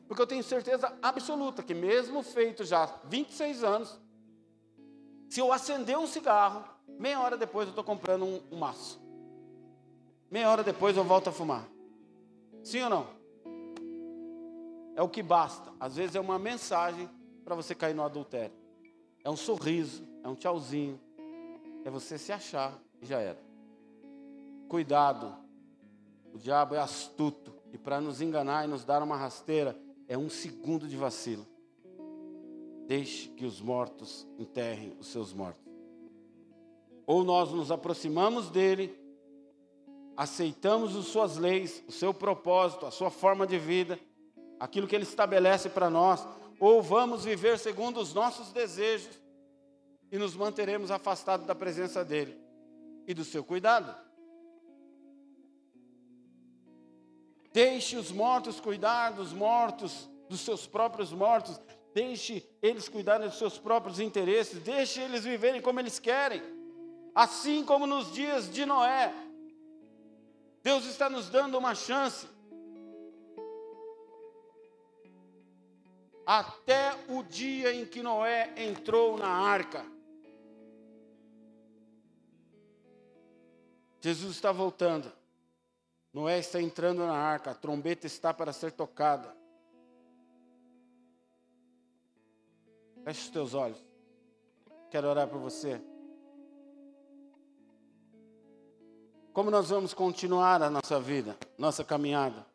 Porque 0.08 0.20
eu 0.20 0.26
tenho 0.26 0.44
certeza 0.44 0.92
absoluta 1.00 1.62
que, 1.62 1.76
mesmo 1.76 2.24
feito 2.24 2.64
já 2.64 2.88
26 3.04 3.64
anos, 3.64 4.02
se 5.30 5.40
eu 5.40 5.54
acender 5.54 5.96
um 5.96 6.08
cigarro, 6.08 6.64
meia 6.98 7.20
hora 7.20 7.38
depois 7.38 7.68
eu 7.68 7.72
estou 7.72 7.84
comprando 7.84 8.26
um, 8.26 8.42
um 8.52 8.58
maço. 8.58 9.00
Meia 10.32 10.50
hora 10.50 10.64
depois 10.64 10.98
eu 10.98 11.04
volto 11.04 11.30
a 11.30 11.32
fumar. 11.32 11.68
Sim 12.64 12.82
ou 12.82 12.90
não? 12.90 13.08
É 14.96 15.04
o 15.04 15.08
que 15.08 15.22
basta. 15.22 15.72
Às 15.80 15.98
vezes 15.98 16.16
é 16.16 16.20
uma 16.20 16.40
mensagem 16.40 17.08
para 17.46 17.54
você 17.54 17.76
cair 17.76 17.94
no 17.94 18.04
adultério. 18.04 18.56
É 19.24 19.30
um 19.30 19.38
sorriso, 19.38 20.04
é 20.24 20.28
um 20.28 20.34
tchauzinho, 20.34 21.00
é 21.84 21.90
você 21.90 22.18
se 22.18 22.32
achar 22.32 22.80
e 23.02 23.06
já 23.06 23.20
era. 23.20 23.40
Cuidado, 24.68 25.36
o 26.34 26.38
diabo 26.38 26.76
é 26.76 26.80
astuto 26.80 27.54
e 27.74 27.78
para 27.78 28.00
nos 28.00 28.22
enganar 28.22 28.66
e 28.66 28.68
nos 28.68 28.86
dar 28.86 29.02
uma 29.02 29.18
rasteira 29.18 29.78
é 30.08 30.18
um 30.18 30.30
segundo 30.30 30.88
de 30.88 30.96
vacilo. 30.96 31.46
Deixe 32.88 33.30
que 33.30 33.46
os 33.46 33.62
mortos 33.62 34.28
enterrem 34.38 34.96
os 35.00 35.08
seus 35.08 35.34
mortos. 35.34 35.62
Ou 37.06 37.24
nós 37.24 37.52
nos 37.52 37.72
aproximamos 37.72 38.50
dele, 38.50 38.98
aceitamos 40.16 40.96
as 40.96 41.06
suas 41.06 41.38
leis, 41.38 41.84
o 41.88 41.92
seu 41.92 42.14
propósito, 42.14 42.86
a 42.86 42.92
sua 42.92 43.10
forma 43.10 43.48
de 43.48 43.58
vida, 43.58 44.00
aquilo 44.60 44.88
que 44.88 44.96
ele 44.96 45.04
estabelece 45.04 45.70
para 45.70 45.90
nós, 45.90 46.26
ou 46.60 46.82
vamos 46.82 47.26
viver 47.26 47.58
segundo 47.58 48.00
os 48.00 48.14
nossos 48.14 48.52
desejos 48.52 49.21
e 50.12 50.18
nos 50.18 50.36
manteremos 50.36 50.92
afastados 50.92 51.48
da 51.48 51.56
presença 51.56 52.04
dEle 52.04 52.38
e 53.08 53.14
do 53.14 53.24
seu 53.24 53.44
cuidado. 53.44 53.96
Deixe 57.54 57.96
os 57.98 58.12
mortos 58.12 58.60
cuidar 58.60 59.12
dos 59.12 59.34
mortos, 59.34 60.10
dos 60.30 60.42
seus 60.42 60.68
próprios 60.68 61.12
mortos. 61.12 61.60
Deixe 61.94 62.48
eles 62.62 62.88
cuidarem 62.88 63.28
dos 63.28 63.38
seus 63.38 63.58
próprios 63.58 64.00
interesses. 64.00 64.62
Deixe 64.62 65.02
eles 65.02 65.24
viverem 65.24 65.62
como 65.62 65.80
eles 65.80 66.00
querem. 66.00 66.42
Assim 67.14 67.64
como 67.66 67.86
nos 67.86 68.14
dias 68.14 68.50
de 68.50 68.66
Noé. 68.66 69.14
Deus 70.64 70.86
está 70.86 71.10
nos 71.10 71.30
dando 71.30 71.58
uma 71.58 71.76
chance. 71.76 72.26
Até 76.26 76.96
o 77.10 77.24
dia 77.24 77.74
em 77.74 77.86
que 77.86 78.02
Noé 78.02 78.54
entrou 78.56 79.18
na 79.18 79.28
arca. 79.28 79.86
Jesus 84.02 84.36
está 84.36 84.52
voltando. 84.52 85.12
Noé 86.12 86.40
está 86.40 86.60
entrando 86.60 87.06
na 87.06 87.16
arca, 87.16 87.52
a 87.52 87.56
trombeta 87.56 88.08
está 88.08 88.34
para 88.34 88.52
ser 88.52 88.72
tocada. 88.72 89.34
Feche 93.04 93.22
os 93.22 93.30
teus 93.30 93.54
olhos. 93.54 93.82
Quero 94.90 95.08
orar 95.08 95.28
por 95.28 95.40
você. 95.40 95.82
Como 99.32 99.50
nós 99.50 99.70
vamos 99.70 99.94
continuar 99.94 100.62
a 100.62 100.70
nossa 100.70 101.00
vida, 101.00 101.38
nossa 101.58 101.84
caminhada? 101.86 102.46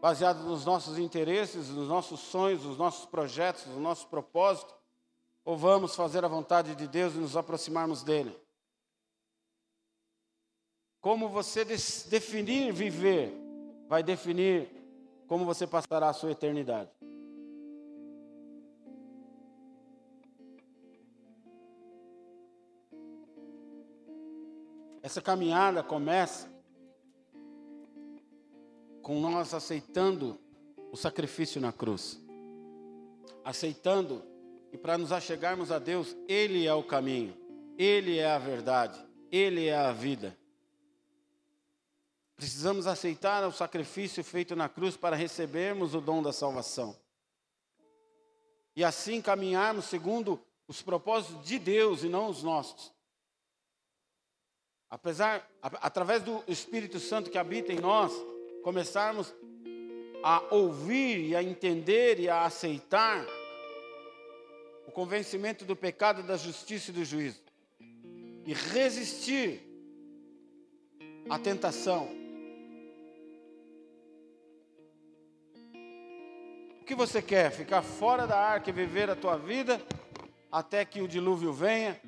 Baseado 0.00 0.42
nos 0.42 0.64
nossos 0.64 0.98
interesses, 0.98 1.68
nos 1.68 1.88
nossos 1.88 2.18
sonhos, 2.20 2.64
nos 2.64 2.76
nossos 2.76 3.06
projetos, 3.06 3.66
nos 3.66 3.78
nossos 3.78 4.04
propósitos? 4.04 4.74
Ou 5.44 5.56
vamos 5.56 5.94
fazer 5.94 6.24
a 6.24 6.28
vontade 6.28 6.74
de 6.74 6.88
Deus 6.88 7.14
e 7.14 7.18
nos 7.18 7.36
aproximarmos 7.36 8.02
dEle? 8.02 8.47
Como 11.08 11.26
você 11.26 11.64
definir 11.64 12.70
viver, 12.70 13.32
vai 13.88 14.02
definir 14.02 14.68
como 15.26 15.46
você 15.46 15.66
passará 15.66 16.10
a 16.10 16.12
sua 16.12 16.32
eternidade. 16.32 16.90
Essa 25.02 25.22
caminhada 25.22 25.82
começa 25.82 26.46
com 29.00 29.18
nós 29.18 29.54
aceitando 29.54 30.38
o 30.92 30.96
sacrifício 30.98 31.58
na 31.58 31.72
cruz. 31.72 32.20
Aceitando 33.42 34.22
que 34.70 34.76
para 34.76 34.98
nos 34.98 35.10
achegarmos 35.10 35.72
a 35.72 35.78
Deus, 35.78 36.14
Ele 36.28 36.66
é 36.66 36.74
o 36.74 36.82
caminho, 36.82 37.34
Ele 37.78 38.18
é 38.18 38.30
a 38.30 38.38
verdade, 38.38 39.02
Ele 39.32 39.68
é 39.68 39.74
a 39.74 39.90
vida. 39.90 40.36
Precisamos 42.38 42.86
aceitar 42.86 43.44
o 43.48 43.50
sacrifício 43.50 44.22
feito 44.22 44.54
na 44.54 44.68
cruz 44.68 44.96
para 44.96 45.16
recebermos 45.16 45.92
o 45.92 46.00
dom 46.00 46.22
da 46.22 46.32
salvação. 46.32 46.96
E 48.76 48.84
assim 48.84 49.20
caminharmos 49.20 49.86
segundo 49.86 50.40
os 50.68 50.80
propósitos 50.80 51.44
de 51.44 51.58
Deus 51.58 52.04
e 52.04 52.08
não 52.08 52.28
os 52.28 52.44
nossos. 52.44 52.92
Apesar, 54.88 55.50
através 55.60 56.22
do 56.22 56.44
Espírito 56.46 57.00
Santo 57.00 57.28
que 57.28 57.36
habita 57.36 57.72
em 57.72 57.80
nós, 57.80 58.12
começarmos 58.62 59.34
a 60.22 60.40
ouvir 60.54 61.30
e 61.30 61.34
a 61.34 61.42
entender 61.42 62.20
e 62.20 62.28
a 62.28 62.44
aceitar 62.44 63.26
o 64.86 64.92
convencimento 64.92 65.64
do 65.64 65.74
pecado, 65.74 66.22
da 66.22 66.36
justiça 66.36 66.92
e 66.92 66.94
do 66.94 67.04
juízo. 67.04 67.42
E 68.46 68.54
resistir 68.54 69.60
à 71.28 71.36
tentação. 71.36 72.27
Que 76.88 76.94
você 76.94 77.22
quer? 77.22 77.52
Ficar 77.52 77.82
fora 77.82 78.26
da 78.26 78.36
arca 78.36 78.70
e 78.70 78.72
viver 78.72 79.08
a 79.08 79.14
tua 79.14 79.36
vida 79.36 79.80
até 80.50 80.84
que 80.84 81.00
o 81.00 81.06
dilúvio 81.06 81.52
venha? 81.52 82.00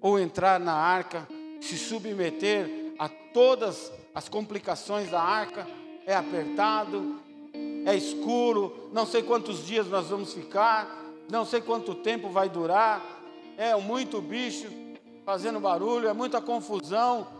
Ou 0.00 0.18
entrar 0.18 0.58
na 0.58 0.72
arca, 0.72 1.28
se 1.60 1.76
submeter 1.76 2.94
a 2.98 3.08
todas 3.08 3.92
as 4.14 4.28
complicações 4.28 5.10
da 5.10 5.20
arca? 5.20 5.66
É 6.06 6.14
apertado, 6.14 7.20
é 7.84 7.94
escuro, 7.94 8.88
não 8.92 9.04
sei 9.04 9.22
quantos 9.22 9.66
dias 9.66 9.86
nós 9.88 10.06
vamos 10.08 10.32
ficar 10.32 11.00
não 11.30 11.44
sei 11.44 11.60
quanto 11.60 11.94
tempo 11.94 12.28
vai 12.28 12.48
durar, 12.48 13.00
é 13.56 13.74
muito 13.76 14.20
bicho 14.20 14.66
fazendo 15.24 15.60
barulho, 15.60 16.08
é 16.08 16.12
muita 16.12 16.40
confusão. 16.40 17.39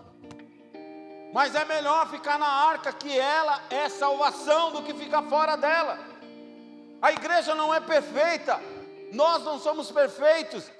Mas 1.32 1.54
é 1.54 1.64
melhor 1.64 2.08
ficar 2.10 2.38
na 2.38 2.46
arca, 2.46 2.92
que 2.92 3.18
ela 3.18 3.60
é 3.70 3.88
salvação, 3.88 4.72
do 4.72 4.82
que 4.82 4.92
ficar 4.94 5.22
fora 5.24 5.56
dela. 5.56 5.98
A 7.00 7.12
igreja 7.12 7.54
não 7.54 7.72
é 7.72 7.80
perfeita, 7.80 8.60
nós 9.12 9.42
não 9.44 9.58
somos 9.58 9.90
perfeitos, 9.90 10.70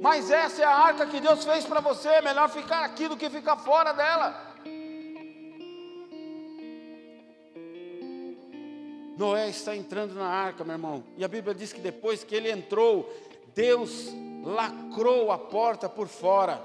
mas 0.00 0.30
essa 0.30 0.62
é 0.62 0.64
a 0.64 0.70
arca 0.70 1.06
que 1.06 1.20
Deus 1.20 1.44
fez 1.44 1.64
para 1.64 1.80
você. 1.80 2.08
É 2.08 2.22
melhor 2.22 2.48
ficar 2.48 2.84
aqui 2.84 3.08
do 3.08 3.16
que 3.16 3.28
ficar 3.28 3.56
fora 3.56 3.92
dela. 3.92 4.46
Noé 9.16 9.48
está 9.48 9.74
entrando 9.74 10.14
na 10.14 10.28
arca, 10.28 10.62
meu 10.62 10.74
irmão. 10.74 11.02
E 11.16 11.24
a 11.24 11.28
Bíblia 11.28 11.52
diz 11.52 11.72
que 11.72 11.80
depois 11.80 12.22
que 12.22 12.36
ele 12.36 12.48
entrou, 12.52 13.12
Deus 13.52 14.06
lacrou 14.44 15.32
a 15.32 15.38
porta 15.38 15.88
por 15.88 16.06
fora. 16.06 16.62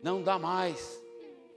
Não 0.00 0.22
dá 0.22 0.38
mais, 0.38 0.97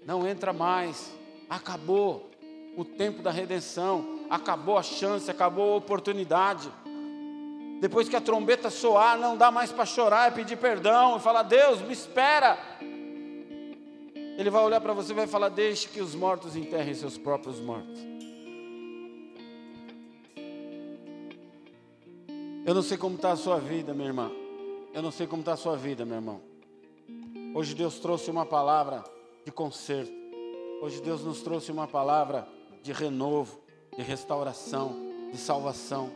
não 0.05 0.27
entra 0.27 0.51
mais. 0.51 1.11
Acabou 1.49 2.29
o 2.75 2.85
tempo 2.85 3.21
da 3.21 3.31
redenção, 3.31 4.19
acabou 4.29 4.77
a 4.77 4.83
chance, 4.83 5.29
acabou 5.29 5.73
a 5.73 5.77
oportunidade. 5.77 6.71
Depois 7.79 8.07
que 8.07 8.15
a 8.15 8.21
trombeta 8.21 8.69
soar, 8.69 9.17
não 9.17 9.35
dá 9.35 9.51
mais 9.51 9.71
para 9.71 9.85
chorar 9.85 10.31
e 10.31 10.35
pedir 10.35 10.57
perdão 10.57 11.17
e 11.17 11.19
falar: 11.19 11.43
Deus, 11.43 11.81
me 11.81 11.93
espera. 11.93 12.57
Ele 14.37 14.49
vai 14.49 14.63
olhar 14.63 14.79
para 14.79 14.93
você 14.93 15.11
e 15.11 15.15
vai 15.15 15.27
falar: 15.27 15.49
Deixe 15.49 15.87
que 15.87 15.99
os 15.99 16.15
mortos 16.15 16.55
enterrem 16.55 16.93
seus 16.93 17.17
próprios 17.17 17.59
mortos. 17.59 17.99
Eu 22.63 22.75
não 22.75 22.83
sei 22.83 22.97
como 22.97 23.15
está 23.15 23.31
a 23.31 23.35
sua 23.35 23.59
vida, 23.59 23.93
minha 23.93 24.07
irmã. 24.07 24.31
Eu 24.93 25.01
não 25.01 25.11
sei 25.11 25.25
como 25.25 25.41
está 25.41 25.53
a 25.53 25.57
sua 25.57 25.75
vida, 25.75 26.05
meu 26.05 26.15
irmão. 26.15 26.41
Hoje 27.55 27.73
Deus 27.73 27.99
trouxe 27.99 28.29
uma 28.29 28.45
palavra 28.45 29.03
de 29.45 29.51
conserto. 29.51 30.11
Hoje 30.81 31.01
Deus 31.01 31.23
nos 31.23 31.41
trouxe 31.41 31.71
uma 31.71 31.87
palavra 31.87 32.47
de 32.81 32.91
renovo, 32.91 33.59
de 33.95 34.01
restauração, 34.01 34.95
de 35.31 35.37
salvação. 35.37 36.11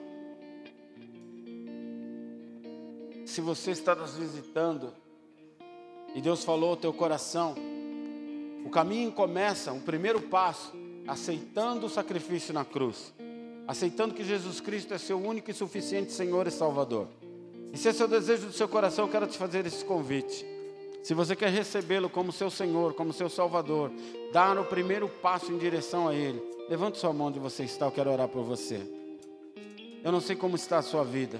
Se 3.26 3.42
você 3.42 3.72
está 3.72 3.96
nos 3.96 4.16
visitando 4.16 4.94
e 6.14 6.22
Deus 6.22 6.44
falou 6.44 6.72
ao 6.72 6.78
teu 6.78 6.94
coração, 6.94 7.56
o 8.66 8.70
caminho 8.70 9.12
começa, 9.12 9.74
o 9.74 9.82
primeiro 9.82 10.22
passo, 10.22 10.74
aceitando 11.08 11.86
o 11.86 11.90
sacrifício 11.90 12.54
na 12.54 12.66
cruz 12.66 13.14
aceitando 13.68 14.14
que 14.14 14.24
Jesus 14.24 14.60
Cristo 14.60 14.94
é 14.94 14.98
seu 14.98 15.18
único 15.18 15.50
e 15.50 15.54
suficiente 15.54 16.12
Senhor 16.12 16.48
e 16.48 16.52
Salvador. 16.52 17.08
E 17.74 17.78
se 17.78 17.90
esse 17.90 18.02
é 18.02 18.06
o 18.06 18.08
desejo 18.08 18.48
do 18.48 18.54
seu 18.54 18.68
coração, 18.68 19.06
eu 19.06 19.12
quero 19.12 19.28
te 19.28 19.38
fazer 19.38 19.66
esse 19.66 19.84
convite. 19.84 20.46
Se 21.06 21.14
você 21.14 21.36
quer 21.36 21.52
recebê-lo 21.52 22.10
como 22.10 22.32
seu 22.32 22.50
Senhor, 22.50 22.96
como 22.96 23.14
seu 23.14 23.30
Salvador, 23.30 23.92
dar 24.34 24.58
o 24.58 24.66
primeiro 24.66 25.08
passo 25.08 25.52
em 25.52 25.58
direção 25.60 26.08
a 26.08 26.16
Ele, 26.16 26.42
levante 26.68 26.98
sua 26.98 27.14
mão 27.14 27.28
onde 27.28 27.38
você 27.38 27.64
está, 27.64 27.86
eu 27.86 27.92
quero 27.92 28.12
orar 28.12 28.28
por 28.28 28.44
você. 28.44 28.82
Eu 30.04 30.12
não 30.12 30.20
sei 30.20 30.36
como 30.36 30.56
está 30.56 30.80
a 30.80 30.82
sua 30.82 31.04
vida, 31.04 31.40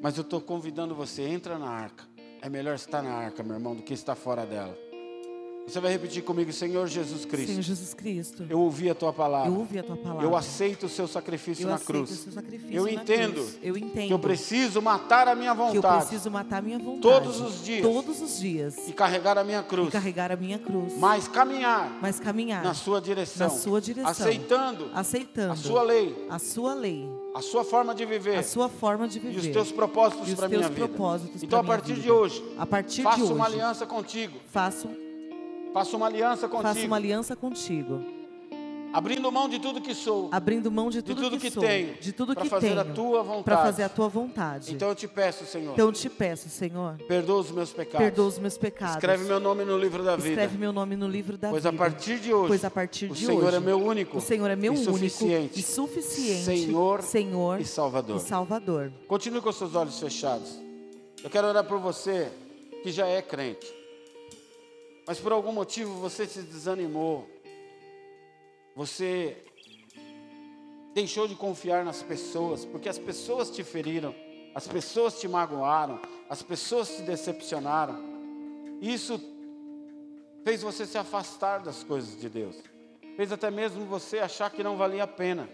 mas 0.00 0.16
eu 0.16 0.22
estou 0.22 0.40
convidando 0.40 0.92
você, 0.92 1.22
entra 1.22 1.56
na 1.56 1.68
arca. 1.68 2.02
É 2.40 2.48
melhor 2.48 2.74
estar 2.74 3.00
na 3.00 3.12
arca, 3.12 3.44
meu 3.44 3.54
irmão, 3.54 3.76
do 3.76 3.82
que 3.84 3.94
estar 3.94 4.16
fora 4.16 4.44
dela. 4.44 4.76
Você 5.66 5.80
vai 5.80 5.92
repetir 5.92 6.22
comigo, 6.22 6.52
Senhor 6.52 6.86
Jesus 6.86 7.24
Cristo. 7.24 7.46
Senhor 7.46 7.62
Jesus 7.62 7.94
Cristo. 7.94 8.44
Eu 8.48 8.60
ouvi 8.60 8.90
a 8.90 8.94
tua 8.94 9.12
palavra. 9.12 9.48
Eu 9.48 9.58
ouvi 9.58 9.78
a 9.78 9.82
tua 9.82 9.96
palavra. 9.96 10.24
Eu 10.24 10.36
aceito 10.36 10.86
o 10.86 10.88
seu 10.88 11.06
sacrifício 11.06 11.64
eu 11.64 11.70
na 11.70 11.78
cruz. 11.78 12.10
O 12.10 12.14
seu 12.14 12.32
sacrifício 12.32 12.76
eu 12.76 12.84
na 12.84 12.92
entendo. 12.92 13.34
Cruz. 13.34 13.58
Eu 13.62 13.76
entendo. 13.76 14.06
Que 14.08 14.12
eu 14.12 14.18
preciso 14.18 14.82
matar 14.82 15.28
a 15.28 15.34
minha 15.34 15.54
vontade. 15.54 15.80
Que 15.80 15.86
eu 15.86 15.96
preciso 15.98 16.30
matar 16.30 16.58
a 16.58 16.62
minha 16.62 16.78
vontade. 16.78 17.00
Todos 17.00 17.40
os 17.40 17.64
dias. 17.64 17.82
Todos 17.82 18.20
os 18.20 18.40
dias. 18.40 18.88
E 18.88 18.92
carregar 18.92 19.38
a 19.38 19.44
minha 19.44 19.62
cruz. 19.62 19.88
E 19.88 19.92
carregar 19.92 20.32
a 20.32 20.36
minha 20.36 20.58
cruz. 20.58 20.94
Mas 20.98 21.28
caminhar. 21.28 21.90
Mas 22.02 22.18
caminhar. 22.18 22.62
Na 22.62 22.74
sua 22.74 23.00
direção. 23.00 23.48
Na 23.48 23.54
sua 23.54 23.80
direção. 23.80 24.10
Aceitando. 24.10 24.90
Aceitando. 24.92 25.52
A 25.52 25.56
sua 25.56 25.82
lei. 25.82 26.26
A 26.28 26.38
sua 26.38 26.74
lei. 26.74 27.08
A 27.34 27.40
sua 27.40 27.64
forma 27.64 27.94
de 27.94 28.04
viver. 28.04 28.36
A 28.36 28.42
sua 28.42 28.68
forma 28.68 29.08
de 29.08 29.18
viver. 29.18 29.34
E 29.34 29.38
os 29.38 29.46
teus 29.48 29.72
propósitos 29.72 30.34
para 30.34 30.48
minha 30.48 30.68
vida. 30.68 30.90
Então 31.42 31.60
a 31.60 31.64
partir 31.64 31.94
vida. 31.94 32.02
de 32.02 32.10
hoje. 32.10 32.44
A 32.58 32.66
partir 32.66 33.02
faça 33.02 33.16
de 33.16 33.22
hoje. 33.22 33.32
uma 33.32 33.46
aliança 33.46 33.86
contigo. 33.86 34.38
Faço 34.50 34.88
Faço 35.72 35.96
uma 35.96 36.06
aliança 36.06 36.48
contigo. 36.48 36.74
Faço 36.74 36.86
uma 36.86 36.96
aliança 36.96 37.36
contigo. 37.36 38.00
Abrindo 38.92 39.32
mão 39.32 39.48
de 39.48 39.58
tudo 39.58 39.80
que 39.80 39.94
sou. 39.94 40.28
Abrindo 40.30 40.70
mão 40.70 40.90
de 40.90 41.00
tudo, 41.00 41.16
de 41.16 41.22
tudo 41.22 41.38
que, 41.38 41.46
que, 41.46 41.50
sou. 41.50 41.62
tenho. 41.62 41.94
De 41.94 42.12
tudo 42.12 42.36
que 42.36 42.46
fazer 42.46 42.68
tenho. 42.68 42.80
A 42.80 42.84
tua 42.84 43.22
vontade. 43.22 43.44
Para 43.44 43.56
fazer 43.56 43.82
a 43.84 43.88
tua 43.88 44.06
vontade. 44.06 44.74
Então 44.74 44.90
eu 44.90 44.94
te 44.94 45.08
peço, 45.08 45.46
Senhor. 45.46 45.72
Então 45.72 45.86
eu 45.86 45.92
te 45.92 46.10
peço, 46.10 46.50
Senhor. 46.50 46.98
Perdoa 47.08 47.40
os 47.40 47.50
meus 47.50 47.72
pecados. 47.72 48.06
Perdoa 48.06 48.26
os 48.26 48.38
meus 48.38 48.58
pecados. 48.58 48.96
Escreve 48.96 49.24
meu 49.24 49.40
nome 49.40 49.64
no 49.64 49.78
livro 49.78 50.04
da 50.04 50.14
vida. 50.16 50.28
Escreve 50.28 50.58
meu 50.58 50.74
nome 50.74 50.94
no 50.94 51.08
livro 51.08 51.38
da 51.38 51.48
pois 51.48 51.62
vida. 51.62 51.74
Pois 51.74 51.82
a 51.82 51.90
partir 51.90 52.18
de 52.18 52.34
hoje. 52.34 52.48
Pois 52.48 52.64
a 52.66 52.70
partir 52.70 53.10
o 53.10 53.14
de 53.14 53.24
Senhor 53.24 53.44
hoje. 53.44 53.56
é 53.56 53.60
meu 53.60 53.82
único. 53.82 54.18
O 54.18 54.20
Senhor 54.20 54.50
é 54.50 54.56
meu 54.56 54.74
e 54.74 54.76
único 54.76 54.92
suficiente, 54.92 55.58
e 55.58 55.62
suficiente. 55.62 56.44
Senhor, 56.44 57.02
Senhor 57.02 57.60
e 57.62 57.64
Salvador. 57.64 58.16
E 58.18 58.20
Salvador. 58.20 58.92
Continue 59.08 59.40
com 59.40 59.50
seus 59.52 59.74
olhos 59.74 59.98
fechados. 59.98 60.60
Eu 61.24 61.30
quero 61.30 61.46
orar 61.46 61.64
por 61.64 61.78
você 61.78 62.30
que 62.82 62.92
já 62.92 63.06
é 63.06 63.22
crente 63.22 63.81
mas 65.06 65.18
por 65.18 65.32
algum 65.32 65.52
motivo 65.52 65.94
você 65.94 66.26
se 66.26 66.42
desanimou, 66.42 67.28
você 68.74 69.44
deixou 70.94 71.26
de 71.26 71.34
confiar 71.34 71.84
nas 71.84 72.02
pessoas, 72.02 72.64
porque 72.64 72.88
as 72.88 72.98
pessoas 72.98 73.50
te 73.50 73.64
feriram, 73.64 74.14
as 74.54 74.66
pessoas 74.66 75.18
te 75.18 75.26
magoaram, 75.26 76.00
as 76.28 76.42
pessoas 76.42 76.96
te 76.96 77.02
decepcionaram. 77.02 77.98
Isso 78.80 79.20
fez 80.44 80.62
você 80.62 80.86
se 80.86 80.98
afastar 80.98 81.60
das 81.60 81.82
coisas 81.82 82.20
de 82.20 82.28
Deus, 82.28 82.56
fez 83.16 83.32
até 83.32 83.50
mesmo 83.50 83.84
você 83.86 84.18
achar 84.18 84.50
que 84.50 84.62
não 84.62 84.76
valia 84.76 85.04
a 85.04 85.08
pena 85.08 85.48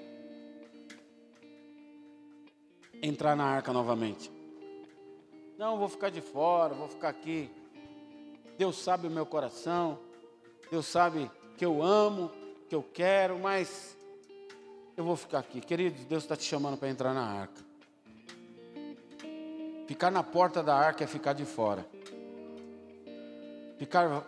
entrar 3.03 3.37
na 3.37 3.45
arca 3.45 3.73
novamente. 3.73 4.31
Não, 5.57 5.79
vou 5.79 5.89
ficar 5.89 6.11
de 6.11 6.21
fora, 6.21 6.75
vou 6.75 6.89
ficar 6.89 7.09
aqui. 7.09 7.51
Deus 8.59 8.77
sabe 8.77 9.07
o 9.07 9.11
meu 9.11 9.25
coração, 9.25 10.01
Deus 10.69 10.85
sabe 10.85 11.31
que 11.57 11.65
eu 11.65 11.81
amo, 11.81 12.29
que 12.69 12.75
eu 12.75 12.83
quero, 12.83 13.39
mas 13.39 13.97
eu 14.97 15.05
vou 15.05 15.15
ficar 15.15 15.39
aqui. 15.39 15.61
Querido, 15.61 16.05
Deus 16.07 16.25
está 16.25 16.35
te 16.35 16.43
chamando 16.43 16.77
para 16.77 16.89
entrar 16.89 17.15
na 17.15 17.25
arca. 17.25 17.63
Ficar 19.87 20.11
na 20.11 20.25
porta 20.25 20.61
da 20.61 20.75
arca 20.75 21.05
é 21.05 21.07
ficar 21.07 21.35
de 21.35 21.45
fora. 21.45 21.87
Ficar 23.79 24.27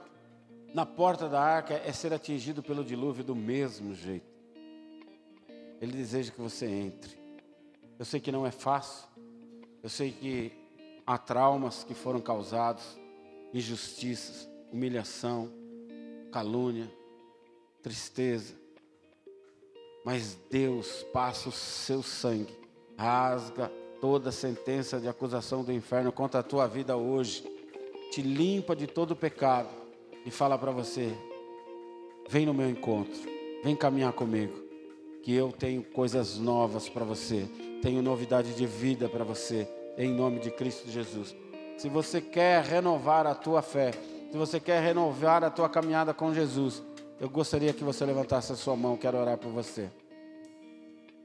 na 0.73 0.87
porta 0.87 1.29
da 1.29 1.43
arca 1.43 1.75
é 1.75 1.93
ser 1.93 2.15
atingido 2.15 2.63
pelo 2.63 2.85
dilúvio 2.85 3.25
do 3.25 3.35
mesmo 3.35 3.97
jeito. 3.97 4.31
Ele 5.81 5.91
deseja 5.91 6.31
que 6.31 6.41
você 6.41 6.67
entre. 6.67 7.19
Eu 7.99 8.05
sei 8.05 8.21
que 8.21 8.31
não 8.31 8.47
é 8.47 8.53
fácil. 8.53 9.09
Eu 9.83 9.89
sei 9.89 10.13
que 10.13 10.53
há 11.05 11.19
traumas 11.19 11.83
que 11.83 11.95
foram 11.95 12.21
causados 12.21 13.00
injustiças, 13.53 14.49
humilhação, 14.73 15.51
calúnia, 16.31 16.91
tristeza. 17.83 18.55
Mas 20.05 20.39
Deus 20.51 21.03
passa 21.13 21.49
o 21.49 21.53
seu 21.53 22.03
sangue, 22.03 22.57
rasga 22.97 23.71
toda 24.01 24.33
sentença 24.33 24.99
de 24.99 25.09
acusação 25.09 25.63
do 25.63 25.73
inferno 25.73 26.11
contra 26.11 26.41
a 26.41 26.43
tua 26.43 26.67
vida 26.67 26.97
hoje, 26.97 27.45
te 28.11 28.23
limpa 28.23 28.75
de 28.75 28.87
todo 28.87 29.15
pecado 29.15 29.69
e 30.25 30.31
fala 30.31 30.57
para 30.57 30.71
você: 30.71 31.13
vem 32.29 32.47
no 32.47 32.55
meu 32.55 32.69
encontro, 32.69 33.21
vem 33.63 33.77
caminhar 33.77 34.13
comigo, 34.13 34.55
que 35.23 35.35
eu 35.35 35.53
tenho 35.53 35.83
coisas 35.83 36.39
novas 36.39 36.89
para 36.89 37.05
você, 37.05 37.47
tenho 37.83 38.03
novidade 38.03 38.55
de 38.55 38.67
vida 38.67 39.09
para 39.09 39.25
você, 39.25 39.69
em 39.99 40.13
nome 40.13 40.41
de 40.41 40.51
Cristo 40.51 40.91
Jesus. 40.91 41.37
Se 41.81 41.89
você 41.89 42.21
quer 42.21 42.63
renovar 42.63 43.27
a 43.27 43.35
tua 43.35 43.63
fé, 43.63 43.93
se 44.31 44.37
você 44.37 44.61
quer 44.61 44.83
renovar 44.83 45.43
a 45.43 45.49
tua 45.49 45.67
caminhada 45.67 46.13
com 46.13 46.35
Jesus, 46.35 46.83
eu 47.19 47.27
gostaria 47.27 47.73
que 47.73 47.83
você 47.83 48.05
levantasse 48.05 48.53
a 48.53 48.55
sua 48.55 48.77
mão, 48.77 48.99
quero 48.99 49.17
orar 49.17 49.39
por 49.39 49.51
você. 49.51 49.89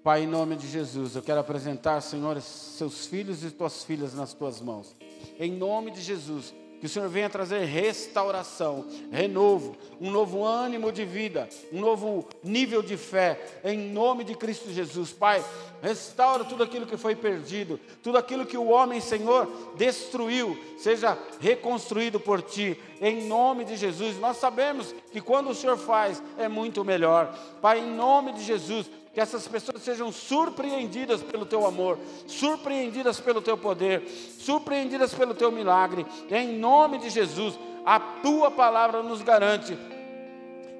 Pai, 0.01 0.23
em 0.23 0.27
nome 0.27 0.55
de 0.55 0.65
Jesus, 0.65 1.13
eu 1.13 1.21
quero 1.21 1.41
apresentar, 1.41 1.99
Senhor, 1.99 2.39
seus 2.39 3.05
filhos 3.05 3.43
e 3.43 3.51
tuas 3.51 3.83
filhas 3.83 4.13
nas 4.13 4.33
tuas 4.33 4.61
mãos. 4.61 4.95
Em 5.37 5.51
nome 5.51 5.91
de 5.91 6.01
Jesus, 6.01 6.53
que 6.79 6.85
o 6.85 6.89
Senhor 6.89 7.09
venha 7.09 7.29
trazer 7.29 7.65
restauração, 7.65 8.85
renovo, 9.11 9.75
um 9.99 10.11
novo 10.11 10.45
ânimo 10.45 10.91
de 10.91 11.03
vida, 11.03 11.49
um 11.73 11.81
novo 11.81 12.29
nível 12.41 12.81
de 12.81 12.95
fé, 12.95 13.59
em 13.63 13.91
nome 13.91 14.23
de 14.23 14.35
Cristo 14.35 14.71
Jesus. 14.71 15.11
Pai, 15.11 15.43
restaura 15.85 16.43
tudo 16.43 16.63
aquilo 16.63 16.87
que 16.87 16.97
foi 16.97 17.15
perdido, 17.15 17.79
tudo 18.01 18.17
aquilo 18.17 18.43
que 18.43 18.57
o 18.57 18.69
homem, 18.69 18.99
Senhor, 18.99 19.47
destruiu, 19.77 20.57
seja 20.79 21.15
reconstruído 21.39 22.19
por 22.19 22.41
Ti, 22.41 22.75
em 22.99 23.27
nome 23.27 23.63
de 23.63 23.75
Jesus. 23.75 24.17
Nós 24.17 24.37
sabemos 24.37 24.95
que 25.11 25.21
quando 25.21 25.51
o 25.51 25.53
Senhor 25.53 25.77
faz, 25.77 26.23
é 26.39 26.47
muito 26.47 26.83
melhor. 26.83 27.37
Pai, 27.61 27.81
em 27.81 27.95
nome 27.95 28.33
de 28.33 28.43
Jesus, 28.43 28.89
que 29.13 29.21
essas 29.21 29.47
pessoas 29.47 29.83
sejam 29.83 30.11
surpreendidas 30.11 31.21
pelo 31.21 31.45
teu 31.45 31.67
amor, 31.67 31.99
surpreendidas 32.25 33.19
pelo 33.19 33.39
teu 33.39 33.55
poder, 33.55 34.07
surpreendidas 34.39 35.13
pelo 35.13 35.35
teu 35.35 35.51
milagre, 35.51 36.03
em 36.31 36.57
nome 36.57 36.97
de 36.97 37.11
Jesus, 37.11 37.53
a 37.85 37.99
tua 37.99 38.49
palavra 38.49 39.03
nos 39.03 39.21
garante 39.21 39.77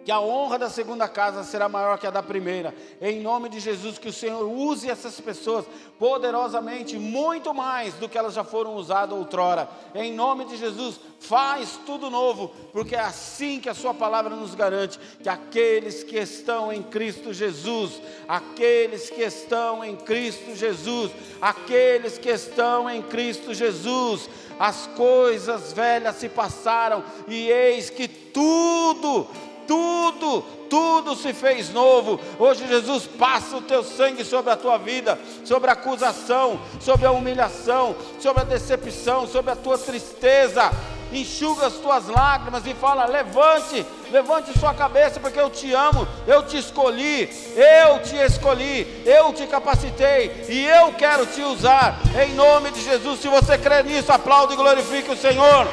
que 0.06 0.12
a 0.12 0.20
honra 0.20 0.60
da 0.60 0.70
segunda 0.70 1.08
casa 1.10 1.44
será 1.44 1.68
maior 1.68 1.98
que 1.98 2.06
a 2.06 2.12
da 2.12 2.22
primeira. 2.22 2.76
Em 3.02 3.22
nome 3.22 3.50
de 3.50 3.60
Jesus, 3.60 3.98
que 3.98 4.08
o 4.08 4.14
Senhor 4.14 4.46
use 4.48 4.88
essas 4.88 5.20
pessoas 5.20 5.66
poderosamente, 5.98 6.96
muito 6.96 7.56
mais 7.56 7.96
do 7.96 8.08
que 8.08 8.16
elas 8.16 8.36
já 8.36 8.44
foram 8.44 8.76
usadas 8.76 9.18
outrora. 9.18 9.68
Em 9.96 10.14
nome 10.14 10.46
de 10.46 10.58
Jesus, 10.58 11.00
faz 11.20 11.80
tudo 11.88 12.12
novo, 12.12 12.50
porque 12.72 12.96
é 12.96 13.00
assim 13.00 13.60
que 13.60 13.68
a 13.68 13.74
Sua 13.74 13.96
palavra 13.96 14.36
nos 14.36 14.54
garante 14.54 15.00
que 15.24 15.28
aqueles 15.28 16.04
que 16.04 16.18
estão 16.18 16.72
em 16.72 16.84
Cristo 16.84 17.34
Jesus, 17.34 18.00
aqueles 18.28 19.10
que 19.10 19.24
estão 19.24 19.84
em 19.84 19.96
Cristo 19.96 20.56
Jesus, 20.56 21.12
aqueles 21.42 22.20
que 22.20 22.30
estão 22.30 22.88
em 22.88 23.02
Cristo 23.02 23.56
Jesus, 23.56 24.30
as 24.60 24.86
coisas 24.96 25.74
velhas 25.74 26.18
se 26.18 26.30
passaram 26.30 27.04
e 27.28 27.50
eis 27.50 27.90
que 27.90 28.08
tudo 28.08 29.28
tudo, 29.68 30.42
tudo 30.70 31.16
se 31.16 31.34
fez 31.34 31.70
novo. 31.70 32.20
Hoje, 32.40 32.68
Jesus, 32.68 33.08
passa 33.08 33.58
o 33.58 33.62
teu 33.62 33.84
sangue 33.84 34.24
sobre 34.24 34.52
a 34.52 34.58
tua 34.58 34.78
vida, 34.78 35.20
sobre 35.44 35.70
a 35.70 35.74
acusação, 35.74 36.60
sobre 36.80 37.06
a 37.06 37.12
humilhação, 37.12 37.96
sobre 38.20 38.42
a 38.42 38.46
decepção, 38.46 39.28
sobre 39.28 39.52
a 39.52 39.56
tua 39.56 39.78
tristeza. 39.78 40.72
Enxuga 41.12 41.68
as 41.68 41.74
tuas 41.74 42.08
lágrimas 42.08 42.66
e 42.66 42.74
fala: 42.74 43.06
levante, 43.06 43.86
levante 44.12 44.58
sua 44.58 44.74
cabeça, 44.74 45.20
porque 45.20 45.40
eu 45.40 45.50
te 45.50 45.72
amo, 45.72 46.08
eu 46.28 46.44
te 46.44 46.58
escolhi, 46.58 47.30
eu 47.56 48.00
te 48.02 48.16
escolhi, 48.18 49.04
eu 49.06 49.32
te 49.32 49.46
capacitei 49.48 50.46
e 50.50 50.66
eu 50.66 50.94
quero 50.94 51.26
te 51.28 51.42
usar, 51.42 52.00
em 52.26 52.34
nome 52.34 52.72
de 52.72 52.82
Jesus. 52.82 53.22
Se 53.22 53.28
você 53.28 53.58
crê 53.58 53.84
nisso, 53.84 54.12
aplaude 54.12 54.54
e 54.54 54.58
glorifique 54.58 55.12
o 55.12 55.18
Senhor. 55.18 55.68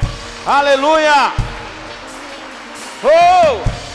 Aleluia! 0.45 1.52
Oh! 3.05 3.92